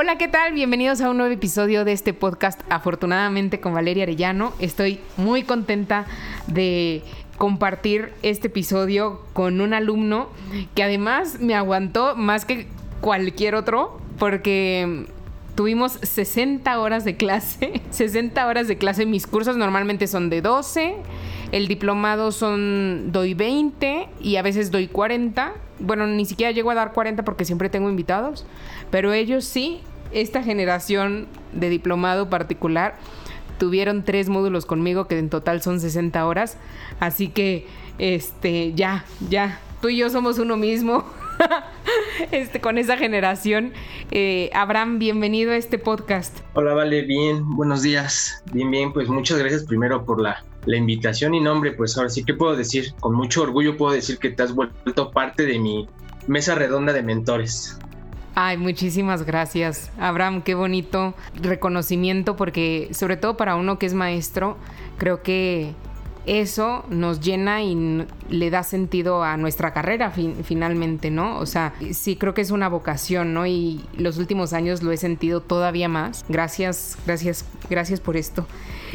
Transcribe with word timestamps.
Hola, 0.00 0.16
¿qué 0.16 0.28
tal? 0.28 0.52
Bienvenidos 0.52 1.00
a 1.00 1.10
un 1.10 1.16
nuevo 1.16 1.34
episodio 1.34 1.84
de 1.84 1.90
este 1.90 2.14
podcast, 2.14 2.60
afortunadamente 2.70 3.58
con 3.58 3.74
Valeria 3.74 4.04
Arellano. 4.04 4.52
Estoy 4.60 5.00
muy 5.16 5.42
contenta 5.42 6.06
de 6.46 7.02
compartir 7.36 8.12
este 8.22 8.46
episodio 8.46 9.22
con 9.32 9.60
un 9.60 9.74
alumno 9.74 10.28
que 10.76 10.84
además 10.84 11.40
me 11.40 11.56
aguantó 11.56 12.14
más 12.14 12.44
que 12.44 12.68
cualquier 13.00 13.56
otro 13.56 14.00
porque 14.20 15.06
tuvimos 15.56 15.94
60 16.00 16.78
horas 16.78 17.04
de 17.04 17.16
clase, 17.16 17.82
60 17.90 18.46
horas 18.46 18.68
de 18.68 18.78
clase. 18.78 19.04
Mis 19.04 19.26
cursos 19.26 19.56
normalmente 19.56 20.06
son 20.06 20.30
de 20.30 20.42
12, 20.42 20.94
el 21.50 21.66
diplomado 21.66 22.30
son 22.30 23.10
doy 23.10 23.34
20 23.34 24.08
y 24.20 24.36
a 24.36 24.42
veces 24.42 24.70
doy 24.70 24.86
40. 24.86 25.54
Bueno, 25.80 26.06
ni 26.06 26.24
siquiera 26.24 26.52
llego 26.52 26.70
a 26.70 26.74
dar 26.74 26.92
40 26.92 27.24
porque 27.24 27.44
siempre 27.44 27.70
tengo 27.70 27.90
invitados, 27.90 28.46
pero 28.92 29.12
ellos 29.12 29.44
sí, 29.44 29.80
esta 30.12 30.42
generación 30.42 31.26
de 31.52 31.68
diplomado 31.68 32.30
particular 32.30 32.96
tuvieron 33.58 34.04
tres 34.04 34.28
módulos 34.28 34.66
conmigo 34.66 35.06
que 35.08 35.18
en 35.18 35.30
total 35.30 35.62
son 35.62 35.80
60 35.80 36.24
horas, 36.26 36.56
así 37.00 37.28
que 37.28 37.66
este 37.98 38.72
ya, 38.74 39.04
ya, 39.28 39.60
tú 39.82 39.88
y 39.88 39.96
yo 39.96 40.10
somos 40.10 40.38
uno 40.38 40.56
mismo. 40.56 41.04
este, 42.32 42.60
con 42.60 42.78
esa 42.78 42.96
generación. 42.96 43.72
Eh, 44.10 44.50
Abraham, 44.52 44.98
bienvenido 44.98 45.52
a 45.52 45.56
este 45.56 45.78
podcast. 45.78 46.36
Hola, 46.54 46.74
Vale, 46.74 47.02
bien, 47.02 47.48
buenos 47.54 47.82
días. 47.82 48.42
Bien, 48.52 48.70
bien, 48.70 48.92
pues 48.92 49.08
muchas 49.08 49.38
gracias 49.38 49.64
primero 49.64 50.04
por 50.04 50.20
la, 50.20 50.44
la 50.66 50.76
invitación 50.76 51.34
y 51.34 51.40
nombre, 51.40 51.72
pues 51.72 51.96
ahora 51.96 52.10
sí 52.10 52.24
que 52.24 52.34
puedo 52.34 52.56
decir, 52.56 52.92
con 53.00 53.14
mucho 53.14 53.42
orgullo 53.42 53.76
puedo 53.76 53.94
decir 53.94 54.18
que 54.18 54.30
te 54.30 54.42
has 54.42 54.54
vuelto 54.54 55.10
parte 55.10 55.46
de 55.46 55.58
mi 55.58 55.88
mesa 56.26 56.54
redonda 56.54 56.92
de 56.92 57.02
mentores. 57.02 57.78
Ay, 58.40 58.56
muchísimas 58.56 59.24
gracias, 59.24 59.90
Abraham, 59.98 60.42
qué 60.42 60.54
bonito 60.54 61.14
reconocimiento 61.34 62.36
porque 62.36 62.88
sobre 62.92 63.16
todo 63.16 63.36
para 63.36 63.56
uno 63.56 63.80
que 63.80 63.86
es 63.86 63.94
maestro, 63.94 64.56
creo 64.96 65.24
que 65.24 65.74
eso 66.28 66.84
nos 66.90 67.20
llena 67.20 67.62
y 67.62 68.06
le 68.28 68.50
da 68.50 68.62
sentido 68.62 69.24
a 69.24 69.38
nuestra 69.38 69.72
carrera 69.72 70.12
finalmente, 70.44 71.10
¿no? 71.10 71.38
O 71.38 71.46
sea, 71.46 71.72
sí 71.92 72.16
creo 72.16 72.34
que 72.34 72.42
es 72.42 72.50
una 72.50 72.68
vocación, 72.68 73.32
¿no? 73.32 73.46
Y 73.46 73.80
los 73.96 74.18
últimos 74.18 74.52
años 74.52 74.82
lo 74.82 74.92
he 74.92 74.98
sentido 74.98 75.40
todavía 75.40 75.88
más. 75.88 76.26
Gracias, 76.28 76.98
gracias, 77.06 77.46
gracias 77.70 78.00
por 78.00 78.16
esto. 78.18 78.46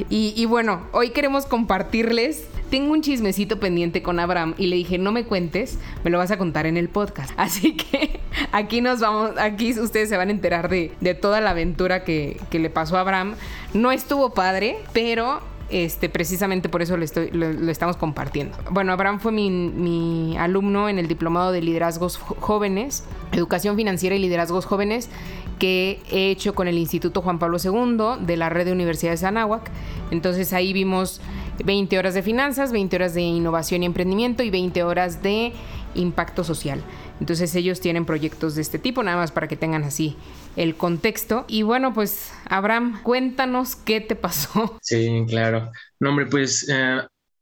Y, 0.10 0.34
y 0.36 0.46
bueno, 0.46 0.82
hoy 0.92 1.10
queremos 1.10 1.46
compartirles. 1.48 2.46
Tengo 2.70 2.94
un 2.94 3.02
chismecito 3.02 3.60
pendiente 3.60 4.02
con 4.02 4.20
Abraham 4.20 4.56
y 4.58 4.68
le 4.68 4.76
dije, 4.76 4.98
no 4.98 5.12
me 5.12 5.26
cuentes, 5.26 5.78
me 6.04 6.12
lo 6.12 6.18
vas 6.20 6.32
a 6.32 6.38
contar 6.38 6.66
en 6.66 6.78
el 6.78 6.90
podcast. 6.90 7.32
Así 7.38 7.76
que 7.76 8.20
aquí 8.52 8.82
nos 8.82 9.00
vamos, 9.00 9.32
aquí 9.40 9.78
ustedes 9.80 10.10
se 10.10 10.18
van 10.18 10.30
a 10.30 10.32
enterar 10.32 10.70
de, 10.70 10.92
de 11.02 11.16
toda 11.16 11.42
la 11.42 11.52
aventura 11.52 12.04
que, 12.04 12.40
que 12.52 12.60
le 12.60 12.70
pasó 12.70 12.98
a 12.98 13.02
Abraham. 13.02 13.36
No 13.74 13.92
estuvo 13.92 14.34
padre, 14.34 14.78
pero 14.94 15.42
este, 15.74 16.08
precisamente 16.08 16.70
por 16.70 16.84
eso 16.84 16.98
lo, 16.98 17.04
estoy, 17.04 17.32
lo, 17.32 17.48
estamos 17.72 17.98
compartiendo. 17.98 18.56
Bueno, 18.70 18.94
Abraham 18.94 19.20
fue 19.20 19.32
mi, 19.32 19.50
mi, 19.50 20.38
alumno 20.38 20.88
en 20.88 21.00
el 21.00 21.08
Diplomado 21.08 21.52
de 21.52 21.64
Liderazgos 21.64 22.18
Jóvenes, 22.18 23.04
Educación 23.32 23.76
Financiera 23.76 24.16
y 24.16 24.20
Liderazgos 24.20 24.66
Jóvenes, 24.66 25.10
que 25.58 26.00
he 26.12 26.30
hecho 26.30 26.54
con 26.54 26.68
el 26.68 26.78
Instituto 26.78 27.24
Juan 27.24 27.40
Pablo 27.40 27.58
II 27.58 28.24
de 28.24 28.38
la 28.38 28.50
Red 28.50 28.66
de 28.66 28.72
Universidades 28.72 29.24
Anáhuac. 29.24 29.72
Entonces 30.12 30.54
ahí 30.54 30.74
vimos 30.74 31.22
20 31.66 31.98
horas 31.98 32.14
de 32.14 32.22
finanzas, 32.22 32.72
20 32.72 32.96
horas 32.96 33.16
de 33.16 33.22
innovación 33.22 33.82
y 33.82 33.88
emprendimiento 33.88 34.44
y 34.44 34.52
20 34.52 34.84
horas 34.84 35.24
de 35.24 35.54
impacto 35.96 36.44
social. 36.44 36.84
Entonces 37.24 37.56
ellos 37.56 37.80
tienen 37.80 38.06
proyectos 38.06 38.54
de 38.56 38.62
este 38.62 38.80
tipo, 38.80 39.02
nada 39.02 39.16
más 39.16 39.32
para 39.32 39.48
que 39.48 39.56
tengan 39.56 39.86
así 39.86 40.18
el 40.58 40.76
contexto. 40.76 41.46
Y 41.48 41.62
bueno, 41.62 41.94
pues 41.94 42.34
Abraham, 42.50 43.02
cuéntanos 43.02 43.78
qué 43.78 44.02
te 44.02 44.18
pasó. 44.18 44.78
Sí, 44.82 45.24
claro. 45.30 45.72
No, 46.02 46.10
hombre, 46.10 46.26
pues 46.26 46.68
eh, 46.70 46.98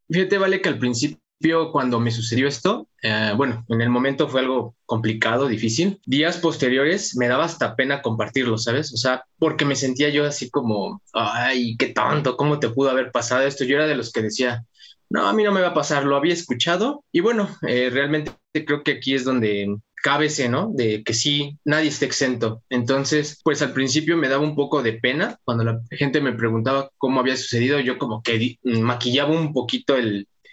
fíjate, 0.08 0.38
vale 0.38 0.62
que 0.62 0.70
al 0.70 0.78
principio 0.78 1.72
cuando 1.72 2.00
me 2.00 2.12
sucedió 2.12 2.48
esto, 2.48 2.90
eh, 3.02 3.34
bueno, 3.36 3.66
en 3.70 3.82
el 3.82 3.90
momento 3.90 4.30
fue 4.30 4.42
algo 4.42 4.76
complicado, 4.86 5.48
difícil. 5.48 6.00
Días 6.06 6.38
posteriores 6.38 7.16
me 7.18 7.28
daba 7.28 7.46
hasta 7.46 7.76
pena 7.76 8.04
compartirlo, 8.04 8.60
¿sabes? 8.60 8.94
O 8.94 8.98
sea, 8.98 9.26
porque 9.40 9.66
me 9.66 9.76
sentía 9.76 10.10
yo 10.10 10.28
así 10.28 10.52
como, 10.52 11.02
ay, 11.14 11.76
qué 11.78 11.88
tonto, 11.88 12.38
¿cómo 12.38 12.60
te 12.60 12.70
pudo 12.70 12.92
haber 12.92 13.12
pasado 13.12 13.48
esto? 13.48 13.64
Yo 13.64 13.78
era 13.78 13.88
de 13.88 13.96
los 13.96 14.12
que 14.12 14.22
decía, 14.22 14.64
no, 15.12 15.28
a 15.28 15.34
mí 15.34 15.44
no 15.44 15.52
me 15.52 15.60
va 15.60 15.68
a 15.68 15.74
pasar, 15.74 16.06
lo 16.06 16.16
había 16.16 16.34
escuchado 16.34 17.04
y 17.12 17.20
bueno, 17.20 17.50
eh, 17.68 17.90
realmente 17.92 18.32
creo 18.54 18.82
que 18.82 18.94
aquí 18.94 19.14
es 19.14 19.26
donde 19.26 19.76
cábese, 20.02 20.48
¿no? 20.48 20.72
De 20.74 21.04
que 21.04 21.14
sí, 21.14 21.60
nadie 21.66 21.90
está 21.90 22.06
exento. 22.06 22.64
Entonces, 22.70 23.42
pues 23.44 23.62
al 23.62 23.74
principio 23.74 24.16
me 24.16 24.30
daba 24.30 24.42
un 24.42 24.56
poco 24.56 24.82
de 24.82 24.94
pena 24.94 25.38
cuando 25.44 25.66
la 25.66 25.82
gente 25.92 26.22
me 26.22 26.32
preguntaba 26.32 26.90
cómo 26.98 27.20
había 27.20 27.36
sucedido, 27.36 27.82
yo 27.82 27.98
como 27.98 28.24
que 28.24 28.58
maquillaba 28.64 29.32
un 29.32 29.52
poquito 29.52 29.96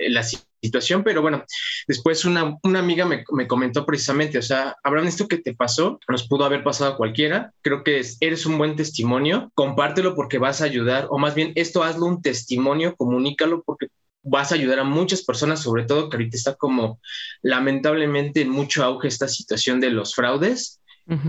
la 0.01 0.25
situación, 0.61 1.05
pero 1.05 1.23
bueno, 1.23 1.45
después 1.87 2.25
una, 2.25 2.59
amiga 2.65 3.05
me, 3.05 3.23
me, 3.31 3.47
comentó 3.47 3.87
precisamente, 3.87 4.39
o 4.39 4.43
sea, 4.43 4.75
Abraham, 4.83 5.07
esto 5.07 5.29
que 5.29 5.39
te 5.39 5.55
pasó, 5.55 6.01
nos 6.09 6.27
pudo 6.27 6.45
haber 6.45 6.65
pasado 6.65 6.93
a 6.93 6.97
cualquiera, 6.97 7.53
creo 7.63 7.85
que 7.85 8.03
eres 8.21 8.45
un 8.45 8.59
buen 8.59 8.75
testimonio, 8.75 9.53
compártelo 9.55 10.17
porque 10.17 10.39
vas 10.39 10.61
a 10.61 10.65
ayudar, 10.65 11.07
o 11.11 11.19
más 11.19 11.37
bien 11.37 11.53
esto 11.55 11.85
hazlo 11.85 12.07
un 12.07 12.23
testimonio, 12.23 12.97
comunícalo 12.97 13.63
porque 13.65 13.87
vas 14.29 14.53
a 14.53 14.55
ayudar 14.55 14.79
a 14.81 14.85
muchas 14.85 15.23
personas, 15.23 15.61
sobre 15.61 15.85
todo 15.85 16.09
que 16.09 16.17
ahorita 16.17 16.37
está 16.37 16.55
como 16.55 17.01
lamentablemente 17.43 18.43
en 18.43 18.51
mucho 18.51 18.85
auge 18.85 19.09
esta 19.09 19.29
situación 19.29 19.81
de 19.81 19.91
los 19.91 20.15
fraudes. 20.15 20.81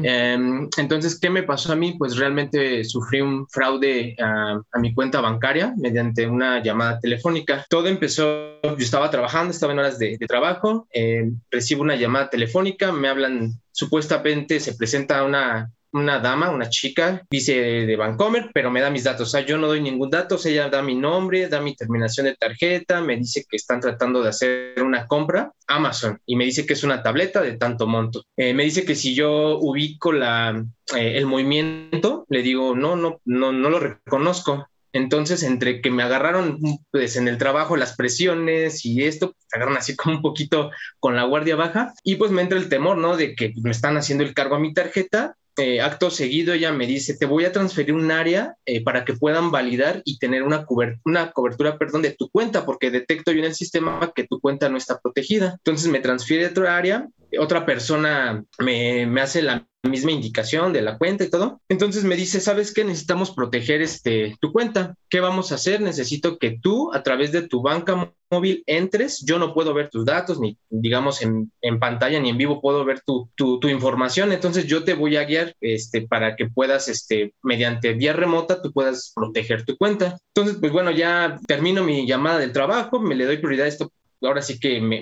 Em, 0.04 0.68
entonces, 0.78 1.18
¿qué 1.18 1.30
me 1.30 1.44
pasó 1.44 1.72
a 1.72 1.76
mí? 1.76 1.96
Pues 1.98 2.18
realmente 2.18 2.84
sufrí 2.84 3.22
un 3.22 3.48
fraude 3.48 4.14
a, 4.20 4.62
mi 4.78 4.94
cuenta 4.94 5.22
bancaria 5.22 5.74
mediante 5.78 6.28
una 6.28 6.62
llamada 6.62 7.00
telefónica. 7.00 7.66
Todo 7.70 7.88
empezó, 7.88 8.59
yo 8.62 8.76
estaba 8.78 9.09
trabajando, 9.09 9.52
estaba 9.52 9.72
en 9.72 9.80
horas 9.80 9.98
de, 9.98 10.18
trabajo, 10.28 10.86
em, 10.92 11.40
recibo 11.50 11.82
una 11.82 11.96
llamada 11.96 12.30
telefónica, 12.30 12.92
me 12.92 13.08
hablan, 13.08 13.54
supuestamente 13.72 14.59
se 14.59 14.76
presenta 14.76 15.24
una 15.24 15.72
una 15.92 16.20
dama, 16.20 16.50
una 16.50 16.70
chica, 16.70 17.26
dice 17.30 17.54
de 17.54 17.96
Vancomer, 17.96 18.52
pero 18.54 18.72
me 18.72 18.82
da 18.82 18.90
mis 18.90 19.04
datos. 19.04 19.28
O 19.28 19.32
sea, 19.32 19.42
yo 19.42 19.58
no 19.58 19.68
doy 19.68 19.82
ningún 19.82 20.10
dato, 20.10 20.38
ella 20.46 20.70
da 20.70 20.82
mi 20.82 20.96
nombre, 20.96 21.48
da 21.48 21.62
mi 21.62 21.76
terminación 21.76 22.26
de 22.28 22.36
tarjeta, 22.36 23.02
me 23.02 23.18
dice 23.18 23.46
que 23.50 23.58
están 23.58 23.80
tratando 23.80 24.22
de 24.22 24.30
hacer 24.30 24.82
una 24.84 25.08
compra, 25.08 25.52
Amazon, 25.68 26.20
y 26.26 26.36
me 26.36 26.46
dice 26.46 26.66
que 26.66 26.74
es 26.74 26.84
una 26.84 27.04
tableta 27.04 27.42
de 27.42 27.58
tanto 27.58 27.88
monto. 27.88 28.24
Eh, 28.38 28.54
me 28.54 28.64
dice 28.64 28.86
que 28.86 28.96
si 28.96 29.16
yo 29.16 29.58
ubico 29.60 30.12
la, 30.12 30.64
eh, 30.96 31.18
el 31.18 31.26
movimiento, 31.26 32.26
le 32.30 32.42
digo, 32.42 32.76
no, 32.76 32.96
no, 32.96 33.20
no, 33.26 33.52
no 33.52 33.70
lo 33.70 33.80
reconozco. 33.80 34.68
Entonces, 34.92 35.44
entre 35.44 35.82
que 35.82 35.92
me 35.92 36.02
agarraron 36.02 36.60
pues, 36.92 37.16
en 37.16 37.28
el 37.28 37.38
trabajo 37.38 37.78
las 37.78 37.96
presiones 37.96 38.86
y 38.86 39.04
esto, 39.04 39.28
me 39.28 39.58
agarraron 39.58 39.78
así 39.78 39.96
como 39.96 40.16
un 40.16 40.22
poquito 40.22 40.72
con 41.00 41.16
la 41.16 41.26
guardia 41.26 41.56
baja 41.56 41.94
y 42.04 42.16
pues 42.16 42.32
me 42.32 42.42
entra 42.42 42.58
el 42.58 42.70
temor, 42.70 42.98
¿no? 42.98 43.16
De 43.16 43.36
que 43.36 43.54
me 43.62 43.72
están 43.72 43.98
haciendo 43.98 44.24
el 44.24 44.34
cargo 44.34 44.56
a 44.56 44.60
mi 44.60 44.74
tarjeta 44.74 45.36
eh, 45.59 45.81
acto 45.81 46.09
seguido 46.09 46.53
ella 46.53 46.72
me 46.72 46.88
dice, 46.88 47.18
te 47.18 47.25
voy 47.25 47.46
a 47.46 47.52
transferir 47.52 47.94
un 47.94 48.12
área 48.12 48.56
eh, 48.66 48.84
para 48.84 49.06
que 49.06 49.14
puedan 49.14 49.52
validar 49.52 50.02
y 50.06 50.18
tener 50.18 50.44
una, 50.44 50.66
una 51.06 51.31
cobertura 51.31 51.78
perdón, 51.78 52.02
de 52.02 52.12
tu 52.12 52.30
cuenta, 52.30 52.66
porque 52.66 52.92
detecto 52.92 53.31
yo 53.31 53.40
en 53.40 53.46
el 53.46 53.56
sistema 53.56 54.12
que 54.16 54.25
tu 54.25 54.40
cuenta 54.40 54.70
no 54.70 54.78
está 54.78 55.00
protegida. 55.00 55.56
Entonces 55.58 55.92
me 55.92 56.00
transfiere 56.00 56.46
a 56.46 56.50
otra 56.50 56.78
área, 56.78 57.08
otra 57.40 57.66
persona 57.66 58.44
me, 58.59 59.06
me 59.06 59.22
hace 59.22 59.42
la 59.42 59.69
misma 59.84 60.12
indicación 60.12 60.73
de 60.73 60.81
la 60.81 60.97
cuenta 60.97 61.23
y 61.23 61.29
todo. 61.29 61.62
Entonces 61.69 62.03
me 62.03 62.16
dice, 62.16 62.40
¿sabes 62.40 62.73
qué? 62.73 62.84
Necesitamos 62.84 63.31
proteger 63.31 63.81
este, 63.81 64.35
tu 64.41 64.51
cuenta. 64.51 64.95
¿Qué 65.09 65.19
vamos 65.19 65.51
a 65.51 65.56
hacer? 65.56 65.81
Necesito 65.81 66.38
que 66.38 66.59
tú 66.62 66.94
a 66.94 67.03
través 67.03 67.31
de 67.31 67.47
tu 67.47 67.62
banca 67.62 68.14
móvil 68.29 68.64
entres. 68.67 69.23
Yo 69.26 69.40
no 69.40 69.53
puedo 69.53 69.73
ver 69.73 69.90
tus 69.90 70.05
datos, 70.05 70.40
ni 70.40 70.58
digamos 70.70 71.22
en, 71.22 71.52
en 71.61 71.79
pantalla, 71.79 72.20
ni 72.20 72.29
en 72.29 72.37
vivo 72.37 72.61
puedo 72.61 72.84
ver 72.84 73.02
tu, 73.02 73.29
tu, 73.35 73.59
tu, 73.59 73.70
información. 73.70 74.31
Entonces 74.31 74.66
yo 74.66 74.84
te 74.84 74.93
voy 74.93 75.16
a 75.16 75.23
guiar 75.23 75.55
este, 75.61 76.02
para 76.02 76.35
que 76.35 76.47
puedas, 76.47 76.87
este, 76.90 77.34
mediante 77.41 77.93
vía 77.93 78.14
remota, 78.14 78.61
tú 78.61 78.72
puedas 78.72 79.14
proteger 79.16 79.66
tu 79.66 79.78
cuenta. 79.78 80.20
Entonces, 80.35 80.58
pues 80.59 80.72
bueno, 80.72 80.91
ya 80.91 81.40
termino 81.47 81.84
mi 81.84 82.05
llamada 82.05 82.40
del 82.40 82.52
trabajo, 82.52 82.99
me 82.99 83.16
le 83.16 83.25
doy 83.25 83.37
prioridad 83.37 83.66
a 83.66 83.70
esto 83.70 83.91
ahora 84.22 84.42
sí 84.42 84.60
que 84.60 84.82
me, 84.82 85.02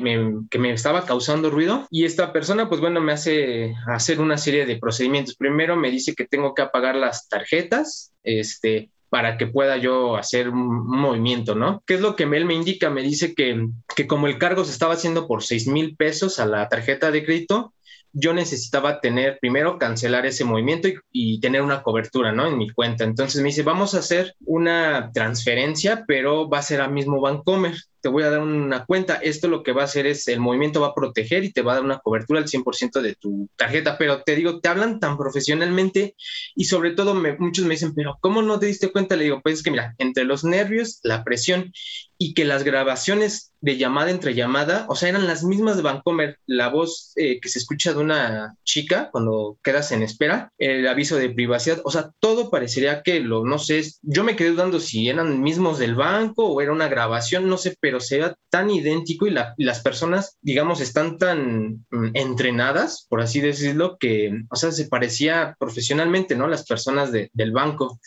que 0.50 0.60
me 0.60 0.72
estaba 0.72 1.06
causando 1.06 1.50
ruido 1.50 1.88
y 1.90 2.06
esta 2.06 2.32
persona 2.32 2.70
pues 2.70 2.82
bueno 2.82 3.02
me 3.02 3.14
hace 3.14 3.76
hacer 3.88 4.20
una 4.20 4.38
serie 4.38 4.66
de 4.66 4.78
procedimientos. 4.78 5.36
Primero 5.36 5.76
me 5.76 5.92
dice 5.92 6.14
que 6.16 6.26
tengo 6.26 6.54
que 6.54 6.62
apagar 6.62 6.96
las 6.96 7.28
tarjetas, 7.28 8.14
este, 8.24 8.90
para 9.10 9.38
que 9.38 9.48
pueda 9.48 9.78
yo 9.78 10.18
hacer 10.18 10.50
un, 10.50 10.86
movimiento, 10.88 11.56
¿no? 11.56 11.82
¿Qué 11.86 11.96
es 11.96 12.02
lo 12.02 12.16
que 12.16 12.24
él 12.24 12.46
me 12.46 12.54
indica? 12.54 12.90
Me 12.90 13.02
dice 13.02 13.34
que, 13.34 13.68
que 13.96 14.08
como 14.08 14.28
el 14.28 14.38
cargo 14.38 14.66
se 14.66 14.72
estaba 14.72 14.94
haciendo 14.94 15.28
por 15.28 15.44
6 15.44 15.68
mil 15.68 15.96
pesos 15.96 16.40
a 16.40 16.46
la 16.46 16.68
tarjeta 16.68 17.10
de 17.12 17.24
crédito, 17.24 17.74
yo 18.14 18.34
necesitaba 18.34 19.00
tener, 19.00 19.38
primero, 19.40 19.78
cancelar 19.78 20.26
ese 20.26 20.44
movimiento 20.44 20.88
y, 21.12 21.40
tener 21.40 21.62
una 21.62 21.84
cobertura, 21.84 22.32
¿no? 22.32 22.48
En 22.48 22.58
mi 22.58 22.70
cuenta. 22.70 23.04
Entonces 23.04 23.42
me 23.42 23.50
dice, 23.50 23.64
vamos 23.64 23.94
a 23.94 24.00
hacer 24.00 24.34
una 24.46 25.12
transferencia, 25.14 26.04
pero 26.08 26.50
va 26.50 26.60
a 26.60 26.64
ser 26.64 26.82
al 26.82 26.92
mismo 26.92 27.22
Bancomer. 27.22 27.76
Te 28.08 28.12
voy 28.12 28.24
a 28.24 28.30
dar 28.30 28.40
una 28.40 28.86
cuenta, 28.86 29.16
esto 29.16 29.50
lo 29.50 29.64
que 29.64 29.74
va 29.74 29.82
a 29.82 29.86
hacer 29.86 30.08
es 30.08 30.30
el 30.30 30.40
movimiento 30.40 30.80
va 30.80 30.88
a 30.88 30.96
proteger 30.96 31.44
y 31.44 31.52
te 31.52 31.62
va 31.62 31.74
a 31.74 31.76
dar 31.76 31.84
una 31.84 32.00
cobertura 32.00 32.40
al 32.40 32.48
100% 32.48 33.02
de 33.02 33.16
tu 33.16 33.50
tarjeta, 33.58 33.98
pero 33.98 34.24
te 34.24 34.34
digo, 34.34 34.62
te 34.62 34.70
hablan 34.70 35.02
tan 35.02 35.18
profesionalmente 35.18 36.16
y 36.56 36.64
sobre 36.64 36.92
todo 36.92 37.14
muchos 37.38 37.66
me 37.66 37.74
dicen, 37.74 37.94
pero 37.94 38.18
¿cómo 38.22 38.42
no 38.42 38.60
te 38.60 38.68
diste 38.68 38.94
cuenta? 38.94 39.18
Le 39.18 39.26
digo, 39.26 39.42
pues 39.44 39.56
es 39.56 39.64
que 39.64 39.72
mira, 39.72 39.94
entre 39.98 40.24
los 40.24 40.46
nervios, 40.46 41.02
la 41.04 41.26
presión 41.26 41.74
y 42.18 42.34
que 42.34 42.46
las 42.46 42.64
grabaciones 42.64 43.54
de 43.62 43.78
llamada 43.78 44.12
entre 44.12 44.34
llamada, 44.34 44.86
o 44.90 44.96
sea, 44.96 45.10
eran 45.10 45.28
las 45.28 45.44
mismas 45.44 45.78
de 45.78 45.84
Vancomer, 45.84 46.38
la 46.46 46.70
voz 46.70 47.12
eh, 47.16 47.40
que 47.40 47.50
se 47.50 47.60
escucha 47.60 47.94
de 47.94 48.00
una 48.00 48.56
chica 48.64 49.10
cuando 49.12 49.58
quedas 49.64 49.92
en 49.92 50.04
espera, 50.04 50.52
el 50.58 50.88
aviso 50.88 51.18
de 51.18 51.30
privacidad, 51.30 51.82
o 51.84 51.92
sea, 51.92 52.12
todo 52.20 52.50
parecería 52.50 53.02
que 53.02 53.20
lo, 53.20 53.46
no 53.46 53.60
sé, 53.60 53.84
yo 54.02 54.24
me 54.24 54.36
quedé 54.36 54.52
dudando 54.52 54.80
si 54.80 55.10
eran 55.10 55.42
mismos 55.42 55.80
del 55.80 55.96
banco 55.96 56.46
o 56.48 56.62
era 56.62 56.72
una 56.72 56.88
grabación, 56.88 57.48
no 57.50 57.58
sé, 57.58 57.76
pero 57.80 58.00
se 58.00 58.20
ve 58.20 58.34
tan 58.50 58.70
idéntico 58.70 59.28
y, 59.28 59.32
las 59.32 59.82
personas, 59.82 60.38
digamos, 60.42 60.82
están 60.82 61.18
tan 61.18 61.86
mm, 61.90 62.12
entrenadas, 62.14 63.06
por 63.10 63.22
así 63.22 63.42
decirlo, 63.42 63.98
que, 64.00 64.32
o 64.50 64.56
sea, 64.56 64.72
se 64.72 64.88
parecía 64.88 65.56
profesionalmente, 65.60 66.36
¿no? 66.36 66.48
Las 66.48 66.66
personas 66.66 67.12
del 67.12 67.52
banco. 67.52 68.00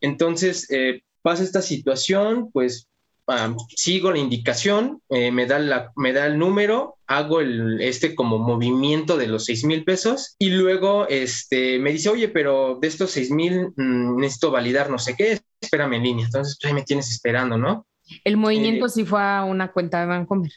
Entonces, 0.00 0.70
eh, 0.70 1.02
pasa 1.22 1.44
esta 1.44 1.62
situación, 1.62 2.50
pues 2.52 2.88
sigo 3.68 4.12
la 4.12 4.18
indicación, 4.18 5.00
eh, 5.08 5.30
me, 5.30 5.46
da 5.46 5.58
la, 5.58 5.92
me 5.96 6.12
da 6.12 6.26
el 6.26 6.38
número, 6.38 6.96
hago 7.06 7.40
el, 7.40 7.80
este 7.80 8.14
como 8.14 8.38
movimiento 8.38 9.16
de 9.16 9.28
los 9.28 9.44
seis 9.44 9.64
mil 9.64 9.84
pesos 9.84 10.34
y 10.38 10.50
luego 10.50 11.06
este, 11.08 11.78
me 11.78 11.92
dice, 11.92 12.08
oye, 12.08 12.28
pero 12.28 12.78
de 12.80 12.88
estos 12.88 13.10
seis 13.10 13.30
mil 13.30 13.68
mm, 13.76 14.16
necesito 14.18 14.50
validar 14.50 14.90
no 14.90 14.98
sé 14.98 15.14
qué, 15.16 15.40
espérame 15.60 15.94
en 15.94 16.02
línea. 16.02 16.26
Entonces, 16.26 16.58
pues 16.60 16.68
ahí 16.68 16.74
me 16.74 16.84
tienes 16.84 17.10
esperando, 17.10 17.56
¿no? 17.56 17.86
El 18.24 18.36
movimiento 18.36 18.86
eh, 18.86 18.90
sí 18.90 19.04
fue 19.04 19.22
a 19.22 19.44
una 19.44 19.72
cuenta 19.72 20.00
de 20.00 20.06
Bancomer. 20.06 20.52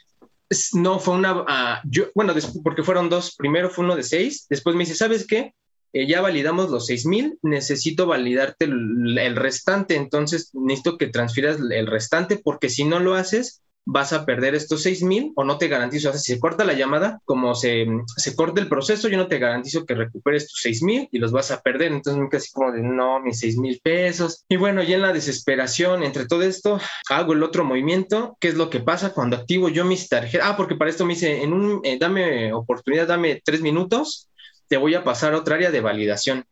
No, 0.74 1.00
fue 1.00 1.16
una, 1.16 1.82
yo, 1.90 2.06
bueno, 2.14 2.34
porque 2.64 2.84
fueron 2.84 3.10
dos, 3.10 3.36
primero 3.36 3.70
fue 3.70 3.84
uno 3.84 3.96
de 3.96 4.04
seis, 4.04 4.46
después 4.50 4.76
me 4.76 4.84
dice, 4.84 4.96
¿sabes 4.96 5.26
qué? 5.26 5.54
Eh, 5.96 6.08
ya 6.08 6.20
validamos 6.20 6.70
los 6.70 6.88
6000, 6.88 7.40
necesito 7.42 8.06
validarte 8.06 8.66
el, 8.66 9.36
restante, 9.38 9.96
entonces 9.96 10.50
necesito 10.54 10.98
que 10.98 11.08
transfieras 11.08 11.58
el 11.72 11.88
restante 11.88 12.36
porque 12.36 12.68
si 12.68 12.84
no 12.84 13.00
lo 13.00 13.14
haces, 13.14 13.62
vas 13.86 14.12
a 14.12 14.26
perder 14.26 14.56
estos 14.56 14.82
6000 14.84 15.32
o 15.38 15.46
no 15.46 15.58
te 15.58 15.70
garantizo, 15.70 16.10
o 16.10 16.14
si 16.14 16.34
se 16.34 16.40
corta 16.42 16.66
la 16.66 16.74
llamada, 16.74 17.22
como 17.24 17.56
se, 17.56 17.86
se 18.18 18.36
corta 18.36 18.60
el 18.60 18.68
proceso, 18.68 19.08
yo 19.08 19.16
no 19.16 19.30
te 19.30 19.40
garantizo 19.40 19.86
que 19.86 19.96
recuperes 19.96 20.50
tus 20.50 20.60
6000 20.64 21.08
y 21.14 21.18
los 21.18 21.32
vas 21.32 21.52
a 21.52 21.62
perder, 21.62 21.94
entonces 21.94 22.22
me 22.22 22.28
casi 22.28 22.52
como 22.52 22.74
de 22.74 22.82
no, 22.82 23.22
mis 23.22 23.40
6000 23.40 23.80
pesos. 23.82 24.44
Y 24.50 24.58
bueno, 24.58 24.84
ya 24.84 24.96
en 24.96 25.02
la 25.02 25.14
desesperación, 25.14 26.04
entre 26.04 26.26
todo 26.26 26.42
esto, 26.42 26.78
hago 27.10 27.32
el 27.32 27.44
otro 27.44 27.64
movimiento, 27.64 28.36
¿qué 28.42 28.50
es 28.50 28.56
lo 28.56 28.70
que 28.70 28.82
pasa 28.82 29.14
cuando 29.14 29.38
activo 29.38 29.70
yo 29.70 29.86
mis 29.86 30.10
tarjetas? 30.10 30.46
Ah, 30.46 30.58
porque 30.58 30.76
para 30.76 30.90
esto 30.90 31.06
me 31.06 31.14
dice, 31.14 31.42
en 31.42 31.54
un, 31.54 31.80
eh, 31.86 31.98
dame 31.98 32.52
oportunidad, 32.52 33.08
dame 33.08 33.42
tres 33.46 33.62
minutos 33.62 34.30
te 34.68 34.78
voy 34.78 34.96
a 34.96 35.04
pasar 35.04 35.34
a 35.34 35.38
otra 35.38 35.56
área 35.56 35.72
de 35.72 35.82
validación. 35.82 36.46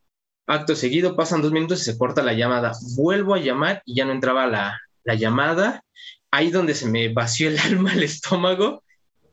Acto 0.46 0.76
seguido, 0.76 1.16
pasan 1.16 1.42
dos 1.42 1.52
minutos 1.52 1.82
y 1.82 1.86
se 1.86 1.98
corta 1.98 2.22
la 2.22 2.34
llamada. 2.34 2.74
Vuelvo 2.96 3.34
a 3.34 3.40
llamar 3.40 3.82
y 3.86 3.96
ya 3.96 4.06
no 4.06 4.12
entraba 4.12 4.48
la, 4.48 4.80
llamada. 5.16 5.84
Ahí 6.32 6.52
donde 6.52 6.76
se 6.76 6.88
me 6.88 7.14
vació 7.14 7.50
el 7.50 7.60
alma, 7.66 7.94
el 7.94 8.04
estómago, 8.04 8.84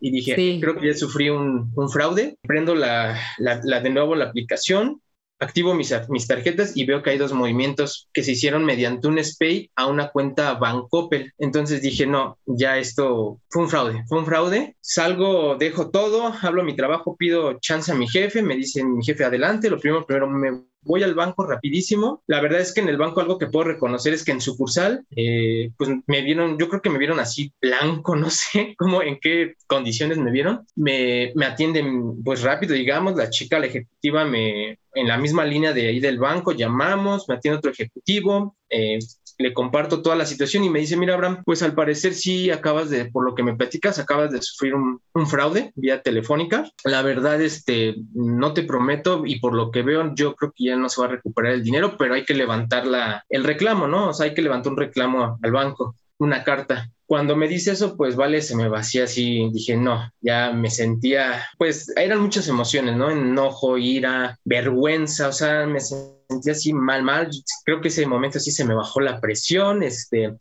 y 0.00 0.10
dije, 0.10 0.58
creo 0.60 0.76
que 0.76 0.86
ya 0.86 0.94
sufrí 0.94 1.28
un, 1.28 1.70
fraude. 1.92 2.38
Prendo 2.42 2.74
la, 2.74 3.18
de 3.38 3.90
nuevo 3.90 4.14
la 4.14 4.26
aplicación, 4.26 5.02
activo 5.40 5.74
mis, 5.74 5.92
mis, 6.08 6.26
tarjetas 6.26 6.76
y 6.76 6.84
veo 6.84 7.02
que 7.02 7.10
hay 7.10 7.18
dos 7.18 7.32
movimientos 7.32 8.08
que 8.12 8.22
se 8.22 8.32
hicieron 8.32 8.64
mediante 8.64 9.08
un 9.08 9.22
SPAY 9.22 9.70
a 9.74 9.86
una 9.86 10.10
cuenta 10.10 10.54
Bancoppel. 10.54 11.32
Entonces 11.38 11.82
dije, 11.82 12.06
no, 12.06 12.38
ya 12.46 12.78
esto 12.78 13.40
fue 13.48 13.62
un 13.62 13.68
fraude, 13.68 14.04
fue 14.06 14.18
un 14.18 14.26
fraude. 14.26 14.76
Salgo, 14.80 15.56
dejo 15.56 15.90
todo, 15.90 16.32
hablo 16.40 16.62
mi 16.62 16.76
trabajo, 16.76 17.16
pido 17.16 17.58
chance 17.60 17.90
a 17.90 17.94
mi 17.94 18.06
jefe, 18.06 18.42
me 18.42 18.56
dice 18.56 18.84
mi 18.84 19.04
jefe, 19.04 19.24
adelante, 19.24 19.70
lo 19.70 19.78
primero, 19.78 20.06
primero 20.06 20.28
me 20.28 20.70
voy 20.82 21.02
al 21.02 21.14
banco 21.14 21.46
rapidísimo. 21.46 22.22
La 22.26 22.40
verdad 22.40 22.60
es 22.60 22.72
que 22.72 22.80
en 22.80 22.88
el 22.88 22.96
banco 22.96 23.20
algo 23.20 23.38
que 23.38 23.46
puedo 23.46 23.66
reconocer 23.66 24.14
es 24.14 24.24
que 24.24 24.32
en 24.32 24.40
sucursal, 24.40 25.04
eh, 25.14 25.70
pues 25.76 25.90
me 26.06 26.22
vieron, 26.22 26.58
yo 26.58 26.68
creo 26.68 26.82
que 26.82 26.90
me 26.90 26.98
vieron 26.98 27.20
así 27.20 27.52
blanco, 27.60 28.16
no 28.16 28.30
sé 28.30 28.74
cómo, 28.76 29.02
en 29.02 29.18
qué 29.20 29.54
condiciones 29.66 30.18
me 30.18 30.30
vieron. 30.30 30.66
Me, 30.76 31.32
me 31.34 31.46
atienden 31.46 32.22
pues 32.22 32.42
rápido, 32.42 32.74
digamos, 32.74 33.16
la 33.16 33.30
chica, 33.30 33.58
la 33.58 33.66
ejecutiva, 33.66 34.24
me, 34.24 34.78
en 34.94 35.08
la 35.08 35.18
misma 35.18 35.44
línea 35.44 35.72
de 35.72 35.88
ahí 35.88 36.00
del 36.00 36.18
banco, 36.18 36.52
llamamos, 36.52 37.28
me 37.28 37.36
atiende 37.36 37.58
otro 37.58 37.70
ejecutivo, 37.70 38.56
eh, 38.68 38.98
le 39.40 39.54
comparto 39.54 40.02
toda 40.02 40.16
la 40.16 40.26
situación 40.26 40.64
y 40.64 40.70
me 40.70 40.80
dice, 40.80 40.96
mira, 40.96 41.14
Abraham, 41.14 41.42
pues 41.44 41.62
al 41.62 41.74
parecer 41.74 42.14
sí 42.14 42.50
acabas 42.50 42.90
de, 42.90 43.06
por 43.06 43.24
lo 43.24 43.34
que 43.34 43.42
me 43.42 43.56
platicas, 43.56 43.98
acabas 43.98 44.30
de 44.30 44.42
sufrir 44.42 44.74
un, 44.74 45.00
fraude 45.26 45.72
vía 45.76 46.02
telefónica. 46.02 46.70
La 46.84 47.02
verdad, 47.02 47.40
este, 47.40 47.96
no 48.12 48.52
te 48.52 48.62
prometo 48.62 49.22
y 49.24 49.38
por 49.38 49.54
lo 49.54 49.70
que 49.70 49.82
veo, 49.82 50.14
yo 50.14 50.34
creo 50.34 50.52
que 50.54 50.64
ya 50.64 50.76
no 50.76 50.88
se 50.88 51.00
va 51.00 51.06
a 51.06 51.10
recuperar 51.10 51.52
el 51.52 51.62
dinero, 51.62 51.96
pero 51.98 52.14
hay 52.14 52.24
que 52.24 52.34
levantar 52.34 52.86
la, 52.86 53.24
el 53.28 53.44
reclamo, 53.44 53.86
¿no? 53.86 54.08
O 54.08 54.12
sea, 54.12 54.26
hay 54.26 54.34
que 54.34 54.42
levantar 54.42 54.72
un 54.72 54.78
reclamo 54.78 55.38
al 55.42 55.52
banco, 55.52 55.96
una 56.18 56.44
carta. 56.44 56.90
Cuando 57.10 57.34
me 57.34 57.48
dice 57.48 57.72
eso, 57.72 57.96
pues 57.96 58.14
vale, 58.14 58.40
se 58.40 58.54
me 58.54 58.68
vacía 58.68 59.02
así, 59.02 59.50
dije, 59.52 59.76
no, 59.76 60.12
ya 60.20 60.52
me 60.52 60.70
sentía, 60.70 61.44
pues 61.58 61.92
eran 61.96 62.20
muchas 62.20 62.46
emociones, 62.46 62.94
¿no? 62.94 63.10
Enojo, 63.10 63.78
ira, 63.78 64.38
vergüenza, 64.44 65.26
o 65.26 65.32
sea, 65.32 65.66
me 65.66 65.80
sentía 65.80 66.52
así 66.52 66.72
mal, 66.72 67.02
mal, 67.02 67.28
creo 67.64 67.80
que 67.80 67.88
ese 67.88 68.06
momento 68.06 68.38
sí 68.38 68.52
se 68.52 68.64
me 68.64 68.76
bajó 68.76 69.00
la 69.00 69.20
presión, 69.20 69.82
este, 69.82 70.36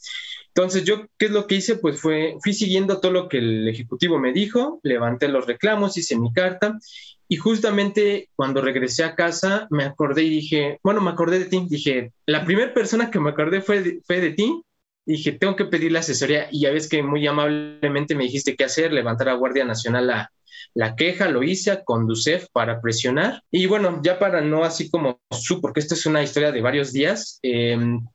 entonces 0.49 0.83
yo, 0.83 1.07
¿qué 1.17 1.25
es 1.25 1.31
lo 1.31 1.47
que 1.47 1.55
hice? 1.55 1.77
Pues 1.77 1.99
fue, 1.99 2.35
fui 2.43 2.53
siguiendo 2.53 2.99
todo 2.99 3.13
lo 3.13 3.29
que 3.29 3.39
el 3.39 3.67
ejecutivo 3.67 4.19
me 4.19 4.31
dijo, 4.31 4.79
levanté 4.83 5.27
los 5.27 5.47
reclamos, 5.47 5.97
hice 5.97 6.19
mi 6.19 6.31
carta 6.33 6.77
y 7.27 7.37
justamente 7.37 8.29
cuando 8.35 8.61
regresé 8.61 9.03
a 9.03 9.15
casa 9.15 9.65
me 9.71 9.85
acordé 9.85 10.21
y 10.21 10.29
dije, 10.29 10.77
bueno, 10.83 11.01
me 11.01 11.09
acordé 11.09 11.39
de 11.39 11.45
ti, 11.45 11.65
dije, 11.67 12.11
la 12.27 12.45
primera 12.45 12.75
persona 12.75 13.09
que 13.09 13.19
me 13.19 13.31
acordé 13.31 13.61
fue 13.61 14.01
fue 14.05 14.21
de 14.21 14.33
ti 14.33 14.61
dije, 15.13 15.31
tengo 15.31 15.55
que 15.55 15.65
pedir 15.65 15.91
la 15.91 15.99
asesoría 15.99 16.47
y 16.51 16.61
ya 16.61 16.71
ves 16.71 16.87
que 16.87 17.01
muy 17.01 17.25
amablemente 17.25 18.15
me 18.15 18.25
dijiste 18.25 18.55
qué 18.55 18.65
hacer, 18.65 18.93
levantar 18.93 19.29
a 19.29 19.33
Guardia 19.33 19.65
Nacional 19.65 20.07
la, 20.07 20.31
la 20.73 20.95
queja, 20.95 21.29
lo 21.29 21.43
hice 21.43 21.71
a 21.71 21.83
Conducef 21.83 22.47
para 22.51 22.79
presionar. 22.79 23.41
Y 23.51 23.65
bueno, 23.65 24.01
ya 24.03 24.19
para 24.19 24.41
no 24.41 24.63
así 24.63 24.89
como 24.89 25.19
su, 25.31 25.61
porque 25.61 25.79
esta 25.79 25.95
es 25.95 26.05
una 26.05 26.21
historia 26.23 26.51
de 26.51 26.61
varios 26.61 26.93
días, 26.93 27.39
em, 27.41 28.05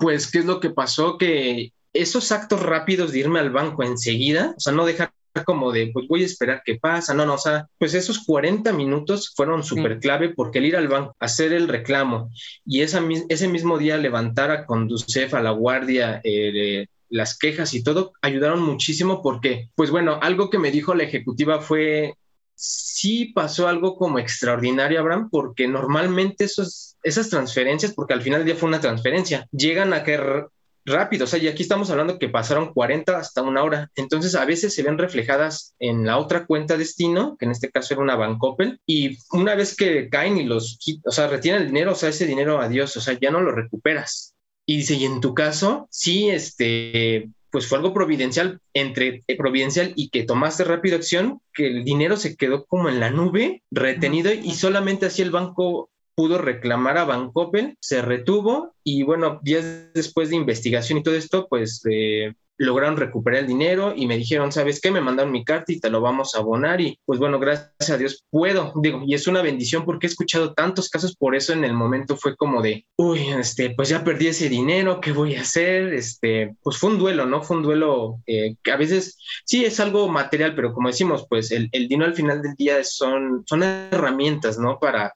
pues, 0.00 0.30
¿qué 0.30 0.40
es 0.40 0.44
lo 0.44 0.60
que 0.60 0.70
pasó? 0.70 1.16
Que 1.16 1.72
esos 1.92 2.30
actos 2.32 2.60
rápidos 2.60 3.12
de 3.12 3.20
irme 3.20 3.40
al 3.40 3.50
banco 3.50 3.82
enseguida, 3.82 4.54
o 4.56 4.60
sea, 4.60 4.72
no 4.72 4.84
dejar 4.84 5.12
como 5.40 5.72
de, 5.72 5.90
pues 5.92 6.06
voy 6.08 6.22
a 6.22 6.26
esperar 6.26 6.62
qué 6.64 6.76
pasa. 6.76 7.14
No, 7.14 7.24
no, 7.24 7.34
o 7.34 7.38
sea, 7.38 7.66
pues 7.78 7.94
esos 7.94 8.24
40 8.24 8.72
minutos 8.72 9.32
fueron 9.34 9.62
súper 9.62 9.98
clave 9.98 10.30
porque 10.30 10.58
el 10.58 10.66
ir 10.66 10.76
al 10.76 10.88
banco, 10.88 11.16
hacer 11.18 11.52
el 11.52 11.68
reclamo 11.68 12.30
y 12.64 12.82
esa, 12.82 13.02
ese 13.28 13.48
mismo 13.48 13.78
día 13.78 13.96
levantar 13.96 14.50
a 14.50 14.66
Conducef, 14.66 15.34
a 15.34 15.42
la 15.42 15.50
guardia, 15.50 16.20
eh, 16.24 16.86
las 17.08 17.38
quejas 17.38 17.74
y 17.74 17.82
todo, 17.82 18.12
ayudaron 18.22 18.62
muchísimo 18.62 19.22
porque, 19.22 19.68
pues 19.74 19.90
bueno, 19.90 20.18
algo 20.22 20.48
que 20.48 20.58
me 20.58 20.70
dijo 20.70 20.94
la 20.94 21.04
ejecutiva 21.04 21.60
fue, 21.60 22.14
sí 22.54 23.32
pasó 23.34 23.68
algo 23.68 23.96
como 23.96 24.18
extraordinario, 24.18 24.98
Abraham, 24.98 25.28
porque 25.30 25.68
normalmente 25.68 26.44
esos, 26.44 26.96
esas 27.02 27.28
transferencias, 27.28 27.92
porque 27.92 28.14
al 28.14 28.22
final 28.22 28.40
del 28.40 28.46
día 28.46 28.56
fue 28.56 28.70
una 28.70 28.80
transferencia, 28.80 29.46
llegan 29.52 29.92
a 29.92 30.04
que 30.04 30.46
rápido, 30.84 31.24
o 31.24 31.26
sea, 31.26 31.38
y 31.38 31.48
aquí 31.48 31.62
estamos 31.62 31.90
hablando 31.90 32.18
que 32.18 32.28
pasaron 32.28 32.72
40 32.72 33.16
hasta 33.16 33.42
una 33.42 33.62
hora, 33.62 33.90
entonces 33.94 34.34
a 34.34 34.44
veces 34.44 34.74
se 34.74 34.82
ven 34.82 34.98
reflejadas 34.98 35.74
en 35.78 36.06
la 36.06 36.18
otra 36.18 36.46
cuenta 36.46 36.76
destino, 36.76 37.36
que 37.38 37.44
en 37.44 37.52
este 37.52 37.70
caso 37.70 37.94
era 37.94 38.02
una 38.02 38.16
Bancoppel, 38.16 38.80
y 38.86 39.18
una 39.32 39.54
vez 39.54 39.76
que 39.76 40.08
caen 40.08 40.38
y 40.38 40.44
los, 40.44 40.78
o 41.04 41.10
sea, 41.10 41.28
retienen 41.28 41.62
el 41.62 41.68
dinero, 41.68 41.92
o 41.92 41.94
sea, 41.94 42.08
ese 42.08 42.26
dinero, 42.26 42.60
adiós, 42.60 42.96
o 42.96 43.00
sea, 43.00 43.18
ya 43.20 43.30
no 43.30 43.40
lo 43.40 43.52
recuperas. 43.52 44.34
Y 44.66 44.76
dice, 44.78 44.94
y 44.94 45.04
en 45.04 45.20
tu 45.20 45.34
caso, 45.34 45.88
sí, 45.90 46.30
este, 46.30 47.28
pues 47.52 47.66
fue 47.66 47.78
algo 47.78 47.92
providencial, 47.92 48.60
entre 48.72 49.22
eh, 49.26 49.36
providencial 49.36 49.92
y 49.94 50.08
que 50.08 50.22
tomaste 50.22 50.64
rápido 50.64 50.96
acción, 50.96 51.40
que 51.52 51.66
el 51.66 51.84
dinero 51.84 52.16
se 52.16 52.34
quedó 52.34 52.64
como 52.64 52.88
en 52.88 52.98
la 52.98 53.10
nube, 53.10 53.62
retenido, 53.70 54.32
y 54.32 54.52
solamente 54.52 55.06
así 55.06 55.20
el 55.20 55.30
banco 55.30 55.90
pudo 56.14 56.38
reclamar 56.38 56.98
a 56.98 57.04
Bancoppel, 57.04 57.76
se 57.80 58.02
retuvo 58.02 58.74
y 58.84 59.02
bueno, 59.02 59.40
días 59.42 59.92
después 59.94 60.30
de 60.30 60.36
investigación 60.36 60.98
y 60.98 61.02
todo 61.02 61.14
esto, 61.14 61.46
pues 61.48 61.82
eh, 61.90 62.34
lograron 62.58 62.96
recuperar 62.96 63.40
el 63.40 63.46
dinero 63.46 63.92
y 63.94 64.06
me 64.06 64.16
dijeron, 64.16 64.52
¿sabes 64.52 64.80
qué? 64.80 64.90
Me 64.90 65.00
mandaron 65.00 65.32
mi 65.32 65.44
carta 65.44 65.72
y 65.72 65.80
te 65.80 65.90
lo 65.90 66.00
vamos 66.00 66.34
a 66.34 66.38
abonar 66.38 66.80
y 66.80 66.98
pues 67.04 67.18
bueno, 67.18 67.38
gracias 67.38 67.90
a 67.90 67.98
Dios 67.98 68.24
puedo, 68.30 68.72
digo, 68.76 69.02
y 69.06 69.14
es 69.14 69.26
una 69.26 69.42
bendición 69.42 69.84
porque 69.84 70.06
he 70.06 70.10
escuchado 70.10 70.54
tantos 70.54 70.88
casos, 70.88 71.16
por 71.16 71.34
eso 71.34 71.52
en 71.52 71.64
el 71.64 71.74
momento 71.74 72.16
fue 72.16 72.36
como 72.36 72.62
de, 72.62 72.86
uy, 72.96 73.28
este, 73.30 73.70
pues 73.70 73.88
ya 73.88 74.04
perdí 74.04 74.28
ese 74.28 74.48
dinero, 74.48 75.00
¿qué 75.00 75.12
voy 75.12 75.34
a 75.34 75.42
hacer? 75.42 75.92
Este, 75.94 76.54
pues 76.62 76.78
fue 76.78 76.90
un 76.90 76.98
duelo, 76.98 77.26
¿no? 77.26 77.42
Fue 77.42 77.56
un 77.56 77.62
duelo 77.62 78.20
eh, 78.26 78.56
que 78.62 78.72
a 78.72 78.76
veces 78.76 79.18
sí 79.44 79.64
es 79.64 79.80
algo 79.80 80.08
material, 80.08 80.54
pero 80.54 80.72
como 80.72 80.88
decimos, 80.88 81.26
pues 81.28 81.50
el, 81.50 81.68
el 81.72 81.88
dinero 81.88 82.10
al 82.10 82.16
final 82.16 82.42
del 82.42 82.54
día 82.54 82.84
son, 82.84 83.42
son 83.46 83.62
herramientas, 83.62 84.58
¿no? 84.58 84.78
Para 84.78 85.12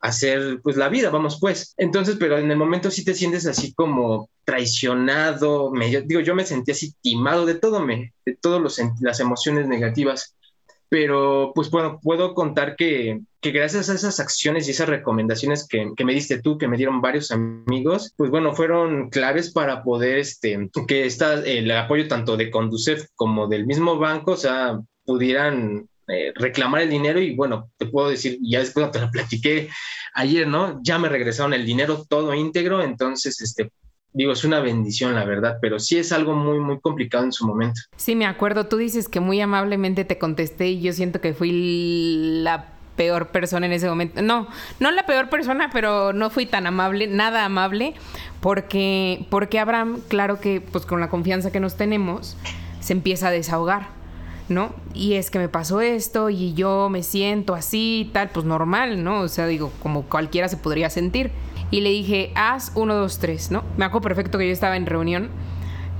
hacer 0.00 0.60
pues 0.62 0.76
la 0.76 0.88
vida, 0.88 1.10
vamos 1.10 1.38
pues. 1.40 1.74
Entonces, 1.76 2.16
pero 2.18 2.38
en 2.38 2.50
el 2.50 2.56
momento 2.56 2.90
sí 2.90 3.04
te 3.04 3.14
sientes 3.14 3.46
así 3.46 3.72
como 3.74 4.30
traicionado, 4.44 5.70
me, 5.70 5.88
digo, 6.02 6.20
yo 6.20 6.34
me 6.34 6.44
sentí 6.44 6.72
así 6.72 6.94
timado 7.00 7.46
de 7.46 7.54
todo, 7.54 7.80
me, 7.80 8.12
de 8.24 8.36
todas 8.36 8.80
las 9.00 9.20
emociones 9.20 9.68
negativas. 9.68 10.34
Pero 10.88 11.52
pues 11.54 11.70
bueno, 11.70 12.00
puedo 12.02 12.34
contar 12.34 12.74
que, 12.74 13.20
que 13.40 13.52
gracias 13.52 13.88
a 13.88 13.94
esas 13.94 14.18
acciones 14.18 14.66
y 14.66 14.72
esas 14.72 14.88
recomendaciones 14.88 15.68
que, 15.68 15.92
que, 15.96 16.04
me 16.04 16.14
diste 16.14 16.42
tú, 16.42 16.58
que 16.58 16.66
me 16.66 16.76
dieron 16.76 17.00
varios 17.00 17.30
amigos, 17.30 18.12
pues 18.16 18.28
bueno, 18.30 18.54
fueron 18.54 19.08
claves 19.08 19.52
para 19.52 19.84
poder, 19.84 20.18
este, 20.18 20.68
que 20.88 21.06
está 21.06 21.34
el 21.34 21.70
apoyo 21.70 22.08
tanto 22.08 22.36
de 22.36 22.50
Conducef 22.50 23.06
como 23.14 23.46
del 23.46 23.66
mismo 23.66 23.98
banco, 23.98 24.32
o 24.32 24.36
sea, 24.36 24.80
pudieran 25.04 25.88
eh, 26.12 26.32
reclamar 26.34 26.82
el 26.82 26.90
dinero 26.90 27.20
y 27.20 27.34
bueno, 27.34 27.70
te 27.76 27.86
puedo 27.86 28.10
decir, 28.10 28.38
ya 28.42 28.60
después 28.60 28.90
te 28.90 29.00
lo 29.00 29.10
platiqué 29.10 29.68
ayer, 30.14 30.46
¿no? 30.46 30.80
Ya 30.82 30.98
me 30.98 31.08
regresaron 31.08 31.54
el 31.54 31.64
dinero 31.64 32.04
todo 32.08 32.34
íntegro, 32.34 32.82
entonces, 32.82 33.40
este, 33.40 33.70
digo, 34.12 34.32
es 34.32 34.44
una 34.44 34.60
bendición, 34.60 35.14
la 35.14 35.24
verdad, 35.24 35.58
pero 35.60 35.78
sí 35.78 35.98
es 35.98 36.12
algo 36.12 36.34
muy, 36.34 36.58
muy 36.58 36.80
complicado 36.80 37.24
en 37.24 37.32
su 37.32 37.46
momento. 37.46 37.80
Sí, 37.96 38.16
me 38.16 38.26
acuerdo, 38.26 38.66
tú 38.66 38.76
dices 38.76 39.08
que 39.08 39.20
muy 39.20 39.40
amablemente 39.40 40.04
te 40.04 40.18
contesté 40.18 40.68
y 40.68 40.80
yo 40.80 40.92
siento 40.92 41.20
que 41.20 41.34
fui 41.34 41.52
la 42.42 42.66
peor 42.96 43.28
persona 43.28 43.66
en 43.66 43.72
ese 43.72 43.88
momento. 43.88 44.20
No, 44.20 44.48
no 44.78 44.90
la 44.90 45.06
peor 45.06 45.30
persona, 45.30 45.70
pero 45.72 46.12
no 46.12 46.28
fui 46.28 46.46
tan 46.46 46.66
amable, 46.66 47.06
nada 47.06 47.44
amable, 47.44 47.94
porque, 48.40 49.26
porque 49.30 49.58
Abraham, 49.58 50.00
claro 50.08 50.40
que 50.40 50.60
pues 50.60 50.86
con 50.86 51.00
la 51.00 51.08
confianza 51.08 51.50
que 51.50 51.60
nos 51.60 51.76
tenemos, 51.76 52.36
se 52.80 52.92
empieza 52.92 53.28
a 53.28 53.30
desahogar 53.30 53.99
¿no? 54.50 54.74
Y 54.94 55.14
es 55.14 55.30
que 55.30 55.38
me 55.38 55.48
pasó 55.48 55.80
esto 55.80 56.30
y 56.30 56.54
yo 56.54 56.88
me 56.90 57.02
siento 57.02 57.54
así, 57.54 58.10
tal, 58.12 58.30
pues 58.30 58.44
normal, 58.44 59.02
¿no? 59.02 59.20
O 59.20 59.28
sea, 59.28 59.46
digo, 59.46 59.72
como 59.82 60.02
cualquiera 60.02 60.48
se 60.48 60.56
podría 60.56 60.90
sentir. 60.90 61.30
Y 61.70 61.80
le 61.80 61.90
dije, 61.90 62.32
haz 62.34 62.72
uno, 62.74 62.94
dos, 62.94 63.18
tres, 63.18 63.50
¿no? 63.50 63.62
Me 63.76 63.84
acuerdo 63.84 64.08
perfecto 64.08 64.38
que 64.38 64.46
yo 64.46 64.52
estaba 64.52 64.76
en 64.76 64.86
reunión, 64.86 65.30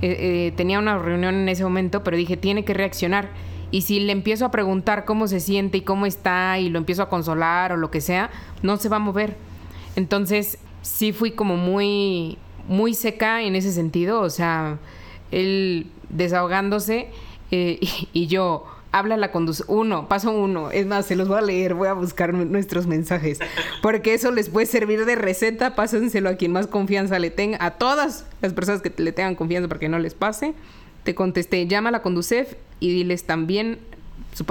eh, 0.01 0.17
eh, 0.19 0.53
tenía 0.57 0.79
una 0.79 0.97
reunión 0.97 1.35
en 1.35 1.49
ese 1.49 1.63
momento, 1.63 2.03
pero 2.03 2.17
dije, 2.17 2.37
tiene 2.37 2.65
que 2.65 2.73
reaccionar. 2.73 3.29
Y 3.71 3.83
si 3.83 4.01
le 4.01 4.11
empiezo 4.11 4.45
a 4.45 4.51
preguntar 4.51 5.05
cómo 5.05 5.27
se 5.27 5.39
siente 5.39 5.77
y 5.77 5.81
cómo 5.81 6.05
está 6.05 6.59
y 6.59 6.69
lo 6.69 6.77
empiezo 6.77 7.03
a 7.03 7.09
consolar 7.09 7.71
o 7.71 7.77
lo 7.77 7.89
que 7.89 8.01
sea, 8.01 8.29
no 8.61 8.75
se 8.75 8.89
va 8.89 8.97
a 8.97 8.99
mover. 8.99 9.37
Entonces, 9.95 10.57
sí 10.81 11.13
fui 11.13 11.31
como 11.31 11.55
muy, 11.55 12.37
muy 12.67 12.93
seca 12.93 13.41
en 13.41 13.55
ese 13.55 13.71
sentido, 13.71 14.21
o 14.21 14.29
sea, 14.29 14.77
él 15.31 15.87
desahogándose 16.09 17.09
eh, 17.51 17.79
y, 18.13 18.27
yo, 18.27 18.65
habla 18.91 19.17
la 19.17 19.31
conducción. 19.31 19.67
Uno, 19.69 20.07
paso 20.07 20.31
uno. 20.31 20.71
Es 20.71 20.87
más, 20.87 21.05
se 21.05 21.15
los 21.15 21.27
voy 21.27 21.37
a 21.37 21.41
leer, 21.41 21.73
voy 21.73 21.89
a 21.89 21.93
buscar 21.93 22.33
nuestros 22.33 22.87
mensajes. 22.87 23.39
Porque 23.81 24.13
eso 24.13 24.31
les 24.31 24.49
puede 24.49 24.65
servir 24.65 25.05
de 25.05 25.15
receta. 25.15 25.75
Pásenselo 25.75 26.29
a 26.29 26.35
quien 26.35 26.51
más 26.51 26.67
confianza 26.67 27.19
le 27.19 27.29
tenga. 27.29 27.57
A 27.63 27.71
todas 27.71 28.25
las 28.41 28.53
personas 28.53 28.81
que 28.81 28.93
le 28.97 29.11
tengan 29.11 29.35
confianza 29.35 29.67
para 29.67 29.79
que 29.79 29.89
no 29.89 29.99
les 29.99 30.13
pase. 30.13 30.53
Te 31.03 31.15
contesté, 31.15 31.67
llama 31.67 31.89
a 31.89 31.91
la 31.91 32.01
Conducef 32.01 32.53
y 32.79 32.93
diles 32.93 33.25
también. 33.25 33.79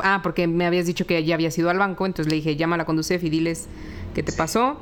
Ah, 0.02 0.20
porque 0.22 0.46
me 0.46 0.66
habías 0.66 0.86
dicho 0.86 1.06
que 1.06 1.24
ya 1.24 1.34
había 1.34 1.48
ido 1.56 1.70
al 1.70 1.78
banco. 1.78 2.06
Entonces 2.06 2.30
le 2.30 2.36
dije, 2.36 2.56
llama 2.56 2.74
a 2.74 2.78
la 2.78 2.84
Conducef 2.84 3.24
y 3.24 3.30
diles 3.30 3.68
qué 4.14 4.22
te 4.22 4.32
pasó. 4.32 4.78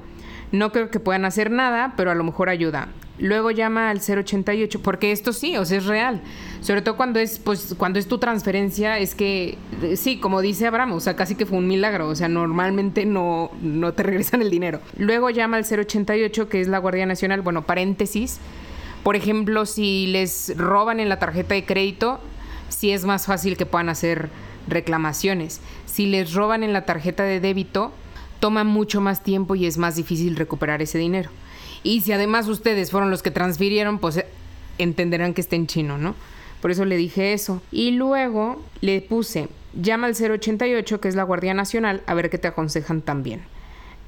No 0.51 0.73
creo 0.73 0.91
que 0.91 0.99
puedan 0.99 1.25
hacer 1.25 1.51
nada, 1.51 1.93
pero 1.97 2.11
a 2.11 2.15
lo 2.15 2.25
mejor 2.25 2.49
ayuda. 2.49 2.89
Luego 3.19 3.51
llama 3.51 3.91
al 3.91 4.01
088, 4.01 4.81
porque 4.81 5.11
esto 5.11 5.33
sí, 5.33 5.57
o 5.57 5.65
sea, 5.65 5.79
es 5.79 5.87
real. 5.87 6.21
Sobre 6.61 6.83
todo 6.83 6.97
cuando 6.97 7.19
es, 7.19 7.39
pues, 7.39 7.75
cuando 7.77 7.99
es 7.99 8.07
tu 8.07 8.19
transferencia, 8.19 8.99
es 8.99 9.15
que, 9.15 9.59
eh, 9.83 9.97
sí, 9.97 10.19
como 10.19 10.41
dice 10.41 10.67
Abraham, 10.67 10.93
o 10.93 11.01
sea, 11.01 11.17
casi 11.17 11.35
que 11.35 11.45
fue 11.45 11.59
un 11.59 11.67
milagro. 11.67 12.09
O 12.09 12.15
sea, 12.15 12.29
normalmente 12.29 13.07
no, 13.07 13.51
no 13.61 13.93
te 13.93 14.03
regresan 14.05 14.43
el 14.43 14.51
dinero. 14.51 14.81
Luego 14.97 15.31
llama 15.31 15.57
al 15.57 15.65
088, 15.65 16.49
que 16.49 16.61
es 16.61 16.69
la 16.69 16.79
Guardia 16.79 17.07
Nacional, 17.07 17.43
bueno, 17.43 17.67
paréntesis. 17.67 18.39
Por 19.03 19.17
ejemplo, 19.17 19.67
si 19.67 20.07
les 20.07 20.57
roban 20.57 21.01
en 21.01 21.09
la 21.09 21.19
tarjeta 21.19 21.55
de 21.55 21.65
crédito, 21.65 22.21
sí 22.69 22.93
es 22.93 23.05
más 23.05 23.27
fácil 23.27 23.57
que 23.57 23.67
puedan 23.67 23.89
hacer 23.89 24.29
reclamaciones. 24.69 25.61
Si 25.87 26.07
les 26.07 26.35
roban 26.35 26.63
en 26.63 26.73
la 26.73 26.85
tarjeta 26.85 27.25
de 27.25 27.41
débito, 27.41 27.93
toma 28.41 28.65
mucho 28.65 29.01
más 29.01 29.23
tiempo 29.23 29.55
y 29.55 29.67
es 29.67 29.79
más 29.79 29.97
difícil 29.97 30.37
recuperar 30.37 30.83
ese 30.83 30.99
dinero. 30.99 31.31
Y 31.83 32.01
si 32.01 32.13
además 32.13 32.49
ustedes 32.49 32.91
fueron 32.91 33.11
los 33.11 33.23
que 33.23 33.31
transfirieron, 33.31 33.99
pues 33.99 34.19
eh, 34.19 34.27
entenderán 34.79 35.35
que 35.35 35.41
está 35.41 35.57
en 35.57 35.67
chino, 35.67 35.99
¿no? 35.99 36.15
Por 36.61 36.71
eso 36.71 36.85
le 36.85 36.97
dije 36.97 37.33
eso. 37.33 37.63
Y 37.71 37.93
luego 37.93 38.63
le 38.81 39.01
puse, 39.01 39.49
llama 39.75 40.07
al 40.07 40.15
088, 40.15 41.01
que 41.01 41.09
es 41.09 41.15
la 41.15 41.23
Guardia 41.23 41.55
Nacional, 41.55 42.03
a 42.07 42.15
ver 42.15 42.31
qué 42.31 42.39
te 42.39 42.49
aconsejan 42.49 43.03
también. 43.03 43.43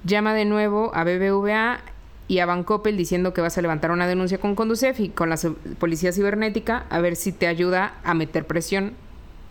Llama 0.05 0.35
de 0.35 0.45
nuevo 0.45 0.91
a 0.95 1.05
BBVA 1.05 1.81
y 2.27 2.39
a 2.39 2.47
Bancopel 2.47 2.97
diciendo 2.97 3.35
que 3.35 3.41
vas 3.41 3.59
a 3.59 3.63
levantar 3.63 3.91
una 3.91 4.07
denuncia 4.07 4.39
con 4.39 4.55
Conducef 4.55 5.01
y 5.01 5.09
con 5.09 5.31
la 5.31 5.39
policía 5.79 6.13
cibernética 6.13 6.87
a 6.89 7.01
ver 7.01 7.17
si 7.17 7.33
te 7.33 7.47
ayuda 7.47 7.95
a 8.05 8.15
meter 8.15 8.47
presión 8.47 8.95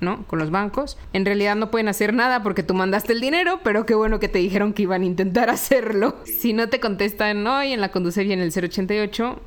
¿no? 0.02 0.24
Con 0.28 0.40
los 0.40 0.52
bancos. 0.52 0.98
En 1.14 1.26
realidad 1.26 1.56
no 1.56 1.72
pueden 1.72 1.88
hacer 1.88 2.14
nada 2.14 2.44
porque 2.44 2.64
tú 2.64 2.74
mandaste 2.74 3.14
el 3.14 3.22
dinero, 3.22 3.60
pero 3.64 3.86
qué 3.86 3.96
bueno 3.96 4.20
que 4.20 4.28
te 4.28 4.40
dijeron 4.40 4.74
que 4.74 4.84
iban 4.84 5.02
a 5.02 5.06
intentar 5.06 5.50
hacerlo. 5.50 6.16
Si 6.26 6.54
no 6.54 6.70
te 6.70 6.80
contestan 6.80 7.46
hoy 7.46 7.74
en 7.74 7.82
la 7.82 7.90
conduce 7.90 8.24
bien 8.24 8.40
el 8.40 8.52
088, 8.52 9.40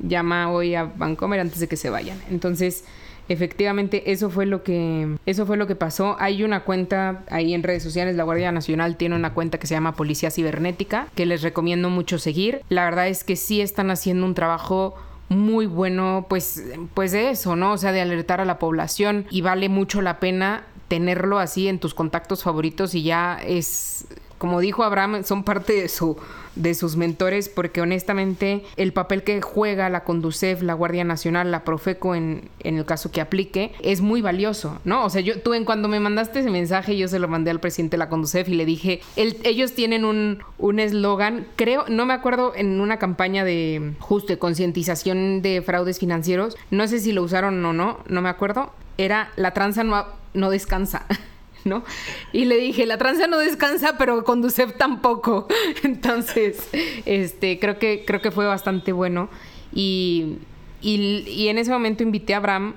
llama 0.00 0.50
hoy 0.50 0.74
a 0.74 0.84
Bancomer 0.84 1.40
antes 1.40 1.60
de 1.60 1.68
que 1.68 1.76
se 1.76 1.90
vayan. 1.90 2.20
Entonces, 2.30 2.84
efectivamente 3.28 4.10
eso 4.10 4.30
fue 4.30 4.46
lo 4.46 4.62
que 4.62 5.16
eso 5.26 5.46
fue 5.46 5.56
lo 5.56 5.66
que 5.66 5.76
pasó. 5.76 6.16
Hay 6.18 6.42
una 6.42 6.64
cuenta 6.64 7.24
ahí 7.30 7.54
en 7.54 7.62
redes 7.62 7.82
sociales, 7.82 8.16
la 8.16 8.24
Guardia 8.24 8.52
Nacional 8.52 8.96
tiene 8.96 9.16
una 9.16 9.34
cuenta 9.34 9.58
que 9.58 9.66
se 9.66 9.74
llama 9.74 9.94
Policía 9.94 10.30
Cibernética, 10.30 11.08
que 11.14 11.26
les 11.26 11.42
recomiendo 11.42 11.90
mucho 11.90 12.18
seguir. 12.18 12.62
La 12.68 12.84
verdad 12.84 13.08
es 13.08 13.24
que 13.24 13.36
sí 13.36 13.60
están 13.60 13.90
haciendo 13.90 14.24
un 14.26 14.34
trabajo 14.34 14.94
muy 15.28 15.66
bueno, 15.66 16.26
pues, 16.28 16.62
pues 16.94 17.12
de 17.12 17.30
eso, 17.30 17.56
¿no? 17.56 17.72
O 17.72 17.78
sea, 17.78 17.92
de 17.92 18.00
alertar 18.00 18.40
a 18.40 18.44
la 18.44 18.58
población 18.58 19.26
y 19.30 19.42
vale 19.42 19.68
mucho 19.68 20.00
la 20.00 20.20
pena 20.20 20.64
tenerlo 20.88 21.38
así 21.38 21.68
en 21.68 21.78
tus 21.78 21.94
contactos 21.94 22.42
favoritos 22.42 22.94
y 22.94 23.02
ya 23.02 23.38
es, 23.44 24.06
como 24.38 24.60
dijo 24.60 24.84
Abraham, 24.84 25.24
son 25.24 25.44
parte 25.44 25.74
de 25.74 25.88
su 25.88 26.16
de 26.58 26.74
sus 26.74 26.96
mentores, 26.96 27.48
porque 27.48 27.80
honestamente 27.80 28.64
el 28.76 28.92
papel 28.92 29.22
que 29.22 29.40
juega 29.40 29.88
la 29.88 30.04
Conducef, 30.04 30.60
la 30.62 30.74
Guardia 30.74 31.04
Nacional, 31.04 31.50
la 31.50 31.64
Profeco 31.64 32.14
en, 32.14 32.48
en 32.60 32.78
el 32.78 32.84
caso 32.84 33.10
que 33.12 33.20
aplique, 33.20 33.72
es 33.80 34.00
muy 34.00 34.22
valioso, 34.22 34.80
¿no? 34.84 35.04
O 35.04 35.10
sea, 35.10 35.20
yo, 35.20 35.40
tú 35.40 35.54
en 35.54 35.64
cuando 35.64 35.88
me 35.88 36.00
mandaste 36.00 36.40
ese 36.40 36.50
mensaje, 36.50 36.96
yo 36.96 37.06
se 37.06 37.20
lo 37.20 37.28
mandé 37.28 37.50
al 37.50 37.60
presidente 37.60 37.92
de 37.92 37.98
la 37.98 38.08
Conducef 38.08 38.48
y 38.48 38.54
le 38.54 38.66
dije, 38.66 39.00
ellos 39.16 39.72
tienen 39.72 40.04
un 40.04 40.80
eslogan, 40.80 41.46
creo, 41.56 41.84
no 41.88 42.06
me 42.06 42.14
acuerdo, 42.14 42.52
en 42.56 42.80
una 42.80 42.98
campaña 42.98 43.44
de 43.44 43.92
justo 44.00 44.32
de 44.32 44.38
concientización 44.38 45.42
de 45.42 45.62
fraudes 45.62 45.98
financieros, 45.98 46.56
no 46.70 46.88
sé 46.88 46.98
si 46.98 47.12
lo 47.12 47.22
usaron 47.22 47.64
o 47.64 47.72
no, 47.72 48.00
no 48.08 48.20
me 48.20 48.28
acuerdo, 48.28 48.72
era 48.96 49.30
la 49.36 49.52
tranza 49.52 49.84
no, 49.84 50.04
no 50.34 50.50
descansa. 50.50 51.06
¿no? 51.64 51.84
Y 52.32 52.44
le 52.44 52.56
dije, 52.56 52.86
la 52.86 52.98
tranza 52.98 53.26
no 53.26 53.38
descansa, 53.38 53.96
pero 53.98 54.24
Conducef 54.24 54.76
tampoco. 54.76 55.46
Entonces, 55.82 56.68
este, 57.04 57.58
creo 57.58 57.78
que, 57.78 58.04
creo 58.06 58.20
que 58.20 58.30
fue 58.30 58.46
bastante 58.46 58.92
bueno. 58.92 59.28
Y, 59.72 60.38
y, 60.80 61.48
en 61.48 61.58
ese 61.58 61.70
momento 61.70 62.02
invité 62.02 62.34
a 62.34 62.38
Abraham 62.38 62.74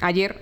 ayer 0.00 0.38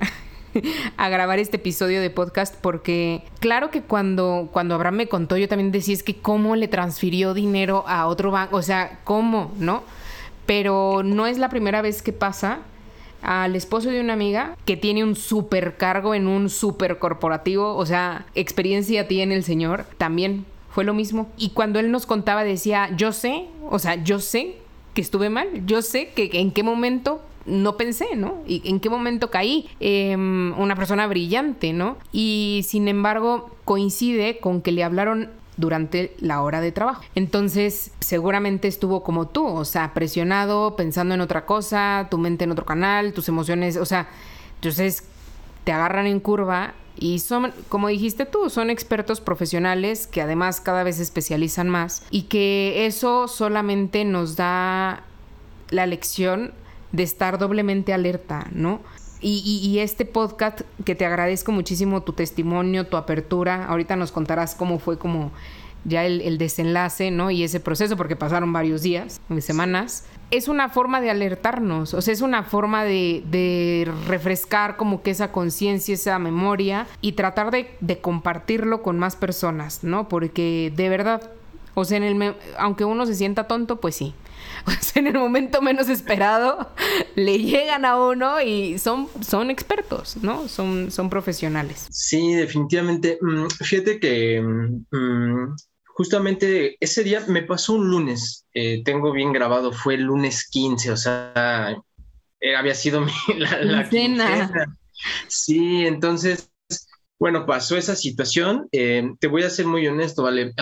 a 0.97 1.09
grabar 1.09 1.39
este 1.39 1.57
episodio 1.57 2.01
de 2.01 2.11
podcast 2.11 2.55
porque 2.61 3.23
claro 3.41 3.71
que 3.71 3.83
cuando, 3.83 4.49
cuando 4.53 4.75
Abraham 4.75 4.97
me 4.97 5.09
contó 5.09 5.37
yo 5.37 5.49
también 5.49 5.73
decía 5.73 5.95
es 5.95 6.03
que 6.03 6.17
cómo 6.17 6.57
le 6.57 6.69
transfirió 6.69 7.35
dinero 7.35 7.85
a 7.87 8.07
otro 8.07 8.31
banco, 8.31 8.57
o 8.57 8.63
sea, 8.63 9.01
¿cómo? 9.05 9.53
¿No? 9.59 9.83
Pero 10.47 11.03
no 11.05 11.27
es 11.27 11.39
la 11.39 11.49
primera 11.49 11.83
vez 11.83 12.03
que 12.03 12.13
pasa 12.13 12.61
al 13.23 13.57
esposo 13.57 13.91
de 13.91 14.01
una 14.01 14.13
amiga 14.13 14.57
que 14.65 14.77
tiene 14.77 15.05
un 15.05 15.17
supercargo 15.17 16.15
en 16.15 16.27
un 16.27 16.51
super 16.51 16.99
corporativo, 16.99 17.77
o 17.77 17.87
sea, 17.87 18.27
experiencia 18.35 19.09
tiene 19.09 19.35
el 19.35 19.45
señor, 19.45 19.87
también 19.99 20.47
fue 20.71 20.85
lo 20.85 20.95
mismo. 20.95 21.29
Y 21.37 21.51
cuando 21.51 21.79
él 21.79 21.91
nos 21.91 22.07
contaba 22.07 22.45
decía, 22.45 22.91
yo 22.97 23.13
sé, 23.13 23.47
o 23.71 23.79
sea, 23.79 24.03
yo 24.03 24.21
sé 24.21 24.57
que 24.95 25.01
estuve 25.01 25.31
mal, 25.31 25.49
yo 25.67 25.83
sé 25.83 26.11
que 26.11 26.31
en 26.35 26.53
qué 26.53 26.63
momento 26.63 27.23
no 27.49 27.77
pensé, 27.77 28.15
¿no? 28.15 28.43
Y 28.47 28.63
en 28.69 28.79
qué 28.79 28.91
momento 28.91 29.31
caí. 29.31 29.69
Em, 29.81 30.59
una 30.59 30.77
persona 30.77 31.07
brillante, 31.07 31.73
¿no? 31.73 31.97
Y 32.13 32.65
sin 32.67 32.89
embargo 32.89 33.51
coincide 33.65 34.39
con 34.39 34.63
que 34.63 34.73
le 34.73 34.85
hablaron 34.85 35.31
durante 35.59 36.15
la 36.21 36.41
hora 36.41 36.63
de 36.63 36.73
trabajo. 36.73 37.03
Entonces, 37.15 37.91
seguramente 38.01 38.69
estuvo 38.69 39.03
como 39.03 39.29
tú, 39.29 39.47
o 39.47 39.65
sea, 39.67 39.93
presionado, 39.93 40.77
pensando 40.77 41.15
en 41.15 41.21
otra 41.21 41.45
cosa, 41.45 42.07
tu 42.11 42.17
mente 42.17 42.45
en 42.45 42.53
otro 42.53 42.65
canal, 42.65 43.13
tus 43.13 43.29
emociones, 43.29 43.77
o 43.77 43.85
sea, 43.85 44.09
entonces 44.55 45.05
te 45.65 45.73
agarran 45.73 46.07
en 46.07 46.21
curva 46.21 46.75
y 46.97 47.19
son, 47.19 47.53
como 47.69 47.89
dijiste 47.89 48.25
tú, 48.25 48.51
son 48.51 48.71
expertos 48.71 49.21
profesionales 49.21 50.07
que 50.07 50.23
además 50.23 50.61
cada 50.61 50.83
vez 50.85 50.97
se 50.97 51.03
especializan 51.03 51.69
más 51.69 52.05
y 52.11 52.23
que 52.23 52.87
eso 52.87 53.29
solamente 53.29 54.05
nos 54.05 54.37
da 54.37 55.03
la 55.71 55.87
lección 55.87 56.53
de 56.93 57.03
estar 57.03 57.39
doblemente 57.39 57.93
alerta, 57.93 58.47
¿no? 58.53 58.81
Y, 59.21 59.79
este 59.81 60.05
podcast, 60.05 60.61
que 60.85 60.95
te 60.95 61.05
agradezco 61.05 61.51
muchísimo 61.51 62.03
tu 62.03 62.13
testimonio, 62.13 62.87
tu 62.87 62.97
apertura. 62.97 63.67
Ahorita 63.67 63.97
nos 63.97 64.13
contarás 64.13 64.55
cómo 64.55 64.79
fue 64.79 64.99
como 64.99 65.33
ya 65.85 66.05
el, 66.05 66.39
desenlace, 66.39 67.11
¿no? 67.11 67.31
Y 67.31 67.43
ese 67.43 67.61
proceso, 67.61 67.97
porque 67.97 68.15
pasaron 68.15 68.53
varios 68.53 68.83
días, 68.83 69.21
semanas, 69.41 70.05
es 70.31 70.47
una 70.47 70.69
forma 70.69 71.01
de 71.01 71.11
alertarnos, 71.11 71.95
o 71.95 72.03
sea, 72.03 72.13
es 72.13 72.21
una 72.21 72.43
forma 72.43 72.85
de, 72.85 73.91
refrescar 74.07 74.77
como 74.77 75.03
que 75.03 75.11
esa 75.11 75.33
conciencia, 75.33 75.95
esa 75.95 76.19
memoria 76.19 76.87
y 77.01 77.13
tratar 77.13 77.51
de, 77.51 77.71
de, 77.81 78.01
compartirlo 78.01 78.83
con 78.83 78.99
más 78.99 79.17
personas, 79.17 79.83
¿no? 79.83 80.09
Porque 80.09 80.73
de 80.77 80.89
verdad, 80.89 81.31
o 81.75 81.85
sea, 81.85 81.97
en 81.97 82.05
el, 82.05 82.35
aunque 82.59 82.85
uno 82.85 83.07
se 83.07 83.15
sienta 83.15 83.45
tonto, 83.45 83.81
pues 83.81 83.97
sí, 83.97 84.15
pues 84.65 84.97
en 84.97 85.07
el 85.07 85.15
momento 85.15 85.63
menos 85.63 85.89
esperado 85.89 86.71
le 87.15 87.39
llegan 87.39 87.85
a 87.85 87.97
uno 87.97 88.41
y 88.41 88.79
son, 88.79 89.09
son 89.21 89.51
expertos, 89.51 90.17
¿no? 90.23 90.49
Son, 90.49 90.91
son 90.91 91.11
profesionales. 91.11 91.87
Sí, 91.91 92.35
definitivamente. 92.35 93.19
Mm, 93.21 93.49
fíjate 93.49 94.01
que 94.01 94.41
mm, 94.41 95.55
justamente 95.87 96.77
ese 96.81 97.03
día 97.05 97.25
me 97.29 97.43
pasó 97.43 97.75
un 97.75 97.91
lunes, 97.91 98.47
eh, 98.55 98.83
tengo 98.85 99.13
bien 99.13 99.33
grabado, 99.33 99.73
fue 99.73 99.95
el 99.95 100.03
lunes 100.03 100.49
15, 100.49 100.93
o 100.93 100.97
sea, 100.97 101.77
eh, 102.41 102.57
había 102.57 102.75
sido 102.75 103.01
mi, 103.01 103.13
la, 103.39 103.61
la 103.63 103.89
Sí, 105.29 105.87
entonces 105.87 106.51
bueno, 107.19 107.47
pasó 107.47 107.77
esa 107.77 107.97
situación. 107.97 108.69
Eh, 108.73 109.11
te 109.19 109.27
voy 109.27 109.43
a 109.43 109.51
ser 109.51 109.67
muy 109.67 109.87
honesto, 109.87 110.23
¿vale? 110.23 110.55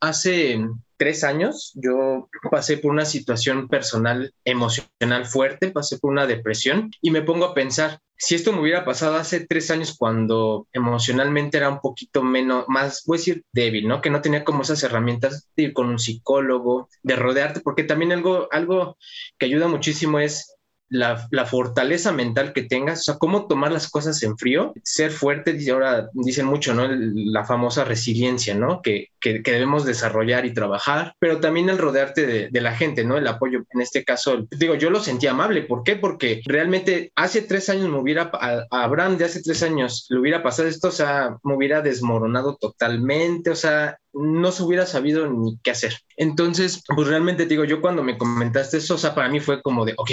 hace 0.00 0.60
tres 0.98 1.22
años 1.24 1.72
yo 1.76 2.28
pasé 2.50 2.76
por 2.76 2.90
una 2.90 3.04
situación 3.04 3.68
personal, 3.68 4.34
emocional 4.44 5.26
fuerte, 5.26 5.70
pasé 5.70 5.98
por 5.98 6.10
una 6.10 6.26
depresión 6.26 6.90
y 7.00 7.10
me 7.10 7.22
pongo 7.22 7.46
a 7.46 7.54
pensar, 7.54 8.00
si 8.16 8.34
esto 8.34 8.52
me 8.52 8.60
hubiera 8.60 8.84
pasado 8.84 9.16
hace 9.16 9.46
tres 9.46 9.70
años 9.70 9.94
cuando 9.96 10.66
emocionalmente 10.72 11.56
era 11.56 11.68
un 11.68 11.80
poquito 11.80 12.22
menos, 12.22 12.64
más, 12.66 13.04
voy 13.06 13.16
a 13.16 13.20
decir, 13.20 13.44
débil, 13.52 13.86
¿no? 13.86 14.00
Que 14.00 14.10
no 14.10 14.20
tenía 14.20 14.44
como 14.44 14.62
esas 14.62 14.82
herramientas 14.82 15.48
de 15.56 15.62
ir 15.62 15.72
con 15.72 15.88
un 15.88 16.00
psicólogo, 16.00 16.88
de 17.04 17.14
rodearte, 17.14 17.60
porque 17.60 17.84
también 17.84 18.10
algo, 18.10 18.48
algo 18.50 18.98
que 19.38 19.46
ayuda 19.46 19.68
muchísimo 19.68 20.18
es 20.18 20.57
la, 20.90 21.46
fortaleza 21.46 22.12
mental 22.12 22.52
que 22.52 22.62
tengas, 22.62 23.00
o 23.00 23.02
sea, 23.02 23.18
cómo 23.18 23.46
tomar 23.46 23.72
las 23.72 23.90
cosas 23.90 24.22
en 24.22 24.36
frío, 24.36 24.72
ser 24.82 25.10
fuerte, 25.10 25.58
ahora 25.70 26.08
dicen 26.12 26.46
mucho, 26.46 26.74
¿no? 26.74 26.88
La 26.88 27.44
famosa 27.44 27.84
resiliencia, 27.84 28.54
¿no? 28.54 28.82
Que, 28.82 29.08
que, 29.20 29.40
debemos 29.42 29.84
desarrollar 29.84 30.46
y 30.46 30.54
trabajar, 30.54 31.14
pero 31.18 31.40
también 31.40 31.68
el 31.68 31.78
rodearte 31.78 32.50
de, 32.50 32.60
la 32.60 32.74
gente, 32.74 33.04
¿no? 33.04 33.16
El 33.16 33.26
apoyo, 33.26 33.64
en 33.70 33.80
este 33.80 34.04
caso, 34.04 34.46
digo, 34.50 34.74
yo 34.74 34.90
lo 34.90 35.00
sentí 35.00 35.26
amable, 35.26 35.62
¿por 35.62 35.84
qué? 35.84 35.96
Porque 35.96 36.42
realmente 36.44 37.12
hace 37.14 37.42
tres 37.42 37.68
años 37.68 37.88
me 37.88 37.98
hubiera, 37.98 38.30
a, 38.32 38.66
Abraham 38.70 39.16
de 39.16 39.26
hace 39.26 39.42
tres 39.42 39.62
años 39.62 40.06
le 40.10 40.18
hubiera 40.18 40.42
pasado 40.42 40.68
esto, 40.68 40.88
o 40.88 40.92
sea, 40.92 41.36
me 41.44 41.54
hubiera 41.54 41.82
desmoronado 41.82 42.56
totalmente, 42.56 43.50
o 43.50 43.56
sea, 43.56 43.98
no 44.18 44.52
se 44.52 44.62
hubiera 44.62 44.86
sabido 44.86 45.30
ni 45.30 45.58
qué 45.62 45.70
hacer. 45.70 45.94
Entonces, 46.16 46.82
pues 46.94 47.08
realmente 47.08 47.46
digo, 47.46 47.64
yo 47.64 47.80
cuando 47.80 48.02
me 48.02 48.18
comentaste 48.18 48.78
eso, 48.78 48.94
o 48.94 48.98
sea, 48.98 49.14
para 49.14 49.28
mí 49.28 49.40
fue 49.40 49.62
como 49.62 49.84
de, 49.84 49.94
ok, 49.96 50.10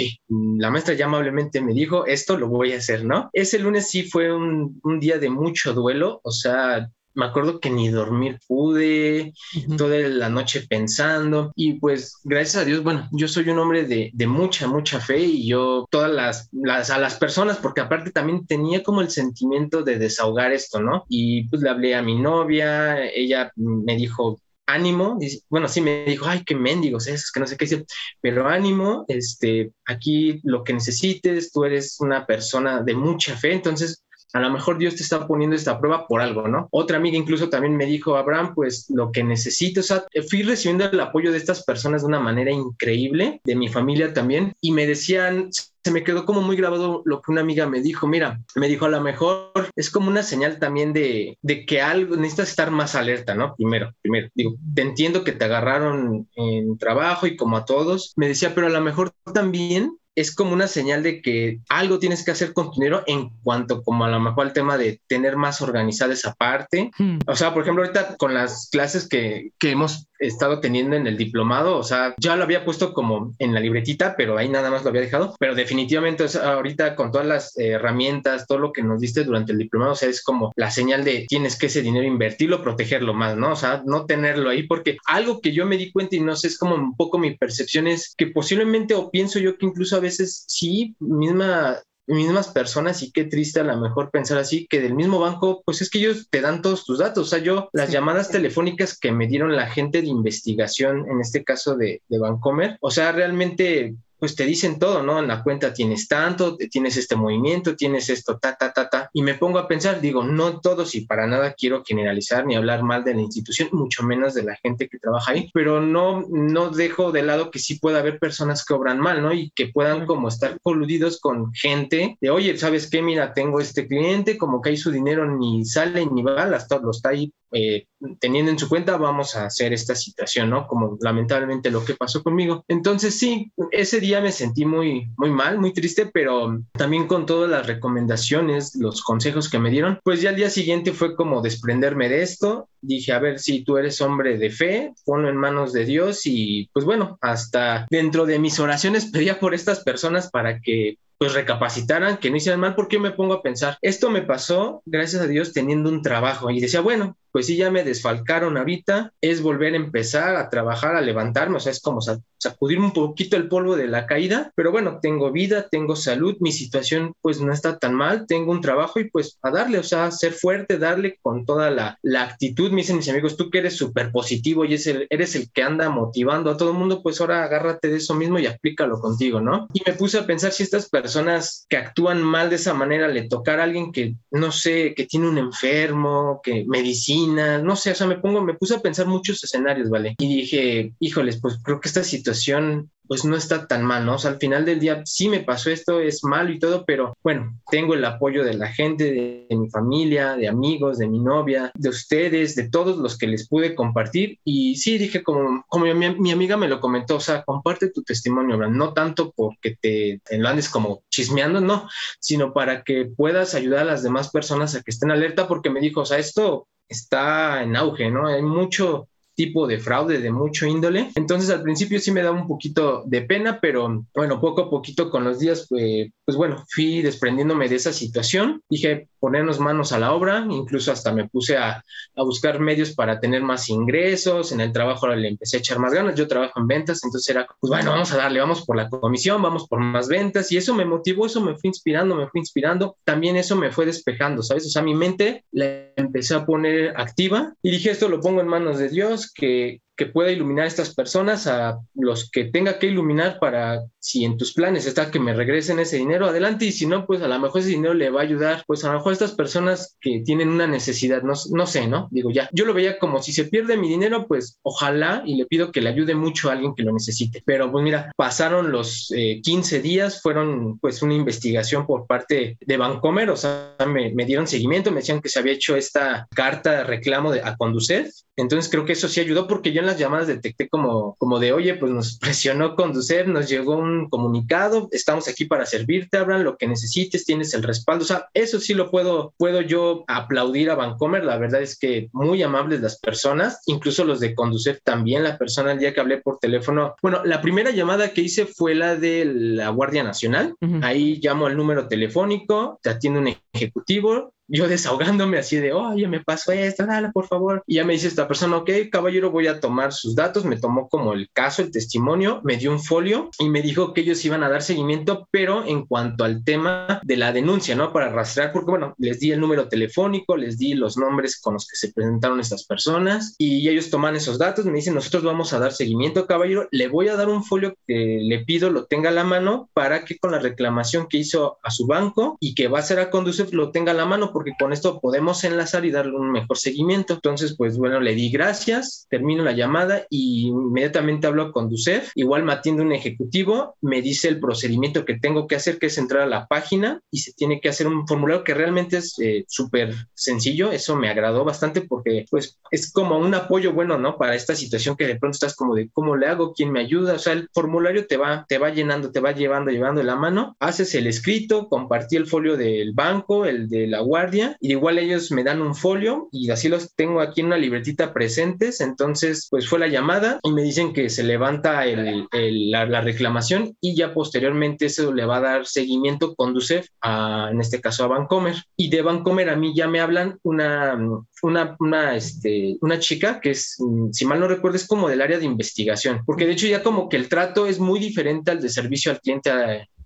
la 0.58 0.70
maestra 0.70 0.94
ya 0.94 1.06
amablemente 1.06 1.60
me 1.60 1.74
dijo, 1.74 2.06
esto 2.06 2.36
lo 2.36 2.48
voy 2.48 2.72
a 2.72 2.78
hacer, 2.78 3.04
¿no? 3.04 3.28
Ese 3.32 3.58
lunes 3.58 3.90
sí 3.90 4.04
fue 4.04 4.32
un, 4.32 4.80
un 4.82 5.00
día 5.00 5.18
de 5.18 5.30
mucho 5.30 5.74
duelo, 5.74 6.20
o 6.22 6.30
sea, 6.30 6.88
me 7.16 7.24
acuerdo 7.24 7.60
que 7.60 7.70
ni 7.70 7.88
dormir 7.88 8.38
pude, 8.46 9.32
toda 9.76 9.98
la 9.98 10.28
noche 10.28 10.66
pensando 10.68 11.50
y 11.56 11.80
pues 11.80 12.20
gracias 12.24 12.62
a 12.62 12.64
Dios, 12.64 12.82
bueno, 12.82 13.08
yo 13.10 13.26
soy 13.26 13.48
un 13.48 13.58
hombre 13.58 13.84
de, 13.84 14.10
de 14.12 14.26
mucha, 14.26 14.66
mucha 14.66 15.00
fe 15.00 15.20
y 15.20 15.48
yo 15.48 15.86
todas 15.90 16.12
las, 16.12 16.48
las, 16.52 16.90
a 16.90 16.98
las 16.98 17.16
personas, 17.16 17.56
porque 17.56 17.80
aparte 17.80 18.10
también 18.10 18.46
tenía 18.46 18.82
como 18.82 19.00
el 19.00 19.10
sentimiento 19.10 19.82
de 19.82 19.98
desahogar 19.98 20.52
esto, 20.52 20.80
¿no? 20.80 21.06
Y 21.08 21.48
pues 21.48 21.62
le 21.62 21.70
hablé 21.70 21.94
a 21.94 22.02
mi 22.02 22.20
novia, 22.20 23.02
ella 23.06 23.50
me 23.56 23.96
dijo, 23.96 24.38
ánimo, 24.66 25.18
bueno, 25.48 25.68
sí 25.68 25.80
me 25.80 26.04
dijo, 26.04 26.26
ay, 26.26 26.42
qué 26.44 26.54
mendigos 26.54 27.06
esos, 27.06 27.30
que 27.30 27.40
no 27.40 27.46
sé 27.46 27.56
qué 27.56 27.64
decir, 27.64 27.86
pero 28.20 28.48
ánimo, 28.48 29.04
este, 29.08 29.72
aquí 29.86 30.40
lo 30.42 30.64
que 30.64 30.72
necesites, 30.72 31.52
tú 31.52 31.64
eres 31.64 31.96
una 32.00 32.26
persona 32.26 32.82
de 32.82 32.94
mucha 32.94 33.36
fe, 33.36 33.52
entonces 33.52 34.02
a 34.32 34.40
lo 34.40 34.50
mejor 34.50 34.78
Dios 34.78 34.96
te 34.96 35.02
está 35.02 35.26
poniendo 35.26 35.56
esta 35.56 35.78
prueba 35.78 36.06
por 36.06 36.20
algo, 36.20 36.48
¿no? 36.48 36.68
Otra 36.70 36.98
amiga 36.98 37.16
incluso 37.16 37.48
también 37.48 37.76
me 37.76 37.86
dijo, 37.86 38.16
Abraham, 38.16 38.54
pues 38.54 38.86
lo 38.90 39.12
que 39.12 39.24
necesito, 39.24 39.80
o 39.80 39.82
sea, 39.82 40.04
fui 40.28 40.42
recibiendo 40.42 40.84
el 40.84 41.00
apoyo 41.00 41.32
de 41.32 41.38
estas 41.38 41.64
personas 41.64 42.02
de 42.02 42.08
una 42.08 42.20
manera 42.20 42.50
increíble, 42.50 43.40
de 43.44 43.56
mi 43.56 43.68
familia 43.68 44.12
también, 44.12 44.54
y 44.60 44.72
me 44.72 44.86
decían, 44.86 45.50
se 45.86 45.92
me 45.92 46.02
quedó 46.02 46.24
como 46.24 46.42
muy 46.42 46.56
grabado 46.56 47.02
lo 47.04 47.22
que 47.22 47.30
una 47.30 47.42
amiga 47.42 47.68
me 47.68 47.80
dijo, 47.80 48.08
mira, 48.08 48.40
me 48.56 48.66
dijo, 48.66 48.86
a 48.86 48.88
lo 48.88 49.00
mejor 49.00 49.70
es 49.76 49.88
como 49.88 50.08
una 50.08 50.24
señal 50.24 50.58
también 50.58 50.92
de, 50.92 51.38
de 51.42 51.64
que 51.64 51.80
algo, 51.80 52.16
necesitas 52.16 52.50
estar 52.50 52.72
más 52.72 52.96
alerta, 52.96 53.36
¿no? 53.36 53.54
Primero, 53.54 53.94
primero, 54.02 54.28
digo, 54.34 54.56
te 54.74 54.82
entiendo 54.82 55.22
que 55.22 55.32
te 55.32 55.44
agarraron 55.44 56.28
en 56.34 56.76
trabajo 56.78 57.28
y 57.28 57.36
como 57.36 57.56
a 57.56 57.64
todos, 57.64 58.12
me 58.16 58.26
decía, 58.26 58.52
pero 58.54 58.66
a 58.66 58.70
lo 58.70 58.80
mejor 58.80 59.12
también 59.32 59.96
es 60.16 60.34
como 60.34 60.52
una 60.52 60.66
señal 60.66 61.02
de 61.02 61.20
que 61.20 61.60
algo 61.68 61.98
tienes 61.98 62.24
que 62.24 62.30
hacer 62.30 62.52
con 62.52 62.70
tu 62.70 62.80
dinero 62.80 63.04
en 63.06 63.30
cuanto 63.44 63.82
como 63.82 64.04
a 64.04 64.08
lo 64.08 64.18
mejor 64.18 64.46
al 64.46 64.52
tema 64.52 64.78
de 64.78 65.00
tener 65.06 65.36
más 65.36 65.60
organizada 65.60 66.14
esa 66.14 66.34
parte. 66.34 66.90
Hmm. 66.98 67.18
O 67.26 67.36
sea, 67.36 67.52
por 67.52 67.62
ejemplo, 67.62 67.84
ahorita 67.84 68.16
con 68.16 68.34
las 68.34 68.68
clases 68.72 69.08
que, 69.08 69.52
que 69.58 69.70
hemos 69.70 70.08
estado 70.18 70.60
teniendo 70.60 70.96
en 70.96 71.06
el 71.06 71.16
diplomado, 71.16 71.76
o 71.76 71.82
sea, 71.82 72.14
ya 72.18 72.36
lo 72.36 72.44
había 72.44 72.64
puesto 72.64 72.92
como 72.94 73.34
en 73.38 73.52
la 73.52 73.60
libretita, 73.60 74.16
pero 74.16 74.38
ahí 74.38 74.48
nada 74.48 74.70
más 74.70 74.82
lo 74.82 74.90
había 74.90 75.02
dejado, 75.02 75.34
pero 75.38 75.54
definitivamente 75.54 76.24
o 76.24 76.28
sea, 76.28 76.54
ahorita 76.54 76.96
con 76.96 77.12
todas 77.12 77.26
las 77.26 77.58
herramientas, 77.58 78.46
todo 78.46 78.58
lo 78.58 78.72
que 78.72 78.82
nos 78.82 79.00
diste 79.00 79.24
durante 79.24 79.52
el 79.52 79.58
diplomado, 79.58 79.92
o 79.92 79.96
sea, 79.96 80.08
es 80.08 80.22
como 80.22 80.52
la 80.56 80.70
señal 80.70 81.04
de 81.04 81.26
tienes 81.28 81.58
que 81.58 81.66
ese 81.66 81.82
dinero 81.82 82.06
invertirlo, 82.06 82.62
protegerlo 82.62 83.14
más, 83.14 83.36
¿no? 83.36 83.52
O 83.52 83.56
sea, 83.56 83.82
no 83.84 84.06
tenerlo 84.06 84.50
ahí, 84.50 84.62
porque 84.62 84.96
algo 85.06 85.40
que 85.40 85.52
yo 85.52 85.66
me 85.66 85.76
di 85.76 85.92
cuenta 85.92 86.16
y 86.16 86.20
no 86.20 86.36
sé, 86.36 86.48
es 86.48 86.58
como 86.58 86.74
un 86.74 86.96
poco 86.96 87.18
mi 87.18 87.36
percepción 87.36 87.86
es 87.86 88.14
que 88.16 88.28
posiblemente 88.28 88.94
o 88.94 89.10
pienso 89.10 89.38
yo 89.38 89.58
que 89.58 89.66
incluso 89.66 89.96
a 89.96 90.00
veces 90.06 90.44
sí, 90.46 90.94
misma 90.98 91.80
mismas 92.06 92.48
personas 92.48 93.02
y 93.02 93.10
qué 93.10 93.24
triste 93.24 93.60
a 93.60 93.64
lo 93.64 93.76
mejor 93.78 94.10
pensar 94.10 94.38
así, 94.38 94.66
que 94.68 94.80
del 94.80 94.94
mismo 94.94 95.18
banco, 95.18 95.62
pues 95.64 95.82
es 95.82 95.90
que 95.90 95.98
ellos 95.98 96.28
te 96.30 96.40
dan 96.40 96.62
todos 96.62 96.84
tus 96.84 96.98
datos. 96.98 97.26
O 97.26 97.30
sea, 97.30 97.40
yo 97.40 97.68
las 97.72 97.90
llamadas 97.90 98.30
telefónicas 98.30 98.98
que 98.98 99.12
me 99.12 99.26
dieron 99.26 99.56
la 99.56 99.68
gente 99.68 100.02
de 100.02 100.08
investigación, 100.08 101.08
en 101.10 101.20
este 101.20 101.44
caso 101.44 101.76
de, 101.76 102.02
de 102.08 102.18
Bancomer, 102.18 102.78
o 102.80 102.90
sea, 102.90 103.12
realmente 103.12 103.96
pues 104.18 104.34
te 104.34 104.44
dicen 104.44 104.78
todo, 104.78 105.02
¿no? 105.02 105.18
En 105.18 105.28
la 105.28 105.42
cuenta 105.42 105.74
tienes 105.74 106.08
tanto, 106.08 106.56
tienes 106.56 106.96
este 106.96 107.16
movimiento, 107.16 107.76
tienes 107.76 108.08
esto, 108.08 108.38
ta, 108.38 108.56
ta, 108.56 108.72
ta, 108.72 108.88
ta. 108.88 109.05
Y 109.16 109.22
me 109.22 109.32
pongo 109.32 109.58
a 109.58 109.66
pensar, 109.66 110.02
digo, 110.02 110.22
no 110.22 110.60
todos 110.60 110.94
y 110.94 111.06
para 111.06 111.26
nada 111.26 111.54
quiero 111.54 111.82
generalizar 111.82 112.44
ni 112.44 112.54
hablar 112.54 112.82
mal 112.82 113.02
de 113.02 113.14
la 113.14 113.22
institución, 113.22 113.70
mucho 113.72 114.02
menos 114.02 114.34
de 114.34 114.42
la 114.42 114.56
gente 114.56 114.90
que 114.90 114.98
trabaja 114.98 115.32
ahí, 115.32 115.50
pero 115.54 115.80
no, 115.80 116.26
no 116.28 116.68
dejo 116.68 117.12
de 117.12 117.22
lado 117.22 117.50
que 117.50 117.58
sí 117.58 117.78
pueda 117.78 118.00
haber 118.00 118.18
personas 118.18 118.62
que 118.62 118.74
obran 118.74 119.00
mal, 119.00 119.22
¿no? 119.22 119.32
Y 119.32 119.52
que 119.52 119.68
puedan 119.68 120.04
como 120.04 120.28
estar 120.28 120.60
coludidos 120.60 121.18
con 121.18 121.50
gente 121.54 122.18
de, 122.20 122.28
oye, 122.28 122.58
¿sabes 122.58 122.90
qué? 122.90 123.00
Mira, 123.00 123.32
tengo 123.32 123.58
este 123.58 123.88
cliente, 123.88 124.36
como 124.36 124.60
que 124.60 124.68
ahí 124.68 124.76
su 124.76 124.90
dinero 124.90 125.26
ni 125.34 125.64
sale 125.64 126.04
ni 126.04 126.22
va, 126.22 126.42
hasta 126.42 126.78
lo 126.78 126.90
está 126.90 127.08
ahí 127.08 127.32
eh, 127.52 127.86
teniendo 128.20 128.50
en 128.50 128.58
su 128.58 128.68
cuenta, 128.68 128.96
vamos 128.96 129.36
a 129.36 129.46
hacer 129.46 129.72
esta 129.72 129.94
situación, 129.94 130.50
¿no? 130.50 130.66
Como 130.66 130.98
lamentablemente 131.00 131.70
lo 131.70 131.84
que 131.84 131.94
pasó 131.94 132.22
conmigo. 132.22 132.64
Entonces, 132.68 133.18
sí, 133.18 133.50
ese 133.70 134.00
día 134.00 134.20
me 134.20 134.32
sentí 134.32 134.64
muy, 134.64 135.10
muy 135.16 135.30
mal, 135.30 135.58
muy 135.58 135.72
triste, 135.72 136.06
pero 136.12 136.60
también 136.72 137.06
con 137.06 137.24
todas 137.24 137.48
las 137.48 137.66
recomendaciones, 137.66 138.74
los 138.76 139.02
consejos 139.06 139.48
que 139.48 139.60
me 139.60 139.70
dieron, 139.70 140.00
pues 140.02 140.20
ya 140.20 140.30
al 140.30 140.36
día 140.36 140.50
siguiente 140.50 140.92
fue 140.92 141.14
como 141.14 141.40
desprenderme 141.40 142.08
de 142.08 142.22
esto. 142.22 142.68
Dije, 142.80 143.12
a 143.12 143.20
ver, 143.20 143.38
si 143.38 143.62
tú 143.62 143.78
eres 143.78 144.00
hombre 144.00 144.36
de 144.36 144.50
fe, 144.50 144.94
ponlo 145.04 145.28
en 145.28 145.36
manos 145.36 145.72
de 145.72 145.84
Dios 145.84 146.22
y 146.24 146.68
pues 146.72 146.84
bueno, 146.84 147.16
hasta 147.20 147.86
dentro 147.88 148.26
de 148.26 148.40
mis 148.40 148.58
oraciones 148.58 149.06
pedía 149.12 149.38
por 149.38 149.54
estas 149.54 149.84
personas 149.84 150.28
para 150.28 150.60
que 150.60 150.98
pues 151.18 151.32
recapacitaran, 151.32 152.18
que 152.18 152.30
no 152.30 152.36
hicieran 152.36 152.60
mal, 152.60 152.74
porque 152.74 152.98
me 152.98 153.12
pongo 153.12 153.34
a 153.34 153.42
pensar, 153.42 153.78
esto 153.80 154.10
me 154.10 154.22
pasó, 154.22 154.82
gracias 154.84 155.22
a 155.22 155.26
Dios, 155.26 155.52
teniendo 155.54 155.88
un 155.88 156.02
trabajo. 156.02 156.50
Y 156.50 156.60
decía, 156.60 156.80
bueno, 156.80 157.16
pues 157.36 157.48
sí, 157.48 157.56
ya 157.56 157.70
me 157.70 157.84
desfalcaron 157.84 158.56
ahorita, 158.56 159.12
es 159.20 159.42
volver 159.42 159.74
a 159.74 159.76
empezar 159.76 160.36
a 160.36 160.48
trabajar, 160.48 160.96
a 160.96 161.02
levantarme, 161.02 161.58
o 161.58 161.60
sea, 161.60 161.70
es 161.70 161.82
como 161.82 162.00
sacudir 162.00 162.78
un 162.80 162.94
poquito 162.94 163.36
el 163.36 163.48
polvo 163.48 163.76
de 163.76 163.88
la 163.88 164.06
caída, 164.06 164.52
pero 164.56 164.72
bueno, 164.72 165.00
tengo 165.02 165.30
vida, 165.32 165.68
tengo 165.68 165.96
salud, 165.96 166.36
mi 166.40 166.50
situación 166.50 167.12
pues 167.20 167.42
no 167.42 167.52
está 167.52 167.78
tan 167.78 167.92
mal, 167.92 168.26
tengo 168.26 168.52
un 168.52 168.62
trabajo 168.62 169.00
y 169.00 169.10
pues 169.10 169.38
a 169.42 169.50
darle, 169.50 169.78
o 169.78 169.82
sea, 169.82 170.10
ser 170.12 170.32
fuerte, 170.32 170.78
darle 170.78 171.18
con 171.20 171.44
toda 171.44 171.70
la, 171.70 171.98
la 172.00 172.22
actitud, 172.22 172.70
me 172.70 172.78
dicen 172.78 172.96
mis 172.96 173.08
amigos, 173.10 173.36
tú 173.36 173.50
que 173.50 173.58
eres 173.58 173.76
súper 173.76 174.12
positivo 174.12 174.64
y 174.64 174.72
es 174.72 174.86
el, 174.86 175.06
eres 175.10 175.34
el 175.34 175.50
que 175.52 175.62
anda 175.62 175.90
motivando 175.90 176.50
a 176.50 176.56
todo 176.56 176.70
el 176.70 176.78
mundo, 176.78 177.02
pues 177.02 177.20
ahora 177.20 177.44
agárrate 177.44 177.88
de 177.88 177.98
eso 177.98 178.14
mismo 178.14 178.38
y 178.38 178.46
aplícalo 178.46 178.98
contigo, 178.98 179.42
¿no? 179.42 179.68
Y 179.74 179.82
me 179.84 179.92
puse 179.92 180.18
a 180.18 180.26
pensar 180.26 180.52
si 180.52 180.62
estas 180.62 180.88
personas 180.88 181.66
que 181.68 181.76
actúan 181.76 182.22
mal 182.22 182.48
de 182.48 182.56
esa 182.56 182.72
manera 182.72 183.08
le 183.08 183.28
tocara 183.28 183.62
a 183.62 183.66
alguien 183.66 183.92
que, 183.92 184.14
no 184.30 184.52
sé, 184.52 184.94
que 184.94 185.04
tiene 185.04 185.28
un 185.28 185.36
enfermo, 185.36 186.40
que 186.42 186.64
medicina, 186.66 187.25
no 187.26 187.76
sé, 187.76 187.92
o 187.92 187.94
sea, 187.94 188.06
me 188.06 188.18
pongo, 188.18 188.42
me 188.42 188.54
puse 188.54 188.76
a 188.76 188.80
pensar 188.80 189.06
muchos 189.06 189.42
escenarios, 189.42 189.90
¿vale? 189.90 190.14
Y 190.18 190.36
dije, 190.36 190.94
híjoles, 191.00 191.40
pues 191.40 191.58
creo 191.62 191.80
que 191.80 191.88
esta 191.88 192.04
situación 192.04 192.90
pues 193.06 193.24
no 193.24 193.36
está 193.36 193.66
tan 193.66 193.84
mal, 193.84 194.04
¿no? 194.04 194.14
O 194.14 194.18
sea, 194.18 194.32
al 194.32 194.38
final 194.38 194.64
del 194.64 194.80
día 194.80 195.02
sí 195.04 195.28
me 195.28 195.40
pasó 195.40 195.70
esto, 195.70 196.00
es 196.00 196.24
malo 196.24 196.50
y 196.50 196.58
todo, 196.58 196.84
pero 196.84 197.16
bueno, 197.22 197.58
tengo 197.70 197.94
el 197.94 198.04
apoyo 198.04 198.44
de 198.44 198.54
la 198.54 198.68
gente, 198.68 199.12
de, 199.12 199.46
mi 199.56 199.70
familia, 199.70 200.36
de 200.36 200.48
amigos, 200.48 200.98
de 200.98 201.08
mi 201.08 201.20
novia, 201.20 201.70
de 201.74 201.88
ustedes, 201.88 202.54
de 202.56 202.68
todos 202.68 202.98
los 202.98 203.16
que 203.16 203.26
les 203.26 203.48
pude 203.48 203.74
compartir. 203.74 204.38
Y 204.44 204.76
sí, 204.76 204.98
dije, 204.98 205.22
como, 205.22 205.64
como 205.68 205.86
mi, 205.94 206.32
amiga 206.32 206.56
me 206.56 206.68
lo 206.68 206.80
comentó, 206.80 207.16
o 207.16 207.20
sea, 207.20 207.42
comparte 207.44 207.90
tu 207.90 208.02
testimonio, 208.02 208.56
no 208.56 208.92
tanto 208.92 209.32
porque 209.34 209.76
te, 209.80 210.20
te 210.24 210.38
lo 210.38 210.48
andes 210.48 210.68
como 210.68 211.02
chismeando, 211.10 211.60
no, 211.60 211.88
sino 212.20 212.52
para 212.52 212.82
que 212.82 213.06
puedas 213.16 213.54
ayudar 213.54 213.80
a 213.80 213.92
las 213.92 214.02
demás 214.02 214.30
personas 214.30 214.74
a 214.74 214.82
que 214.82 214.90
estén 214.90 215.10
alerta, 215.10 215.48
porque 215.48 215.70
me 215.70 215.80
dijo, 215.80 216.00
o 216.00 216.04
sea, 216.04 216.18
esto 216.18 216.66
está 216.88 217.62
en 217.62 217.76
auge, 217.76 218.10
¿no? 218.10 218.26
Hay 218.28 218.42
mucho 218.42 219.08
tipo 219.36 219.66
de 219.66 219.78
fraude 219.78 220.18
de 220.18 220.32
mucho 220.32 220.66
índole. 220.66 221.10
Entonces 221.14 221.50
al 221.50 221.62
principio 221.62 222.00
sí 222.00 222.10
me 222.10 222.22
daba 222.22 222.40
un 222.40 222.48
poquito 222.48 223.04
de 223.06 223.22
pena, 223.22 223.60
pero 223.60 224.04
bueno, 224.14 224.40
poco 224.40 224.62
a 224.62 224.70
poquito 224.70 225.10
con 225.10 225.24
los 225.24 225.38
días, 225.38 225.66
pues, 225.68 226.08
pues 226.24 226.36
bueno, 226.36 226.64
fui 226.70 227.02
desprendiéndome 227.02 227.68
de 227.68 227.76
esa 227.76 227.92
situación. 227.92 228.62
Dije, 228.68 229.08
ponernos 229.26 229.58
manos 229.58 229.90
a 229.90 229.98
la 229.98 230.12
obra, 230.12 230.46
incluso 230.48 230.92
hasta 230.92 231.12
me 231.12 231.28
puse 231.28 231.56
a, 231.56 231.82
buscar 232.14 232.60
medios 232.60 232.94
para 232.94 233.18
tener 233.18 233.42
más 233.42 233.68
ingresos. 233.68 234.52
En 234.52 234.60
el 234.60 234.70
trabajo 234.70 235.08
le 235.08 235.26
empecé 235.26 235.56
a 235.56 235.58
echar 235.58 235.80
más 235.80 235.92
ganas. 235.92 236.14
Yo 236.14 236.28
trabajo 236.28 236.60
en 236.60 236.68
ventas, 236.68 237.02
entonces 237.02 237.28
era, 237.28 237.44
pues 237.58 237.68
bueno, 237.68 237.90
vamos 237.90 238.12
a 238.12 238.18
darle, 238.18 238.38
vamos 238.38 238.64
por 238.64 238.76
la 238.76 238.88
comisión, 238.88 239.42
vamos 239.42 239.66
por 239.66 239.80
más 239.80 240.06
ventas. 240.06 240.52
Y 240.52 240.58
eso 240.58 240.74
me 240.74 240.84
motivó, 240.84 241.26
eso 241.26 241.40
me 241.40 241.56
fue 241.56 241.66
inspirando, 241.68 242.14
me 242.14 242.28
fue 242.28 242.38
inspirando. 242.38 242.96
También 243.02 243.34
eso 243.34 243.56
me 243.56 243.72
fue 243.72 243.84
despejando, 243.84 244.44
¿sabes? 244.44 244.64
O 244.66 244.70
sea, 244.70 244.82
mi 244.82 244.94
mente 244.94 245.44
la 245.50 245.88
empecé 245.96 246.36
a 246.36 246.46
poner 246.46 246.94
activa 246.96 247.52
y 247.62 247.72
dije, 247.72 247.90
esto 247.90 248.08
lo 248.08 248.20
pongo 248.20 248.40
en 248.40 248.46
manos 248.46 248.78
de 248.78 248.90
Dios 248.90 249.32
que, 249.32 249.80
que 249.96 250.06
pueda 250.06 250.30
iluminar 250.30 250.64
a 250.64 250.68
estas 250.68 250.94
personas, 250.94 251.46
a 251.46 251.78
los 251.94 252.30
que 252.30 252.44
tenga 252.44 252.78
que 252.78 252.86
iluminar 252.86 253.38
para, 253.40 253.82
si 253.98 254.24
en 254.24 254.36
tus 254.36 254.52
planes 254.52 254.86
está 254.86 255.10
que 255.10 255.20
me 255.20 255.34
regresen 255.34 255.78
ese 255.78 255.96
dinero, 255.96 256.26
adelante, 256.26 256.66
y 256.66 256.72
si 256.72 256.86
no, 256.86 257.06
pues 257.06 257.22
a 257.22 257.28
lo 257.28 257.38
mejor 257.38 257.60
ese 257.60 257.70
dinero 257.70 257.94
le 257.94 258.10
va 258.10 258.20
a 258.20 258.24
ayudar, 258.24 258.64
pues 258.66 258.84
a 258.84 258.88
lo 258.88 258.94
mejor 258.94 259.10
a 259.10 259.14
estas 259.14 259.32
personas 259.32 259.96
que 260.00 260.22
tienen 260.24 260.48
una 260.48 260.66
necesidad, 260.66 261.22
no, 261.22 261.34
no 261.52 261.66
sé, 261.66 261.86
¿no? 261.86 262.08
Digo, 262.10 262.30
ya, 262.30 262.48
yo 262.52 262.64
lo 262.64 262.74
veía 262.74 262.98
como 262.98 263.22
si 263.22 263.32
se 263.32 263.44
pierde 263.44 263.76
mi 263.76 263.88
dinero, 263.88 264.26
pues 264.26 264.58
ojalá 264.62 265.22
y 265.24 265.36
le 265.36 265.46
pido 265.46 265.72
que 265.72 265.80
le 265.80 265.90
ayude 265.90 266.14
mucho 266.14 266.48
a 266.48 266.52
alguien 266.52 266.74
que 266.74 266.82
lo 266.82 266.92
necesite. 266.92 267.42
Pero 267.44 267.70
pues 267.70 267.82
mira, 267.82 268.12
pasaron 268.16 268.70
los 268.70 269.12
15 269.42 269.76
eh, 269.76 269.80
días, 269.80 270.20
fueron 270.22 270.78
pues 270.78 271.02
una 271.02 271.14
investigación 271.14 271.86
por 271.86 272.06
parte 272.06 272.58
de 272.60 272.76
Bancomer, 272.76 273.30
o 273.30 273.36
sea, 273.36 273.76
me, 273.86 274.24
dieron 274.24 274.46
seguimiento, 274.46 274.90
me 274.90 275.00
decían 275.00 275.20
que 275.20 275.28
se 275.28 275.38
había 275.38 275.52
hecho 275.52 275.76
esta 275.76 276.26
carta 276.34 276.72
de 276.72 276.84
reclamo 276.84 277.32
de, 277.32 277.40
a 277.42 277.56
Conducet, 277.56 278.10
entonces 278.36 278.70
creo 278.70 278.84
que 278.84 278.92
eso 278.92 279.08
sí 279.08 279.20
ayudó 279.20 279.46
porque 279.46 279.72
yo 279.72 279.80
en 279.80 279.85
las 279.86 279.98
llamadas 279.98 280.26
detecté 280.26 280.68
como, 280.68 281.14
como 281.18 281.38
de, 281.38 281.52
oye, 281.52 281.74
pues 281.74 281.92
nos 281.92 282.18
presionó 282.18 282.74
conducir, 282.74 283.28
nos 283.28 283.48
llegó 283.48 283.76
un 283.76 284.08
comunicado, 284.08 284.88
estamos 284.92 285.28
aquí 285.28 285.44
para 285.44 285.66
servirte, 285.66 286.18
Abraham, 286.18 286.42
lo 286.42 286.56
que 286.56 286.66
necesites, 286.66 287.24
tienes 287.24 287.54
el 287.54 287.62
respaldo. 287.62 288.04
O 288.04 288.06
sea, 288.06 288.28
eso 288.34 288.60
sí 288.60 288.74
lo 288.74 288.90
puedo, 288.90 289.34
puedo 289.36 289.60
yo 289.60 290.04
aplaudir 290.08 290.70
a 290.70 290.74
Vancomer. 290.74 291.24
La 291.24 291.38
verdad 291.38 291.62
es 291.62 291.78
que 291.78 292.08
muy 292.12 292.42
amables 292.42 292.80
las 292.80 292.98
personas, 292.98 293.62
incluso 293.66 294.04
los 294.04 294.20
de 294.20 294.34
conducir 294.34 294.80
también. 294.84 295.22
La 295.22 295.38
persona 295.38 295.72
el 295.72 295.78
día 295.78 295.94
que 295.94 296.00
hablé 296.00 296.18
por 296.18 296.38
teléfono, 296.38 296.94
bueno, 297.02 297.24
la 297.24 297.40
primera 297.40 297.70
llamada 297.70 298.10
que 298.10 298.22
hice 298.22 298.46
fue 298.46 298.74
la 298.74 298.96
de 298.96 299.24
la 299.24 299.70
Guardia 299.70 300.02
Nacional. 300.02 300.54
Ahí 300.82 301.20
llamo 301.22 301.46
al 301.46 301.56
número 301.56 301.88
telefónico, 301.88 302.78
te 302.82 302.90
atiende 302.90 303.20
un 303.20 303.34
ejecutivo, 303.52 304.32
yo 304.48 304.68
desahogándome 304.68 305.38
así 305.38 305.56
de, 305.56 305.72
oye, 305.72 306.08
me 306.08 306.20
pasó 306.20 306.52
esto, 306.52 306.86
dale, 306.86 307.10
por 307.12 307.26
favor. 307.26 307.62
Y 307.66 307.76
ya 307.76 307.84
me 307.84 307.92
dice 307.92 308.08
esta 308.08 308.28
persona, 308.28 308.56
ok, 308.58 308.70
caballero, 308.90 309.30
voy 309.30 309.46
a 309.46 309.60
tomar 309.60 309.92
sus 309.92 310.14
datos. 310.14 310.44
Me 310.44 310.58
tomó 310.58 310.88
como 310.88 311.12
el 311.12 311.30
caso, 311.32 311.62
el 311.62 311.70
testimonio, 311.70 312.40
me 312.44 312.56
dio 312.56 312.70
un 312.70 312.80
folio 312.80 313.30
y 313.38 313.48
me 313.48 313.62
dijo 313.62 313.92
que 313.92 314.02
ellos 314.02 314.24
iban 314.24 314.42
a 314.42 314.48
dar 314.48 314.62
seguimiento, 314.62 315.28
pero 315.30 315.66
en 315.66 315.86
cuanto 315.86 316.24
al 316.24 316.44
tema 316.44 317.00
de 317.02 317.16
la 317.16 317.32
denuncia, 317.32 317.74
¿no? 317.74 317.92
Para 317.92 318.10
rastrear, 318.10 318.52
porque 318.52 318.70
bueno, 318.70 318.94
les 318.98 319.20
di 319.20 319.32
el 319.32 319.40
número 319.40 319.68
telefónico, 319.68 320.36
les 320.36 320.58
di 320.58 320.74
los 320.74 320.96
nombres 320.96 321.40
con 321.40 321.54
los 321.54 321.66
que 321.66 321.76
se 321.76 321.92
presentaron 321.92 322.40
estas 322.40 322.64
personas 322.64 323.34
y 323.38 323.68
ellos 323.68 323.90
toman 323.90 324.16
esos 324.16 324.38
datos, 324.38 324.64
me 324.66 324.74
dicen, 324.74 324.94
nosotros 324.94 325.24
vamos 325.24 325.52
a 325.52 325.58
dar 325.58 325.72
seguimiento, 325.72 326.26
caballero, 326.26 326.68
le 326.70 326.88
voy 326.88 327.08
a 327.08 327.16
dar 327.16 327.28
un 327.28 327.44
folio 327.44 327.74
que 327.86 328.20
le 328.22 328.44
pido 328.44 328.70
lo 328.70 328.86
tenga 328.86 329.10
a 329.10 329.12
la 329.12 329.24
mano 329.24 329.68
para 329.72 330.04
que 330.04 330.18
con 330.18 330.32
la 330.32 330.38
reclamación 330.38 331.06
que 331.08 331.18
hizo 331.18 331.58
a 331.62 331.70
su 331.70 331.86
banco 331.86 332.36
y 332.40 332.54
que 332.54 332.68
va 332.68 332.78
a 332.78 332.82
ser 332.82 332.98
a 332.98 333.10
conducir 333.10 333.52
lo 333.54 333.70
tenga 333.70 333.92
a 333.92 333.94
la 333.94 334.06
mano 334.06 334.32
porque 334.36 334.52
con 334.58 334.74
esto 334.74 335.00
podemos 335.00 335.42
enlazar 335.44 335.86
y 335.86 335.90
darle 335.90 336.14
un 336.14 336.30
mejor 336.30 336.58
seguimiento. 336.58 337.14
Entonces, 337.14 337.54
pues 337.56 337.78
bueno, 337.78 338.00
le 338.00 338.14
di 338.14 338.30
gracias, 338.30 339.06
termino 339.08 339.42
la 339.42 339.52
llamada 339.52 340.04
y 340.10 340.48
inmediatamente 340.48 341.26
hablo 341.26 341.52
con 341.52 341.70
Ducef. 341.70 342.10
Igual 342.14 342.42
me 342.42 342.52
atiende 342.52 342.82
un 342.82 342.92
ejecutivo, 342.92 343.76
me 343.80 344.02
dice 344.02 344.28
el 344.28 344.38
procedimiento 344.38 345.06
que 345.06 345.18
tengo 345.18 345.46
que 345.46 345.56
hacer, 345.56 345.78
que 345.78 345.86
es 345.86 345.96
entrar 345.96 346.24
a 346.24 346.26
la 346.26 346.46
página 346.48 347.00
y 347.10 347.20
se 347.20 347.32
tiene 347.32 347.62
que 347.62 347.70
hacer 347.70 347.86
un 347.86 348.06
formulario 348.06 348.44
que 348.44 348.52
realmente 348.52 348.98
es 348.98 349.18
eh, 349.22 349.46
súper 349.48 349.94
sencillo. 350.12 350.70
Eso 350.70 350.96
me 350.96 351.08
agradó 351.08 351.42
bastante 351.42 351.80
porque 351.80 352.26
pues 352.30 352.58
es 352.70 352.92
como 352.92 353.16
un 353.18 353.34
apoyo 353.34 353.72
bueno, 353.72 353.96
¿no? 353.96 354.18
Para 354.18 354.34
esta 354.34 354.54
situación 354.54 354.96
que 354.96 355.06
de 355.06 355.16
pronto 355.16 355.36
estás 355.36 355.56
como 355.56 355.74
de 355.74 355.88
cómo 355.94 356.14
le 356.14 356.26
hago, 356.26 356.52
quién 356.52 356.72
me 356.72 356.80
ayuda. 356.80 357.14
O 357.14 357.18
sea, 357.18 357.32
el 357.32 357.48
formulario 357.54 358.06
te 358.06 358.18
va, 358.18 358.44
te 358.46 358.58
va 358.58 358.68
llenando, 358.68 359.10
te 359.12 359.20
va 359.20 359.32
llevando, 359.32 359.70
llevando 359.70 360.02
de 360.02 360.06
la 360.06 360.16
mano. 360.16 360.56
Haces 360.60 360.94
el 360.94 361.06
escrito, 361.06 361.70
compartí 361.70 362.16
el 362.16 362.26
folio 362.26 362.58
del 362.58 362.92
banco, 362.92 363.46
el 363.46 363.70
de 363.70 363.86
la 363.86 364.00
guardia 364.00 364.25
y 364.34 364.56
igual 364.60 364.98
ellos 364.98 365.30
me 365.30 365.44
dan 365.44 365.62
un 365.62 365.74
folio 365.74 366.28
y 366.32 366.50
así 366.50 366.68
los 366.68 366.94
tengo 366.94 367.20
aquí 367.20 367.40
en 367.40 367.46
una 367.46 367.58
libretita 367.58 368.12
presentes. 368.12 368.80
Entonces, 368.80 369.48
pues 369.50 369.68
fue 369.68 369.78
la 369.78 369.88
llamada 369.88 370.40
y 370.42 370.52
me 370.52 370.62
dicen 370.62 370.92
que 370.92 371.08
se 371.10 371.22
levanta 371.22 371.84
la, 371.86 373.00
reclamación 373.00 373.76
y 373.80 373.94
ya 373.94 374.14
posteriormente 374.14 374.86
eso 374.86 375.12
le 375.12 375.26
va 375.26 375.36
a 375.36 375.40
dar 375.40 375.66
seguimiento 375.66 376.34
con 376.34 376.54
DUCEF, 376.54 376.88
a, 377.02 377.48
en 377.52 377.60
este 377.60 377.80
caso 377.80 378.04
a 378.04 378.08
Vancomer. 378.08 378.56
Y 378.76 378.90
de 378.90 379.02
Vancomer 379.02 379.50
a 379.50 379.56
mí 379.56 379.74
ya 379.76 379.86
me 379.86 380.00
hablan 380.00 380.38
una, 380.42 380.98
una, 381.42 381.76
una, 381.78 382.16
este, 382.16 382.76
una 382.80 382.98
chica 382.98 383.40
que 383.40 383.50
es, 383.50 383.76
si 384.12 384.24
mal 384.24 384.40
no 384.40 384.48
recuerdo, 384.48 384.76
es 384.76 384.86
como 384.86 385.08
del 385.08 385.22
área 385.22 385.38
de 385.38 385.44
investigación, 385.44 386.22
porque 386.26 386.46
de 386.46 386.52
hecho 386.52 386.66
ya 386.66 386.82
como 386.82 387.08
que 387.08 387.16
el 387.16 387.28
trato 387.28 387.66
es 387.66 387.78
muy 387.78 388.00
diferente 388.00 388.50
al 388.50 388.60
de 388.60 388.68
servicio 388.68 389.12
al 389.12 389.20
cliente 389.20 389.50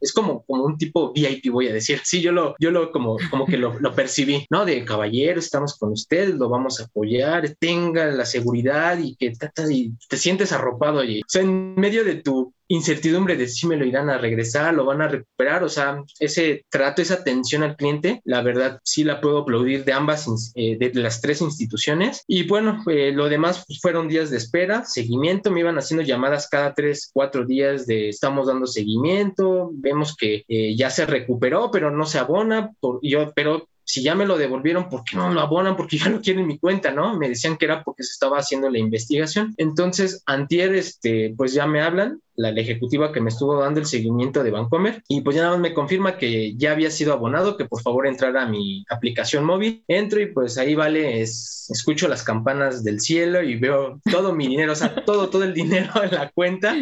es 0.01 0.13
como, 0.13 0.45
como 0.45 0.65
un 0.65 0.79
tipo 0.79 1.13
VIP, 1.13 1.51
voy 1.51 1.69
a 1.69 1.73
decir. 1.73 2.01
Sí, 2.05 2.21
yo 2.21 2.33
lo, 2.33 2.55
yo 2.59 2.71
lo 2.71 2.91
como, 2.91 3.17
como 3.31 3.47
que 3.47 3.57
lo, 3.57 3.79
percibí, 3.95 4.47
¿no? 4.51 4.65
De 4.65 4.85
caballero, 4.85 5.39
estamos 5.39 5.77
con 5.77 5.93
usted, 5.93 6.35
lo 6.35 6.49
vamos 6.49 6.81
a 6.81 6.85
apoyar, 6.85 7.57
tenga 7.59 8.07
la 8.07 8.25
seguridad 8.25 8.99
y 8.99 9.17
que 9.17 9.33
y 9.71 9.93
te 10.09 10.17
sientes 10.17 10.53
arropado 10.53 11.01
allí. 11.01 11.21
O 11.21 11.29
sea, 11.29 11.43
en 11.43 11.75
medio 11.75 12.05
de 12.05 12.17
tu 12.17 12.55
incertidumbre 12.71 13.37
de 13.37 13.49
si 13.49 13.67
me 13.67 13.77
lo 13.77 13.85
irán 13.85 14.11
a 14.11 14.19
regresar, 14.19 14.73
lo 14.73 14.85
van 14.85 15.03
a 15.03 15.09
recuperar, 15.09 15.65
o 15.65 15.69
sea, 15.69 16.03
ese 16.21 16.65
trato, 16.71 17.03
esa 17.03 17.15
atención 17.15 17.65
al 17.65 17.77
cliente, 17.77 18.21
la 18.25 18.43
verdad 18.43 18.79
sí 18.85 19.03
la 19.03 19.21
puedo 19.21 19.39
aplaudir 19.39 19.85
de 19.85 19.93
ambas, 19.93 20.53
eh, 20.55 20.79
de 20.79 20.95
las 20.95 21.21
tres 21.21 21.41
instituciones. 21.41 22.23
Y 22.29 22.47
bueno, 22.47 22.83
eh, 22.89 23.11
lo 23.13 23.29
demás 23.29 23.65
pues, 23.67 23.81
fueron 23.81 24.07
días 24.07 24.31
de 24.31 24.37
espera, 24.37 24.85
seguimiento, 24.85 25.51
me 25.51 25.61
iban 25.61 25.79
haciendo 25.79 26.05
llamadas 26.05 26.49
cada 26.49 26.73
tres, 26.73 27.11
cuatro 27.13 27.45
días 27.45 27.87
de 27.87 28.09
estamos 28.09 28.47
dando 28.47 28.67
seguimiento, 28.69 29.71
vemos 29.73 30.15
que 30.17 30.45
eh, 30.47 30.77
ya 30.77 30.91
se 30.91 31.07
recuperó, 31.07 31.71
pero 31.73 31.91
no 31.91 32.07
se 32.07 32.19
abona, 32.19 32.71
por, 32.79 33.01
yo, 33.03 33.33
pero 33.35 33.67
si 33.85 34.03
ya 34.03 34.15
me 34.15 34.27
lo 34.27 34.39
devolvieron, 34.39 34.89
¿por 34.89 35.05
qué 35.05 35.17
no 35.17 35.33
lo 35.33 35.41
abonan? 35.41 35.77
Porque 35.77 35.99
ya 35.99 36.09
lo 36.09 36.21
quieren 36.21 36.47
mi 36.47 36.59
cuenta, 36.59 36.91
¿no? 36.93 37.19
Me 37.19 37.29
decían 37.29 37.57
que 37.57 37.65
era 37.65 37.83
porque 37.83 38.03
se 38.03 38.13
estaba 38.13 38.39
haciendo 38.39 38.71
la 38.71 38.79
investigación. 38.79 39.55
Entonces, 39.57 40.23
antier, 40.27 40.75
este, 40.75 41.35
pues 41.37 41.53
ya 41.53 41.67
me 41.67 41.83
hablan, 41.83 42.21
la, 42.37 42.51
ejecutiva 42.51 43.13
que 43.13 43.21
me 43.21 43.31
estuvo 43.31 43.61
dando 43.61 43.81
el 43.81 43.87
seguimiento 43.87 44.43
de 44.43 44.51
Bancomer, 44.51 45.03
y 45.09 45.21
pues 45.23 45.37
ya 45.37 45.43
nada 45.43 45.55
más 45.55 45.61
me 45.61 45.75
confirma 45.75 46.17
que 46.17 46.55
ya 46.57 46.73
había 46.73 46.91
sido 46.91 47.13
abonado, 47.13 47.57
que 47.57 47.65
por 47.65 47.83
favor 47.83 48.07
entrara 48.07 48.43
a 48.43 48.49
mi 48.49 48.85
aplicación 48.89 49.45
móvil. 49.45 49.85
Entro 49.89 50.21
y 50.21 50.27
pues 50.27 50.57
ahí 50.57 50.75
vale, 50.75 51.21
es, 51.21 51.69
escucho 51.71 52.09
las 52.09 52.23
campanas 52.23 52.85
del 52.85 53.01
cielo 53.01 53.43
y 53.43 53.57
veo 53.57 54.01
todo 54.11 54.35
mi 54.35 54.47
dinero, 54.49 54.73
o 54.73 54.77
sea, 54.77 54.95
todo, 55.05 55.29
todo 55.31 55.45
el 55.45 55.55
dinero 55.55 56.03
en 56.03 56.13
la 56.13 56.31
cuenta. 56.31 56.77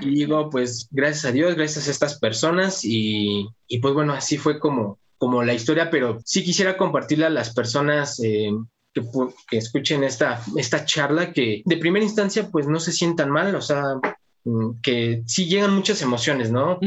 Y 0.00 0.10
digo, 0.14 0.48
pues 0.48 0.88
gracias 0.90 1.26
a 1.26 1.32
Dios, 1.32 1.54
gracias 1.54 1.86
a 1.86 1.90
estas 1.90 2.18
personas 2.18 2.82
y, 2.82 3.46
y 3.68 3.78
pues 3.78 3.92
bueno, 3.92 4.14
así 4.14 4.38
fue 4.38 4.58
como, 4.58 4.98
como 5.20 5.42
la 5.42 5.52
historia, 5.52 5.90
pero 5.90 6.18
sí 6.24 6.42
quisiera 6.42 6.78
compartirla 6.78 7.26
a 7.26 7.30
las 7.30 7.52
personas 7.52 8.18
eh, 8.24 8.50
que, 8.94 9.02
que, 9.50 9.58
escuchen 9.58 10.02
esta, 10.02 10.42
esta 10.56 10.86
charla, 10.86 11.30
que 11.30 11.60
de 11.66 11.76
primera 11.76 12.02
instancia 12.02 12.48
pues 12.50 12.66
no 12.66 12.80
se 12.80 12.90
sientan 12.90 13.30
mal, 13.30 13.54
o 13.54 13.60
sea, 13.60 13.82
mm, 14.44 14.80
que 14.82 15.22
sí 15.26 15.44
llegan 15.44 15.74
muchas 15.74 16.00
emociones, 16.00 16.50
¿no? 16.50 16.78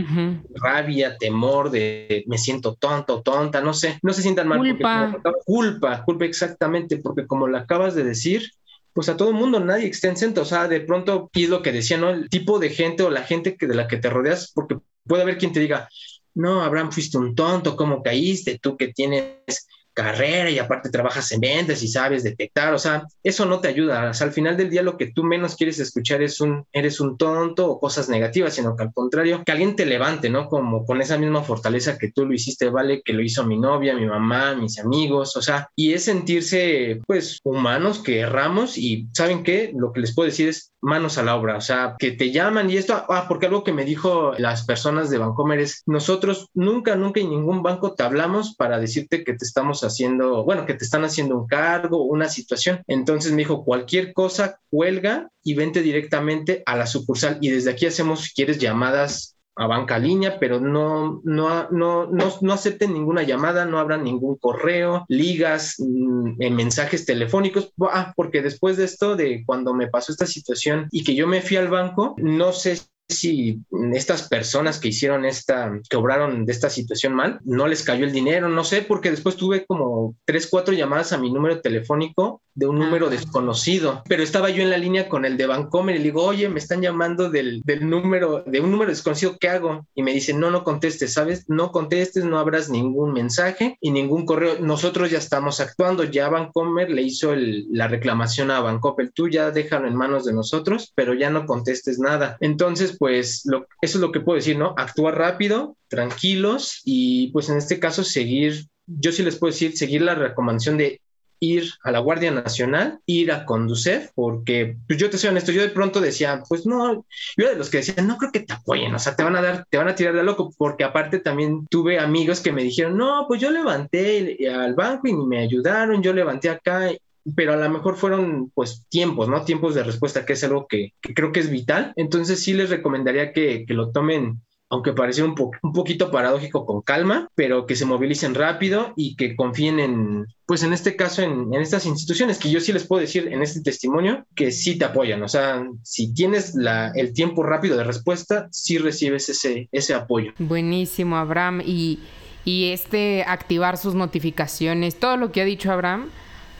Rabia, 0.55 1.15
temor, 1.19 1.69
de 1.69 2.23
me 2.25 2.39
siento 2.39 2.73
tonto, 2.73 3.21
tonta, 3.21 3.61
no 3.61 3.75
sé, 3.75 3.99
no 4.01 4.13
se 4.13 4.23
sientan 4.23 4.47
mal. 4.47 4.57
Culpa. 4.57 5.15
culpa, 5.45 6.03
culpa 6.03 6.25
exactamente, 6.25 6.97
porque 6.97 7.27
como 7.27 7.47
lo 7.47 7.59
acabas 7.59 7.93
de 7.93 8.03
decir, 8.03 8.49
pues 8.93 9.09
a 9.09 9.15
todo 9.15 9.29
el 9.29 9.35
mundo, 9.35 9.59
nadie 9.59 9.89
está 9.89 10.07
en 10.07 10.39
o 10.39 10.45
sea, 10.45 10.67
de 10.67 10.81
pronto, 10.81 11.29
y 11.35 11.43
es 11.43 11.49
lo 11.51 11.61
que 11.61 11.71
decía, 11.71 11.99
¿no? 11.99 12.09
El 12.09 12.29
tipo 12.29 12.57
de 12.57 12.71
gente 12.71 13.03
o 13.03 13.11
la 13.11 13.21
gente 13.21 13.57
que 13.57 13.67
de 13.67 13.75
la 13.75 13.87
que 13.87 13.97
te 13.97 14.09
rodeas, 14.09 14.51
porque 14.55 14.77
puede 15.05 15.21
haber 15.21 15.37
quien 15.37 15.53
te 15.53 15.59
diga, 15.59 15.87
no, 16.35 16.61
Abraham, 16.61 16.91
fuiste 16.91 17.17
un 17.17 17.35
tonto, 17.35 17.75
¿cómo 17.75 18.01
caíste? 18.01 18.59
Tú 18.59 18.77
que 18.77 18.89
tienes 18.89 19.67
carrera 19.93 20.49
y 20.49 20.59
aparte 20.59 20.89
trabajas 20.89 21.31
en 21.31 21.41
ventas 21.41 21.81
y 21.83 21.87
sabes 21.87 22.23
detectar, 22.23 22.73
o 22.73 22.79
sea, 22.79 23.05
eso 23.21 23.45
no 23.45 23.59
te 23.59 23.67
ayuda. 23.67 24.09
O 24.09 24.13
sea, 24.13 24.27
al 24.27 24.33
final 24.33 24.57
del 24.57 24.69
día 24.69 24.81
lo 24.81 24.97
que 24.97 25.11
tú 25.11 25.23
menos 25.23 25.55
quieres 25.55 25.79
escuchar 25.79 26.21
es 26.21 26.41
un, 26.41 26.65
eres 26.71 26.99
un 26.99 27.17
tonto 27.17 27.69
o 27.69 27.79
cosas 27.79 28.09
negativas, 28.09 28.55
sino 28.55 28.75
que 28.75 28.83
al 28.83 28.93
contrario, 28.93 29.43
que 29.45 29.51
alguien 29.51 29.75
te 29.75 29.85
levante, 29.85 30.29
¿no? 30.29 30.49
Como 30.49 30.85
con 30.85 31.01
esa 31.01 31.17
misma 31.17 31.43
fortaleza 31.43 31.97
que 31.97 32.11
tú 32.11 32.25
lo 32.25 32.33
hiciste, 32.33 32.69
¿vale? 32.69 33.01
Que 33.03 33.13
lo 33.13 33.21
hizo 33.21 33.45
mi 33.45 33.57
novia, 33.57 33.95
mi 33.95 34.05
mamá, 34.05 34.55
mis 34.55 34.79
amigos, 34.79 35.35
o 35.37 35.41
sea, 35.41 35.69
y 35.75 35.93
es 35.93 36.03
sentirse, 36.03 37.01
pues, 37.05 37.39
humanos 37.43 37.99
que 37.99 38.19
erramos 38.19 38.77
y, 38.77 39.07
¿saben 39.13 39.43
qué? 39.43 39.71
Lo 39.75 39.93
que 39.93 40.01
les 40.01 40.15
puedo 40.15 40.29
decir 40.29 40.49
es 40.49 40.72
manos 40.83 41.17
a 41.17 41.23
la 41.23 41.35
obra, 41.35 41.57
o 41.57 41.61
sea, 41.61 41.95
que 41.97 42.11
te 42.11 42.31
llaman 42.31 42.69
y 42.69 42.77
esto, 42.77 43.05
ah, 43.09 43.25
porque 43.27 43.45
algo 43.45 43.63
que 43.63 43.71
me 43.71 43.85
dijo 43.85 44.33
las 44.37 44.65
personas 44.65 45.09
de 45.09 45.17
Bancomer 45.17 45.59
es, 45.59 45.81
nosotros 45.85 46.49
nunca, 46.53 46.95
nunca 46.95 47.21
en 47.21 47.29
ningún 47.29 47.63
banco 47.63 47.95
te 47.95 48.03
hablamos 48.03 48.55
para 48.55 48.79
decirte 48.79 49.23
que 49.23 49.33
te 49.33 49.45
estamos 49.45 49.83
haciendo, 49.83 50.43
bueno, 50.43 50.65
que 50.65 50.73
te 50.73 50.83
están 50.83 51.05
haciendo 51.05 51.37
un 51.37 51.47
cargo, 51.47 52.03
una 52.03 52.27
situación. 52.27 52.83
Entonces 52.87 53.31
me 53.31 53.39
dijo, 53.39 53.63
cualquier 53.63 54.13
cosa, 54.13 54.59
cuelga 54.69 55.29
y 55.41 55.53
vente 55.55 55.81
directamente 55.81 56.63
a 56.65 56.75
la 56.75 56.85
sucursal 56.85 57.37
y 57.41 57.49
desde 57.49 57.71
aquí 57.71 57.85
hacemos, 57.85 58.21
si 58.25 58.33
quieres, 58.33 58.59
llamadas 58.59 59.32
a 59.55 59.67
banca 59.67 59.99
línea, 59.99 60.39
pero 60.39 60.59
no, 60.59 61.21
no, 61.23 61.69
no, 61.69 62.07
no, 62.07 62.37
no 62.41 62.53
acepten 62.53 62.93
ninguna 62.93 63.23
llamada, 63.23 63.65
no 63.65 63.79
abran 63.79 64.03
ningún 64.03 64.37
correo, 64.37 65.05
ligas, 65.07 65.75
mm, 65.79 66.41
en 66.41 66.55
mensajes 66.55 67.05
telefónicos. 67.05 67.71
Ah, 67.91 68.13
porque 68.15 68.41
después 68.41 68.77
de 68.77 68.85
esto, 68.85 69.15
de 69.15 69.43
cuando 69.45 69.73
me 69.73 69.87
pasó 69.87 70.11
esta 70.11 70.25
situación 70.25 70.87
y 70.91 71.03
que 71.03 71.15
yo 71.15 71.27
me 71.27 71.41
fui 71.41 71.57
al 71.57 71.67
banco, 71.67 72.15
no 72.17 72.51
sé 72.51 72.79
si 73.07 73.61
estas 73.93 74.27
personas 74.27 74.79
que 74.79 74.89
hicieron 74.89 75.25
esta, 75.25 75.79
que 75.89 75.97
obraron 75.97 76.45
de 76.45 76.51
esta 76.51 76.69
situación 76.69 77.13
mal, 77.13 77.39
no 77.43 77.67
les 77.67 77.83
cayó 77.83 78.05
el 78.05 78.11
dinero, 78.11 78.49
no 78.49 78.63
sé, 78.63 78.81
porque 78.81 79.11
después 79.11 79.35
tuve 79.35 79.65
como 79.65 80.15
tres, 80.25 80.47
cuatro 80.47 80.73
llamadas 80.73 81.13
a 81.13 81.17
mi 81.17 81.31
número 81.31 81.61
telefónico 81.61 82.41
de 82.55 82.67
un 82.67 82.77
número 82.77 83.09
desconocido, 83.09 84.03
pero 84.07 84.21
estaba 84.21 84.49
yo 84.49 84.61
en 84.61 84.69
la 84.69 84.77
línea 84.77 85.09
con 85.09 85.25
el 85.25 85.37
de 85.37 85.47
Bancomer 85.47 85.95
y 85.95 85.99
le 85.99 86.05
digo, 86.05 86.23
oye, 86.23 86.49
me 86.49 86.59
están 86.59 86.81
llamando 86.81 87.29
del, 87.29 87.61
del 87.65 87.89
número, 87.89 88.43
de 88.45 88.59
un 88.59 88.71
número 88.71 88.91
desconocido, 88.91 89.37
¿qué 89.39 89.49
hago? 89.49 89.87
Y 89.95 90.03
me 90.03 90.13
dice, 90.13 90.33
no, 90.33 90.51
no 90.51 90.63
contestes, 90.63 91.13
¿sabes? 91.13 91.45
No 91.47 91.71
contestes, 91.71 92.23
no 92.25 92.37
abras 92.37 92.69
ningún 92.69 93.13
mensaje 93.13 93.77
y 93.81 93.91
ningún 93.91 94.25
correo. 94.25 94.59
Nosotros 94.59 95.09
ya 95.09 95.17
estamos 95.17 95.59
actuando, 95.59 96.03
ya 96.03 96.29
Bancomer 96.29 96.89
le 96.89 97.01
hizo 97.01 97.33
la 97.35 97.87
reclamación 97.87 98.51
a 98.51 98.59
Bancomer, 98.59 99.11
tú 99.11 99.29
ya 99.29 99.51
déjalo 99.51 99.87
en 99.87 99.95
manos 99.95 100.25
de 100.25 100.33
nosotros, 100.33 100.91
pero 100.95 101.13
ya 101.13 101.31
no 101.31 101.45
contestes 101.45 101.97
nada. 101.97 102.37
Entonces, 102.39 102.92
pues 102.97 103.45
eso 103.45 103.65
es 103.81 103.95
lo 103.95 104.11
que 104.11 104.19
puedo 104.19 104.37
decir, 104.37 104.57
¿no? 104.57 104.73
Actuar 104.77 105.17
rápido, 105.17 105.77
tranquilos 105.87 106.81
y 106.85 107.27
pues 107.31 107.49
en 107.49 107.57
este 107.57 107.79
caso 107.79 108.03
seguir, 108.03 108.65
yo 108.85 109.11
sí 109.11 109.23
les 109.23 109.37
puedo 109.37 109.51
decir, 109.51 109.77
seguir 109.77 110.01
la 110.01 110.15
recomendación 110.15 110.77
de 110.77 111.01
ir 111.43 111.73
a 111.83 111.91
la 111.91 111.99
Guardia 111.99 112.31
Nacional, 112.31 112.99
ir 113.05 113.31
a 113.31 113.45
conducir, 113.45 114.11
porque 114.15 114.77
pues 114.87 114.97
yo 114.97 115.09
te 115.09 115.17
soy 115.17 115.29
honesto, 115.29 115.51
yo 115.51 115.61
de 115.61 115.69
pronto 115.69 115.99
decía, 115.99 116.41
pues 116.47 116.65
no, 116.65 117.05
yo 117.37 117.49
de 117.49 117.55
los 117.55 117.69
que 117.69 117.77
decían, 117.77 118.07
no 118.07 118.17
creo 118.17 118.31
que 118.31 118.39
te 118.39 118.53
apoyen, 118.53 118.95
o 118.95 118.99
sea, 118.99 119.15
te 119.15 119.23
van 119.23 119.35
a 119.35 119.41
dar, 119.41 119.65
te 119.69 119.77
van 119.77 119.89
a 119.89 119.95
tirar 119.95 120.15
de 120.15 120.23
loco, 120.23 120.53
porque 120.57 120.85
aparte 120.85 121.19
también 121.19 121.67
tuve 121.67 121.99
amigos 121.99 122.39
que 122.39 122.53
me 122.53 122.63
dijeron, 122.63 122.97
no, 122.97 123.25
pues 123.27 123.41
yo 123.41 123.51
levanté 123.51 124.37
al 124.49 124.73
banco 124.73 125.07
y 125.07 125.13
me 125.13 125.39
ayudaron, 125.39 126.01
yo 126.01 126.13
levanté 126.13 126.49
acá 126.49 126.89
pero 127.35 127.53
a 127.53 127.57
lo 127.57 127.69
mejor 127.69 127.95
fueron 127.95 128.51
pues 128.53 128.85
tiempos, 128.89 129.29
¿no? 129.29 129.43
Tiempos 129.43 129.75
de 129.75 129.83
respuesta, 129.83 130.25
que 130.25 130.33
es 130.33 130.43
algo 130.43 130.67
que, 130.67 130.93
creo 131.01 131.31
que 131.31 131.39
es 131.39 131.49
vital. 131.49 131.93
Entonces 131.95 132.43
sí 132.43 132.53
les 132.53 132.69
recomendaría 132.69 133.31
que, 133.33 133.65
que 133.65 133.73
lo 133.73 133.91
tomen 133.91 134.41
aunque 134.73 134.93
parece 134.93 135.21
un, 135.21 135.35
un 135.61 135.71
poquito 135.71 136.09
paradójico, 136.09 136.65
con 136.65 136.81
calma, 136.81 137.27
pero 137.35 137.67
que 137.67 137.75
se 137.75 137.85
movilicen 137.85 138.33
rápido 138.33 138.91
y 138.95 139.15
que 139.15 139.35
confíen 139.35 139.79
en, 139.79 140.25
pues 140.47 140.63
en 140.63 140.73
este 140.73 140.95
caso, 140.95 141.21
en, 141.21 141.53
en, 141.53 141.61
estas 141.61 141.85
instituciones, 141.85 142.39
que 142.39 142.49
yo 142.49 142.59
sí 142.59 142.73
les 142.73 142.87
puedo 142.87 142.99
decir 142.99 143.27
en 143.31 143.43
este 143.43 143.61
testimonio 143.61 144.25
que 144.33 144.51
sí 144.51 144.75
te 144.75 144.85
apoyan. 144.85 145.21
O 145.21 145.27
sea, 145.27 145.63
si 145.83 146.11
tienes 146.11 146.55
la, 146.55 146.91
el 146.95 147.13
tiempo 147.13 147.43
rápido 147.43 147.77
de 147.77 147.83
respuesta, 147.83 148.47
sí 148.51 148.79
recibes 148.79 149.29
ese, 149.29 149.69
ese 149.71 149.93
apoyo. 149.93 150.31
Buenísimo, 150.39 151.17
Abraham. 151.17 151.61
Y, 151.63 151.99
y 152.43 152.71
este 152.71 153.25
activar 153.27 153.77
sus 153.77 153.93
notificaciones, 153.93 154.99
todo 154.99 155.17
lo 155.17 155.31
que 155.31 155.41
ha 155.41 155.45
dicho 155.45 155.71
Abraham 155.71 156.09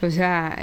o 0.03 0.11
sea, 0.11 0.57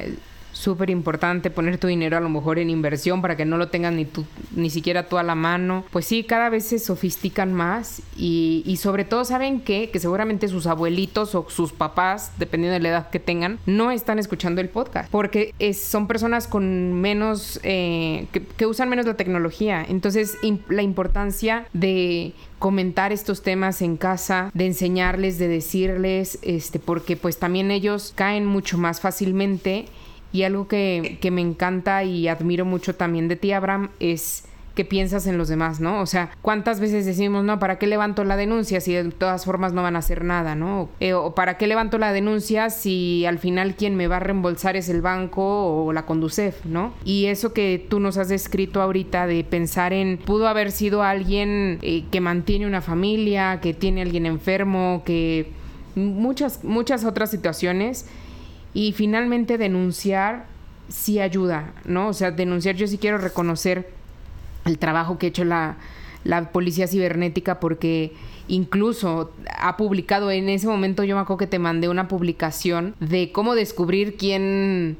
súper 0.53 0.91
importante 0.91 1.51
poner 1.51 1.79
tu 1.79 1.87
dinero 1.87 2.17
a 2.17 2.21
lo 2.21 2.29
mejor 2.29 2.59
en 2.59 2.71
inversión 2.71 3.23
para 3.23 3.37
que 3.37 3.45
no 3.45 3.57
lo 3.57 3.69
tengas 3.69 3.93
ni 3.93 4.05
tú, 4.05 4.25
ni 4.55 4.71
siquiera 4.71 5.09
tú 5.09 5.19
a 5.19 5.23
la 5.23 5.35
mano. 5.35 5.85
Pues 5.91 6.07
sí, 6.07 6.25
cada 6.25 6.49
vez 6.49 6.67
se 6.67 6.79
sofistican 6.79 7.53
más 7.55 8.03
y, 8.17 8.79
sobre 8.81 9.05
todo 9.05 9.25
saben 9.25 9.61
que, 9.61 9.91
que 9.91 9.99
seguramente 9.99 10.49
sus 10.49 10.67
abuelitos 10.67 11.35
o 11.35 11.47
sus 11.51 11.73
papás, 11.73 12.33
dependiendo 12.39 12.75
de 12.75 12.81
la 12.81 12.89
edad 12.89 13.11
que 13.11 13.21
tengan, 13.21 13.59
no 13.67 13.91
están 13.91 14.19
escuchando 14.19 14.61
el 14.61 14.69
podcast 14.69 15.11
porque 15.11 15.55
son 15.75 16.07
personas 16.07 16.47
con 16.47 16.95
menos, 16.95 17.61
eh, 17.63 18.27
que, 18.33 18.43
que 18.43 18.67
usan 18.67 18.89
menos 18.89 19.07
la 19.07 19.15
tecnología. 19.15 19.85
Entonces, 19.87 20.37
la 20.69 20.83
importancia 20.83 21.67
de 21.73 22.33
comentar 22.61 23.11
estos 23.11 23.43
temas 23.43 23.83
en 23.83 23.97
casa, 23.97 24.51
de 24.55 24.67
enseñarles, 24.67 25.39
de 25.39 25.49
decirles, 25.49 26.39
este, 26.43 26.79
porque 26.79 27.17
pues 27.17 27.39
también 27.39 27.71
ellos 27.71 28.13
caen 28.15 28.47
mucho 28.47 28.79
más 28.79 29.01
fácilmente 29.01 29.87
y 30.33 30.43
algo 30.43 30.69
que, 30.69 31.19
que 31.21 31.31
me 31.31 31.41
encanta 31.41 32.05
y 32.05 32.29
admiro 32.29 32.65
mucho 32.65 32.95
también 32.95 33.29
de 33.29 33.37
ti, 33.37 33.53
Abraham, 33.53 33.91
es 34.01 34.45
que 34.75 34.85
piensas 34.85 35.27
en 35.27 35.37
los 35.37 35.49
demás, 35.49 35.81
¿no? 35.81 36.01
O 36.01 36.07
sea, 36.07 36.31
¿cuántas 36.43 36.81
veces 36.81 37.05
decimos, 37.05 37.45
no, 37.45 37.59
¿para 37.59 37.79
qué 37.79 37.87
levanto 37.87 38.25
la 38.25 38.37
denuncia 38.37 38.81
si 38.81 38.93
de 38.95 39.05
todas 39.11 39.45
formas 39.45 39.73
no 39.73 39.83
van 39.83 39.97
a 39.97 39.99
hacer 39.99 40.25
nada, 40.25 40.55
¿no? 40.55 40.89
Eh, 41.01 41.13
o 41.13 41.35
¿para 41.35 41.59
qué 41.59 41.67
levanto 41.67 41.99
la 41.99 42.13
denuncia 42.13 42.71
si 42.71 43.27
al 43.27 43.39
final 43.39 43.75
quien 43.75 43.97
me 43.97 44.07
va 44.07 44.17
a 44.17 44.21
reembolsar 44.21 44.77
es 44.77 44.89
el 44.89 45.03
banco 45.03 45.85
o 45.85 45.93
la 45.93 46.07
Conducef, 46.07 46.65
¿no? 46.65 46.95
Y 47.05 47.27
eso 47.27 47.53
que 47.53 47.85
tú 47.89 48.01
nos 48.01 48.17
has 48.17 48.29
descrito 48.29 48.81
ahorita 48.81 49.27
de 49.27 49.45
pensar 49.45 49.93
en, 49.93 50.19
pudo 50.19 50.47
haber 50.49 50.71
sido 50.71 51.03
alguien 51.03 51.79
eh, 51.83 52.05
que 52.11 52.21
mantiene 52.21 52.67
una 52.67 52.81
familia, 52.81 53.61
que 53.61 53.75
tiene 53.75 54.03
alguien 54.03 54.25
enfermo, 54.25 55.03
que 55.05 55.51
muchas, 55.95 56.65
muchas 56.65 57.05
otras 57.05 57.31
situaciones. 57.31 58.07
Y 58.75 58.93
finalmente 58.93 59.59
denunciar 59.59 60.47
sí 60.89 61.21
ayuda, 61.21 61.73
¿no? 61.85 62.09
O 62.09 62.13
sea, 62.13 62.31
denunciar 62.31 62.77
yo 62.77 62.87
sí 62.87 62.99
quiero 62.99 63.19
reconocer 63.19 63.91
el 64.65 64.79
trabajo 64.79 65.19
que 65.19 65.27
ha 65.27 65.29
hecho 65.29 65.45
la, 65.45 65.77
la 66.25 66.53
policía 66.53 66.87
cibernética 66.87 67.61
porque 67.61 68.13
incluso 68.49 69.33
ha 69.59 69.77
publicado 69.77 70.31
en 70.31 70.49
ese 70.49 70.67
momento 70.67 71.05
yo 71.05 71.15
me 71.15 71.23
acuerdo 71.23 71.39
que 71.39 71.47
te 71.47 71.59
mandé 71.59 71.89
una 71.89 72.09
publicación 72.09 72.95
de 73.01 73.33
cómo 73.33 73.55
descubrir 73.55 74.17
quién 74.17 74.99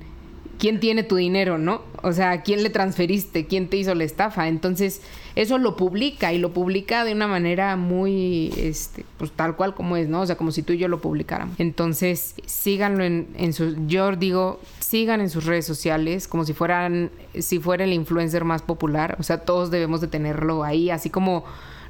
quién 0.61 0.79
tiene 0.79 1.03
tu 1.03 1.17
dinero, 1.17 1.59
¿no? 1.59 1.83
O 2.03 2.13
sea, 2.13 2.43
quién 2.43 2.63
le 2.63 2.69
transferiste, 2.71 3.47
quién 3.47 3.69
te 3.69 3.79
hizo 3.79 3.95
la 3.95 4.05
estafa. 4.05 4.47
Entonces, 4.47 5.01
eso 5.35 5.57
lo 5.57 5.75
publica 5.75 6.33
y 6.35 6.39
lo 6.39 6.53
publica 6.53 7.03
de 7.05 7.13
una 7.13 7.27
manera 7.27 7.75
muy, 7.77 8.53
este, 8.57 9.05
pues 9.17 9.33
tal 9.33 9.57
cual 9.57 9.75
como 9.75 9.97
es, 9.97 10.09
¿no? 10.09 10.21
O 10.21 10.27
sea, 10.27 10.37
como 10.37 10.53
si 10.53 10.63
tú 10.63 10.75
y 10.75 10.79
yo 10.79 10.87
lo 10.87 11.01
publicáramos. 11.01 11.59
Entonces, 11.59 12.35
síganlo 12.45 13.03
en, 13.05 13.29
en 13.37 13.55
sus, 13.55 13.75
yo 13.87 14.15
digo, 14.15 14.61
sigan 14.81 15.23
en 15.23 15.31
sus 15.31 15.47
redes 15.47 15.65
sociales 15.65 16.29
como 16.29 16.45
si 16.45 16.53
fueran, 16.53 17.11
si 17.39 17.59
fuera 17.59 17.85
el 17.85 17.95
influencer 17.95 18.45
más 18.45 18.61
popular. 18.61 19.17
O 19.19 19.23
sea, 19.23 19.39
todos 19.39 19.71
debemos 19.71 20.03
de 20.03 20.09
tenerlo 20.09 20.63
ahí, 20.63 20.91
así 20.91 21.09
como 21.09 21.45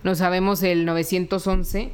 no 0.05 0.15
sabemos 0.15 0.63
el 0.63 0.87
911, 0.87 1.91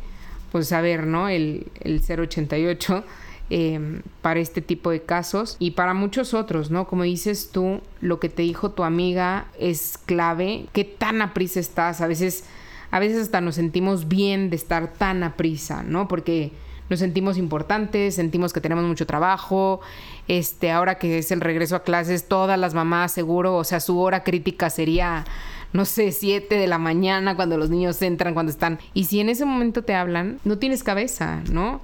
pues 0.52 0.68
saber, 0.68 1.06
¿no? 1.06 1.30
El, 1.30 1.68
el 1.80 2.02
088 2.02 3.02
Em, 3.48 4.02
para 4.22 4.40
este 4.40 4.60
tipo 4.60 4.90
de 4.90 5.02
casos 5.02 5.54
y 5.60 5.70
para 5.72 5.94
muchos 5.94 6.34
otros, 6.34 6.72
¿no? 6.72 6.88
Como 6.88 7.04
dices 7.04 7.50
tú, 7.52 7.80
lo 8.00 8.18
que 8.18 8.28
te 8.28 8.42
dijo 8.42 8.72
tu 8.72 8.82
amiga 8.82 9.46
es 9.56 10.00
clave. 10.04 10.66
¿Qué 10.72 10.82
tan 10.82 11.22
a 11.22 11.32
prisa 11.32 11.60
estás? 11.60 12.00
A 12.00 12.08
veces, 12.08 12.42
a 12.90 12.98
veces 12.98 13.22
hasta 13.22 13.40
nos 13.40 13.54
sentimos 13.54 14.08
bien 14.08 14.50
de 14.50 14.56
estar 14.56 14.92
tan 14.92 15.22
a 15.22 15.36
prisa, 15.36 15.84
¿no? 15.84 16.08
Porque 16.08 16.50
nos 16.90 16.98
sentimos 16.98 17.38
importantes, 17.38 18.16
sentimos 18.16 18.52
que 18.52 18.60
tenemos 18.60 18.84
mucho 18.84 19.06
trabajo. 19.06 19.80
Este, 20.26 20.72
ahora 20.72 20.98
que 20.98 21.18
es 21.18 21.30
el 21.30 21.40
regreso 21.40 21.76
a 21.76 21.84
clases, 21.84 22.26
todas 22.26 22.58
las 22.58 22.74
mamás 22.74 23.12
seguro, 23.12 23.54
o 23.54 23.62
sea, 23.62 23.78
su 23.78 24.00
hora 24.00 24.24
crítica 24.24 24.70
sería 24.70 25.24
no 25.72 25.84
sé, 25.84 26.10
7 26.10 26.56
de 26.56 26.66
la 26.66 26.78
mañana 26.78 27.36
cuando 27.36 27.58
los 27.58 27.70
niños 27.70 28.02
entran, 28.02 28.34
cuando 28.34 28.50
están. 28.50 28.80
Y 28.92 29.04
si 29.04 29.20
en 29.20 29.28
ese 29.28 29.44
momento 29.44 29.84
te 29.84 29.94
hablan, 29.94 30.40
no 30.44 30.58
tienes 30.58 30.82
cabeza, 30.82 31.42
¿no? 31.52 31.80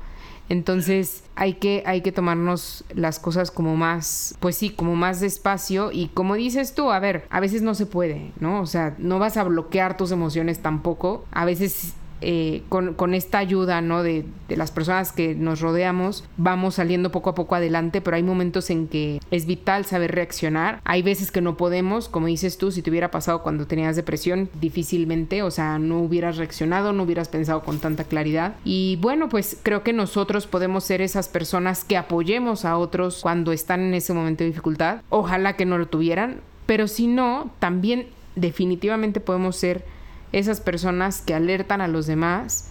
Entonces 0.48 1.24
hay 1.34 1.54
que, 1.54 1.82
hay 1.86 2.02
que 2.02 2.12
tomarnos 2.12 2.84
las 2.94 3.18
cosas 3.18 3.50
como 3.50 3.76
más, 3.76 4.36
pues 4.40 4.56
sí, 4.56 4.70
como 4.70 4.96
más 4.96 5.20
despacio 5.20 5.90
y 5.92 6.08
como 6.08 6.34
dices 6.34 6.74
tú, 6.74 6.90
a 6.90 6.98
ver, 6.98 7.26
a 7.30 7.40
veces 7.40 7.62
no 7.62 7.74
se 7.74 7.86
puede, 7.86 8.32
¿no? 8.38 8.60
O 8.60 8.66
sea, 8.66 8.94
no 8.98 9.18
vas 9.18 9.36
a 9.36 9.44
bloquear 9.44 9.96
tus 9.96 10.10
emociones 10.10 10.60
tampoco. 10.60 11.24
A 11.30 11.44
veces 11.44 11.94
eh, 12.22 12.62
con, 12.68 13.14
esta 13.14 13.38
ayuda, 13.38 13.80
¿no? 13.80 14.02
De, 14.02 14.24
de, 14.48 14.56
las 14.56 14.70
personas 14.70 15.12
que 15.12 15.34
nos 15.34 15.60
rodeamos, 15.60 16.24
vamos 16.36 16.76
saliendo 16.76 17.10
poco 17.10 17.30
a 17.30 17.34
poco 17.34 17.54
adelante, 17.54 18.00
pero 18.00 18.16
hay 18.16 18.22
momentos 18.22 18.70
en 18.70 18.88
que 18.88 19.20
es 19.30 19.46
vital 19.46 19.84
saber 19.84 20.12
reaccionar. 20.12 20.80
Hay 20.84 21.02
veces 21.02 21.30
que 21.30 21.40
no 21.40 21.56
podemos, 21.56 22.08
como 22.08 22.26
dices 22.26 22.58
tú, 22.58 22.70
si 22.70 22.82
te 22.82 22.90
hubiera 22.90 23.10
pasado 23.10 23.42
cuando 23.42 23.66
tenías 23.66 23.96
depresión, 23.96 24.48
difícilmente, 24.60 25.42
o 25.42 25.50
sea, 25.50 25.78
no 25.78 25.98
hubieras 25.98 26.36
reaccionado, 26.36 26.92
no 26.92 27.02
hubieras 27.02 27.28
pensado 27.28 27.62
con 27.62 27.78
tanta 27.78 28.04
claridad. 28.04 28.54
Y 28.64 28.96
bueno, 29.00 29.28
pues 29.28 29.58
creo 29.62 29.82
que 29.82 29.92
nosotros 29.92 30.46
podemos 30.46 30.84
ser 30.84 31.02
esas 31.02 31.28
personas 31.28 31.84
que 31.84 31.96
apoyemos 31.96 32.64
a 32.64 32.76
otros 32.76 33.20
cuando 33.22 33.52
están 33.52 33.80
en 33.80 33.94
ese 33.94 34.12
momento 34.12 34.44
de 34.44 34.50
dificultad. 34.50 35.02
Ojalá 35.08 35.56
que 35.56 35.66
no 35.66 35.78
lo 35.78 35.86
tuvieran, 35.86 36.40
pero 36.66 36.88
si 36.88 37.06
no, 37.06 37.50
también 37.58 38.06
definitivamente 38.36 39.20
podemos 39.20 39.56
ser 39.56 39.84
esas 40.32 40.60
personas 40.60 41.20
que 41.20 41.34
alertan 41.34 41.80
a 41.80 41.88
los 41.88 42.06
demás 42.06 42.68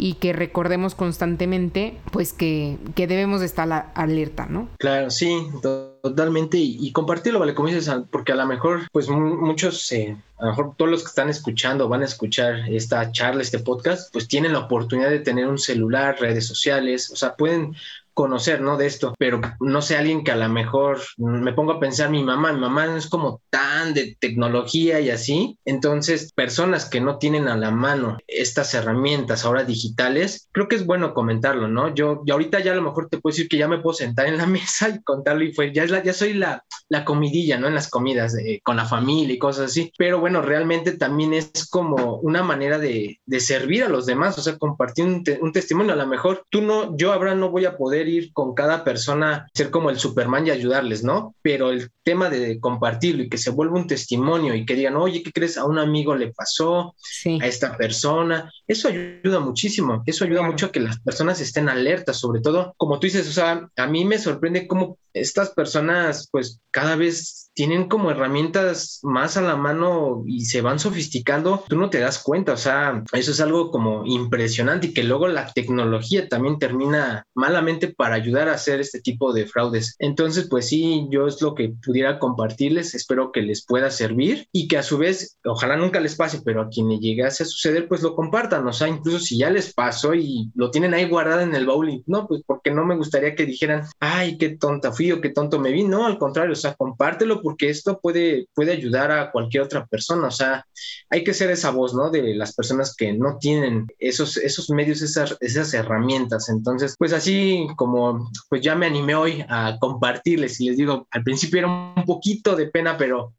y 0.00 0.14
que 0.14 0.32
recordemos 0.32 0.94
constantemente 0.94 1.98
pues 2.10 2.32
que, 2.32 2.78
que 2.94 3.06
debemos 3.06 3.42
estar 3.42 3.92
alerta, 3.94 4.46
¿no? 4.46 4.68
Claro, 4.78 5.10
sí, 5.10 5.46
totalmente 5.60 6.56
y, 6.56 6.90
compartirlo, 6.92 7.38
¿vale? 7.38 7.54
Como 7.54 7.68
dices, 7.68 7.90
porque 8.10 8.32
a 8.32 8.36
lo 8.36 8.46
mejor 8.46 8.88
pues 8.92 9.10
muchos, 9.10 9.92
eh, 9.92 10.16
a 10.38 10.44
lo 10.44 10.50
mejor 10.52 10.74
todos 10.76 10.90
los 10.90 11.02
que 11.02 11.08
están 11.08 11.28
escuchando 11.28 11.86
van 11.86 12.00
a 12.00 12.06
escuchar 12.06 12.60
esta 12.70 13.12
charla, 13.12 13.42
este 13.42 13.58
podcast, 13.58 14.10
pues 14.10 14.26
tienen 14.26 14.54
la 14.54 14.60
oportunidad 14.60 15.10
de 15.10 15.18
tener 15.18 15.46
un 15.46 15.58
celular, 15.58 16.16
redes 16.18 16.46
sociales, 16.46 17.10
o 17.10 17.16
sea, 17.16 17.36
pueden 17.36 17.76
conocer, 18.20 18.60
¿no? 18.60 18.76
De 18.76 18.86
esto, 18.86 19.14
pero 19.18 19.40
no 19.60 19.80
sé, 19.80 19.96
alguien 19.96 20.24
que 20.24 20.30
a 20.30 20.36
lo 20.36 20.46
mejor 20.50 21.00
me 21.16 21.54
pongo 21.54 21.72
a 21.72 21.80
pensar, 21.80 22.10
mi 22.10 22.22
mamá, 22.22 22.52
mi 22.52 22.60
mamá 22.60 22.84
no 22.84 22.98
es 22.98 23.08
como 23.08 23.40
tan 23.48 23.94
de 23.94 24.14
tecnología 24.20 25.00
y 25.00 25.08
así, 25.08 25.58
entonces 25.64 26.30
personas 26.34 26.84
que 26.84 27.00
no 27.00 27.16
tienen 27.16 27.48
a 27.48 27.56
la 27.56 27.70
mano 27.70 28.18
estas 28.28 28.74
herramientas 28.74 29.46
ahora 29.46 29.64
digitales, 29.64 30.50
creo 30.52 30.68
que 30.68 30.76
es 30.76 30.84
bueno 30.84 31.14
comentarlo, 31.14 31.66
¿no? 31.66 31.94
Yo, 31.94 32.20
yo 32.26 32.34
ahorita 32.34 32.60
ya 32.60 32.72
a 32.72 32.74
lo 32.74 32.82
mejor 32.82 33.08
te 33.08 33.16
puedo 33.16 33.32
decir 33.32 33.48
que 33.48 33.56
ya 33.56 33.68
me 33.68 33.78
puedo 33.78 33.94
sentar 33.94 34.26
en 34.26 34.36
la 34.36 34.46
mesa 34.58 34.90
y 34.90 35.02
contarlo 35.02 35.42
y 35.42 35.54
fue, 35.54 35.72
ya, 35.72 35.84
es 35.84 35.90
la, 35.90 36.02
ya 36.02 36.12
soy 36.12 36.34
la, 36.34 36.62
la 36.90 37.06
comidilla, 37.06 37.58
¿no? 37.58 37.68
En 37.68 37.74
las 37.74 37.88
comidas 37.88 38.36
con 38.64 38.76
la 38.76 38.84
familia 38.84 39.34
y 39.34 39.38
cosas 39.38 39.70
así, 39.70 39.94
pero 39.96 40.20
bueno, 40.20 40.42
realmente 40.42 40.92
también 40.92 41.32
es 41.32 41.66
como 41.70 42.16
una 42.16 42.42
manera 42.42 42.78
de, 42.78 43.18
de 43.24 43.40
servir 43.40 43.82
a 43.82 43.88
los 43.88 44.04
demás, 44.04 44.36
o 44.36 44.42
sea, 44.42 44.58
compartir 44.58 45.06
un, 45.06 45.24
un 45.40 45.52
testimonio, 45.52 45.94
a 45.94 45.96
lo 45.96 46.06
mejor 46.06 46.44
tú 46.50 46.60
no, 46.60 46.94
yo 46.98 47.14
ahora 47.14 47.34
no 47.34 47.48
voy 47.48 47.64
a 47.64 47.78
poder 47.78 48.09
ir 48.10 48.32
con 48.32 48.54
cada 48.54 48.84
persona, 48.84 49.48
ser 49.54 49.70
como 49.70 49.90
el 49.90 49.98
Superman 49.98 50.46
y 50.46 50.50
ayudarles, 50.50 51.02
¿no? 51.04 51.34
Pero 51.42 51.70
el 51.70 51.90
tema 52.02 52.28
de 52.28 52.60
compartirlo 52.60 53.22
y 53.22 53.28
que 53.28 53.38
se 53.38 53.50
vuelva 53.50 53.78
un 53.78 53.86
testimonio 53.86 54.54
y 54.54 54.66
que 54.66 54.74
digan, 54.74 54.96
oye, 54.96 55.22
¿qué 55.22 55.32
crees? 55.32 55.56
A 55.56 55.64
un 55.64 55.78
amigo 55.78 56.14
le 56.14 56.32
pasó, 56.32 56.94
a 57.40 57.46
esta 57.46 57.76
persona, 57.76 58.52
eso 58.70 58.86
ayuda 58.88 59.40
muchísimo, 59.40 60.02
eso 60.06 60.24
ayuda 60.24 60.42
mucho 60.42 60.66
a 60.66 60.72
que 60.72 60.78
las 60.78 61.00
personas 61.00 61.40
estén 61.40 61.68
alertas, 61.68 62.18
sobre 62.18 62.40
todo, 62.40 62.72
como 62.76 63.00
tú 63.00 63.08
dices, 63.08 63.28
o 63.28 63.32
sea, 63.32 63.68
a 63.76 63.86
mí 63.88 64.04
me 64.04 64.16
sorprende 64.16 64.68
cómo 64.68 64.96
estas 65.12 65.50
personas, 65.50 66.28
pues 66.30 66.60
cada 66.70 66.94
vez 66.94 67.50
tienen 67.54 67.88
como 67.88 68.10
herramientas 68.10 69.00
más 69.02 69.36
a 69.36 69.42
la 69.42 69.56
mano 69.56 70.22
y 70.24 70.44
se 70.44 70.60
van 70.60 70.78
sofisticando, 70.78 71.64
tú 71.68 71.76
no 71.76 71.90
te 71.90 71.98
das 71.98 72.20
cuenta, 72.20 72.52
o 72.52 72.56
sea, 72.56 73.02
eso 73.12 73.32
es 73.32 73.40
algo 73.40 73.70
como 73.72 74.06
impresionante 74.06 74.88
y 74.88 74.94
que 74.94 75.02
luego 75.02 75.26
la 75.26 75.52
tecnología 75.52 76.28
también 76.28 76.58
termina 76.58 77.26
malamente 77.34 77.88
para 77.88 78.14
ayudar 78.14 78.48
a 78.48 78.54
hacer 78.54 78.80
este 78.80 79.00
tipo 79.00 79.32
de 79.32 79.46
fraudes. 79.46 79.96
Entonces, 79.98 80.46
pues 80.48 80.68
sí, 80.68 81.08
yo 81.10 81.26
es 81.26 81.42
lo 81.42 81.54
que 81.54 81.74
pudiera 81.84 82.18
compartirles, 82.18 82.94
espero 82.94 83.32
que 83.32 83.42
les 83.42 83.66
pueda 83.66 83.90
servir 83.90 84.46
y 84.52 84.68
que 84.68 84.78
a 84.78 84.82
su 84.82 84.96
vez, 84.96 85.38
ojalá 85.44 85.76
nunca 85.76 86.00
les 86.00 86.14
pase, 86.14 86.40
pero 86.44 86.62
a 86.62 86.68
quien 86.68 86.88
le 86.88 86.98
llegase 86.98 87.42
a 87.42 87.46
suceder, 87.46 87.88
pues 87.88 88.02
lo 88.02 88.14
compartan, 88.14 88.59
o 88.68 88.72
sea, 88.72 88.88
incluso 88.88 89.18
si 89.18 89.38
ya 89.38 89.50
les 89.50 89.74
pasó 89.74 90.14
y 90.14 90.50
lo 90.54 90.70
tienen 90.70 90.94
ahí 90.94 91.08
guardado 91.08 91.40
en 91.40 91.54
el 91.54 91.66
baúl 91.66 91.80
no, 92.06 92.26
pues 92.26 92.42
porque 92.46 92.70
no 92.70 92.84
me 92.84 92.96
gustaría 92.96 93.34
que 93.34 93.46
dijeran, 93.46 93.86
ay, 93.98 94.38
qué 94.38 94.50
tonta 94.50 94.92
fui 94.92 95.12
o 95.12 95.20
qué 95.20 95.30
tonto 95.30 95.58
me 95.58 95.72
vi, 95.72 95.84
no, 95.84 96.06
al 96.06 96.18
contrario, 96.18 96.52
o 96.52 96.56
sea, 96.56 96.74
compártelo 96.74 97.42
porque 97.42 97.70
esto 97.70 97.98
puede, 98.00 98.46
puede 98.54 98.72
ayudar 98.72 99.10
a 99.10 99.30
cualquier 99.30 99.62
otra 99.62 99.86
persona. 99.86 100.28
O 100.28 100.30
sea, 100.30 100.66
hay 101.08 101.24
que 101.24 101.34
ser 101.34 101.50
esa 101.50 101.70
voz, 101.70 101.94
¿no? 101.94 102.10
De 102.10 102.34
las 102.34 102.54
personas 102.54 102.94
que 102.96 103.12
no 103.12 103.38
tienen 103.38 103.86
esos, 103.98 104.36
esos 104.36 104.70
medios, 104.70 105.02
esas, 105.02 105.36
esas 105.40 105.72
herramientas. 105.74 106.48
Entonces, 106.48 106.94
pues 106.98 107.12
así 107.12 107.66
como, 107.76 108.30
pues 108.48 108.62
ya 108.62 108.74
me 108.74 108.86
animé 108.86 109.14
hoy 109.14 109.44
a 109.48 109.76
compartirles 109.80 110.60
y 110.60 110.68
les 110.68 110.76
digo, 110.76 111.06
al 111.10 111.22
principio 111.22 111.60
era 111.60 111.68
un 111.68 112.04
poquito 112.04 112.56
de 112.56 112.66
pena, 112.66 112.96
pero 112.96 113.34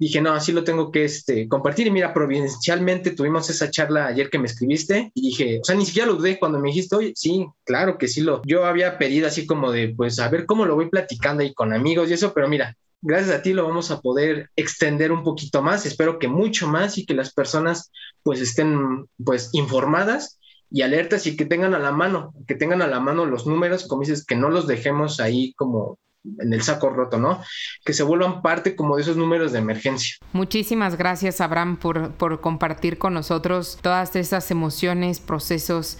dije, 0.00 0.20
no, 0.22 0.32
así 0.32 0.50
lo 0.50 0.64
tengo 0.64 0.90
que 0.90 1.04
este, 1.04 1.46
compartir. 1.46 1.86
Y 1.86 1.90
mira, 1.90 2.14
providencialmente 2.14 3.10
tuvimos 3.10 3.48
esa 3.50 3.70
charla 3.70 4.06
ayer 4.06 4.30
que 4.30 4.38
me 4.38 4.46
escribiste 4.46 5.12
y 5.14 5.28
dije, 5.28 5.60
o 5.60 5.64
sea, 5.64 5.76
ni 5.76 5.84
siquiera 5.84 6.08
lo 6.08 6.14
dudé 6.14 6.38
cuando 6.38 6.58
me 6.58 6.68
dijiste, 6.68 6.96
oye, 6.96 7.12
sí, 7.14 7.46
claro 7.64 7.98
que 7.98 8.08
sí 8.08 8.22
lo. 8.22 8.40
Yo 8.46 8.64
había 8.64 8.98
pedido 8.98 9.28
así 9.28 9.46
como 9.46 9.70
de, 9.70 9.94
pues, 9.94 10.18
a 10.18 10.28
ver 10.28 10.46
cómo 10.46 10.64
lo 10.64 10.74
voy 10.74 10.88
platicando 10.88 11.42
ahí 11.42 11.52
con 11.52 11.72
amigos 11.74 12.10
y 12.10 12.14
eso, 12.14 12.32
pero 12.32 12.48
mira, 12.48 12.76
gracias 13.02 13.36
a 13.36 13.42
ti 13.42 13.52
lo 13.52 13.66
vamos 13.66 13.90
a 13.90 14.00
poder 14.00 14.50
extender 14.56 15.12
un 15.12 15.22
poquito 15.22 15.62
más, 15.62 15.84
espero 15.86 16.18
que 16.18 16.28
mucho 16.28 16.66
más 16.66 16.98
y 16.98 17.06
que 17.06 17.14
las 17.14 17.32
personas 17.32 17.90
pues 18.22 18.40
estén 18.40 19.06
pues 19.22 19.50
informadas 19.52 20.38
y 20.70 20.82
alertas 20.82 21.26
y 21.26 21.36
que 21.36 21.46
tengan 21.46 21.74
a 21.74 21.78
la 21.78 21.92
mano, 21.92 22.32
que 22.46 22.54
tengan 22.54 22.80
a 22.80 22.86
la 22.86 23.00
mano 23.00 23.26
los 23.26 23.46
números, 23.46 23.86
como 23.86 24.02
dices, 24.02 24.24
que 24.24 24.36
no 24.36 24.50
los 24.50 24.66
dejemos 24.66 25.20
ahí 25.20 25.52
como 25.54 25.98
en 26.38 26.52
el 26.52 26.62
saco 26.62 26.90
roto, 26.90 27.18
¿no? 27.18 27.42
Que 27.84 27.92
se 27.92 28.02
vuelvan 28.02 28.42
parte 28.42 28.76
como 28.76 28.96
de 28.96 29.02
esos 29.02 29.16
números 29.16 29.52
de 29.52 29.58
emergencia. 29.58 30.16
Muchísimas 30.32 30.96
gracias, 30.96 31.40
Abraham, 31.40 31.76
por, 31.76 32.12
por 32.12 32.40
compartir 32.40 32.98
con 32.98 33.14
nosotros 33.14 33.78
todas 33.82 34.14
esas 34.16 34.50
emociones, 34.50 35.20
procesos 35.20 35.98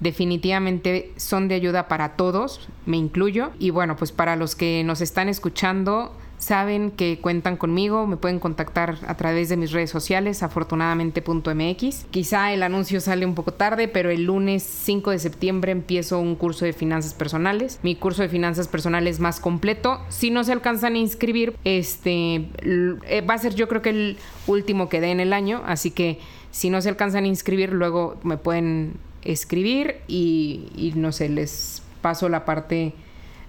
definitivamente 0.00 1.12
son 1.16 1.46
de 1.46 1.54
ayuda 1.54 1.86
para 1.86 2.16
todos, 2.16 2.68
me 2.86 2.96
incluyo. 2.96 3.52
Y 3.58 3.70
bueno, 3.70 3.96
pues 3.96 4.12
para 4.12 4.36
los 4.36 4.56
que 4.56 4.82
nos 4.84 5.00
están 5.00 5.28
escuchando, 5.28 6.16
saben 6.42 6.90
que 6.90 7.20
cuentan 7.20 7.56
conmigo, 7.56 8.04
me 8.08 8.16
pueden 8.16 8.40
contactar 8.40 8.98
a 9.06 9.16
través 9.16 9.48
de 9.48 9.56
mis 9.56 9.70
redes 9.70 9.90
sociales, 9.90 10.42
afortunadamente.mx. 10.42 12.06
Quizá 12.10 12.52
el 12.52 12.64
anuncio 12.64 13.00
sale 13.00 13.24
un 13.24 13.36
poco 13.36 13.52
tarde, 13.52 13.86
pero 13.86 14.10
el 14.10 14.24
lunes 14.24 14.64
5 14.64 15.12
de 15.12 15.20
septiembre 15.20 15.70
empiezo 15.70 16.18
un 16.18 16.34
curso 16.34 16.64
de 16.64 16.72
finanzas 16.72 17.14
personales. 17.14 17.78
Mi 17.84 17.94
curso 17.94 18.22
de 18.22 18.28
finanzas 18.28 18.66
personales 18.66 19.20
más 19.20 19.38
completo. 19.38 20.00
Si 20.08 20.30
no 20.30 20.42
se 20.42 20.50
alcanzan 20.50 20.96
a 20.96 20.98
inscribir, 20.98 21.54
este 21.62 22.48
eh, 22.64 23.20
va 23.20 23.34
a 23.34 23.38
ser 23.38 23.54
yo 23.54 23.68
creo 23.68 23.80
que 23.80 23.90
el 23.90 24.16
último 24.48 24.88
que 24.88 25.00
dé 25.00 25.12
en 25.12 25.20
el 25.20 25.32
año, 25.32 25.62
así 25.64 25.92
que 25.92 26.18
si 26.50 26.70
no 26.70 26.82
se 26.82 26.88
alcanzan 26.88 27.22
a 27.22 27.28
inscribir, 27.28 27.72
luego 27.72 28.18
me 28.24 28.36
pueden 28.36 28.94
escribir 29.22 29.98
y, 30.08 30.92
no 30.96 31.12
sé, 31.12 31.28
les 31.28 31.84
paso 32.00 32.28
la 32.28 32.44
parte, 32.44 32.94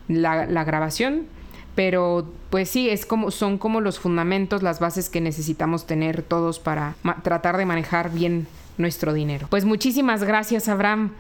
la, 0.08 0.45
la, 0.45 0.63
grabación. 0.63 1.25
Pero 1.75 2.27
pues 2.49 2.69
sí, 2.69 2.89
es 2.89 3.05
como, 3.05 3.31
son 3.31 3.57
como 3.57 3.81
los 3.81 3.99
fundamentos, 3.99 4.62
las 4.62 4.79
bases 4.79 5.09
que 5.09 5.21
necesitamos 5.21 5.88
tener 5.88 6.21
todos 6.21 6.59
para 6.59 6.95
tratar 7.23 7.57
de 7.57 7.65
manejar 7.65 8.12
bien 8.12 8.47
nuestro 8.77 9.13
dinero. 9.13 9.47
Pues 9.49 9.65
muchísimas 9.65 10.23
gracias, 10.23 10.67
Abraham. 10.67 11.12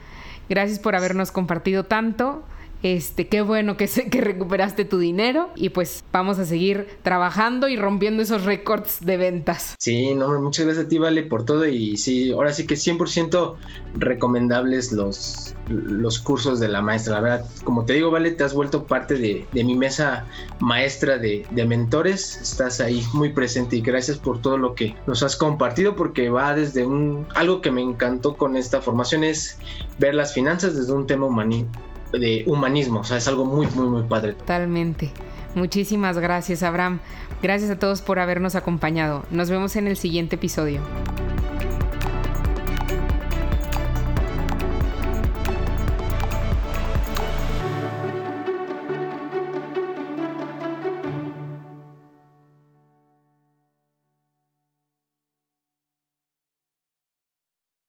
Gracias 0.49 0.79
por 0.79 0.95
habernos 0.95 1.31
compartido 1.31 1.85
tanto. 1.85 2.43
Este, 2.83 3.29
qué 3.29 3.41
bueno 3.41 3.77
que, 3.77 3.87
que 3.87 4.19
recuperaste 4.19 4.83
tu 4.83 4.99
dinero 4.99 5.49
y 5.55 5.69
pues 5.69 6.03
vamos 6.11 6.37
a 6.37 6.45
seguir 6.45 6.87
trabajando 7.01 7.69
y 7.69 7.77
rompiendo 7.77 8.21
esos 8.21 8.43
récords 8.43 8.99
de 8.99 9.15
ventas. 9.15 9.75
Sí, 9.79 10.13
no, 10.13 10.39
muchas 10.41 10.65
gracias 10.65 10.85
a 10.85 10.89
ti, 10.89 10.97
Vale, 10.97 11.23
por 11.23 11.45
todo 11.45 11.65
y 11.65 11.95
sí, 11.95 12.31
ahora 12.33 12.51
sí 12.51 12.67
que 12.67 12.75
100% 12.75 13.55
recomendables 13.95 14.91
los, 14.91 15.55
los 15.69 16.19
cursos 16.19 16.59
de 16.59 16.67
la 16.67 16.81
maestra. 16.81 17.13
La 17.13 17.21
verdad, 17.21 17.45
como 17.63 17.85
te 17.85 17.93
digo, 17.93 18.11
Vale, 18.11 18.31
te 18.31 18.43
has 18.43 18.53
vuelto 18.53 18.85
parte 18.85 19.15
de, 19.15 19.47
mi 19.53 19.75
mesa 19.75 20.25
maestra 20.59 21.17
de, 21.17 21.45
de, 21.51 21.65
mentores. 21.65 22.37
Estás 22.41 22.81
ahí 22.81 23.01
muy 23.13 23.31
presente 23.31 23.77
y 23.77 23.81
gracias 23.81 24.17
por 24.17 24.41
todo 24.41 24.57
lo 24.57 24.75
que 24.75 24.93
nos 25.07 25.23
has 25.23 25.37
compartido 25.37 25.95
porque 25.95 26.29
va 26.29 26.53
desde 26.53 26.85
un... 26.85 27.25
Algo 27.33 27.61
que 27.61 27.71
me 27.71 27.81
encantó 27.81 28.35
con 28.35 28.57
esta 28.57 28.81
formación 28.81 29.23
es 29.23 29.57
ver 29.99 30.15
las 30.15 30.33
finanzas 30.33 30.75
desde 30.75 30.91
un 30.91 31.07
tema 31.07 31.27
humanista 31.27 31.79
de 32.19 32.43
humanismo. 32.47 33.01
O 33.01 33.03
sea, 33.03 33.17
es 33.17 33.27
algo 33.27 33.45
muy, 33.45 33.67
muy, 33.67 33.87
muy 33.87 34.03
padre. 34.03 34.33
Totalmente. 34.33 35.11
Muchísimas 35.55 36.17
gracias, 36.17 36.63
Abraham. 36.63 36.99
Gracias 37.41 37.69
a 37.69 37.77
todos 37.77 38.01
por 38.01 38.19
habernos 38.19 38.55
acompañado. 38.55 39.23
Nos 39.29 39.49
vemos 39.49 39.75
en 39.75 39.87
el 39.87 39.97
siguiente 39.97 40.35
episodio. 40.35 40.81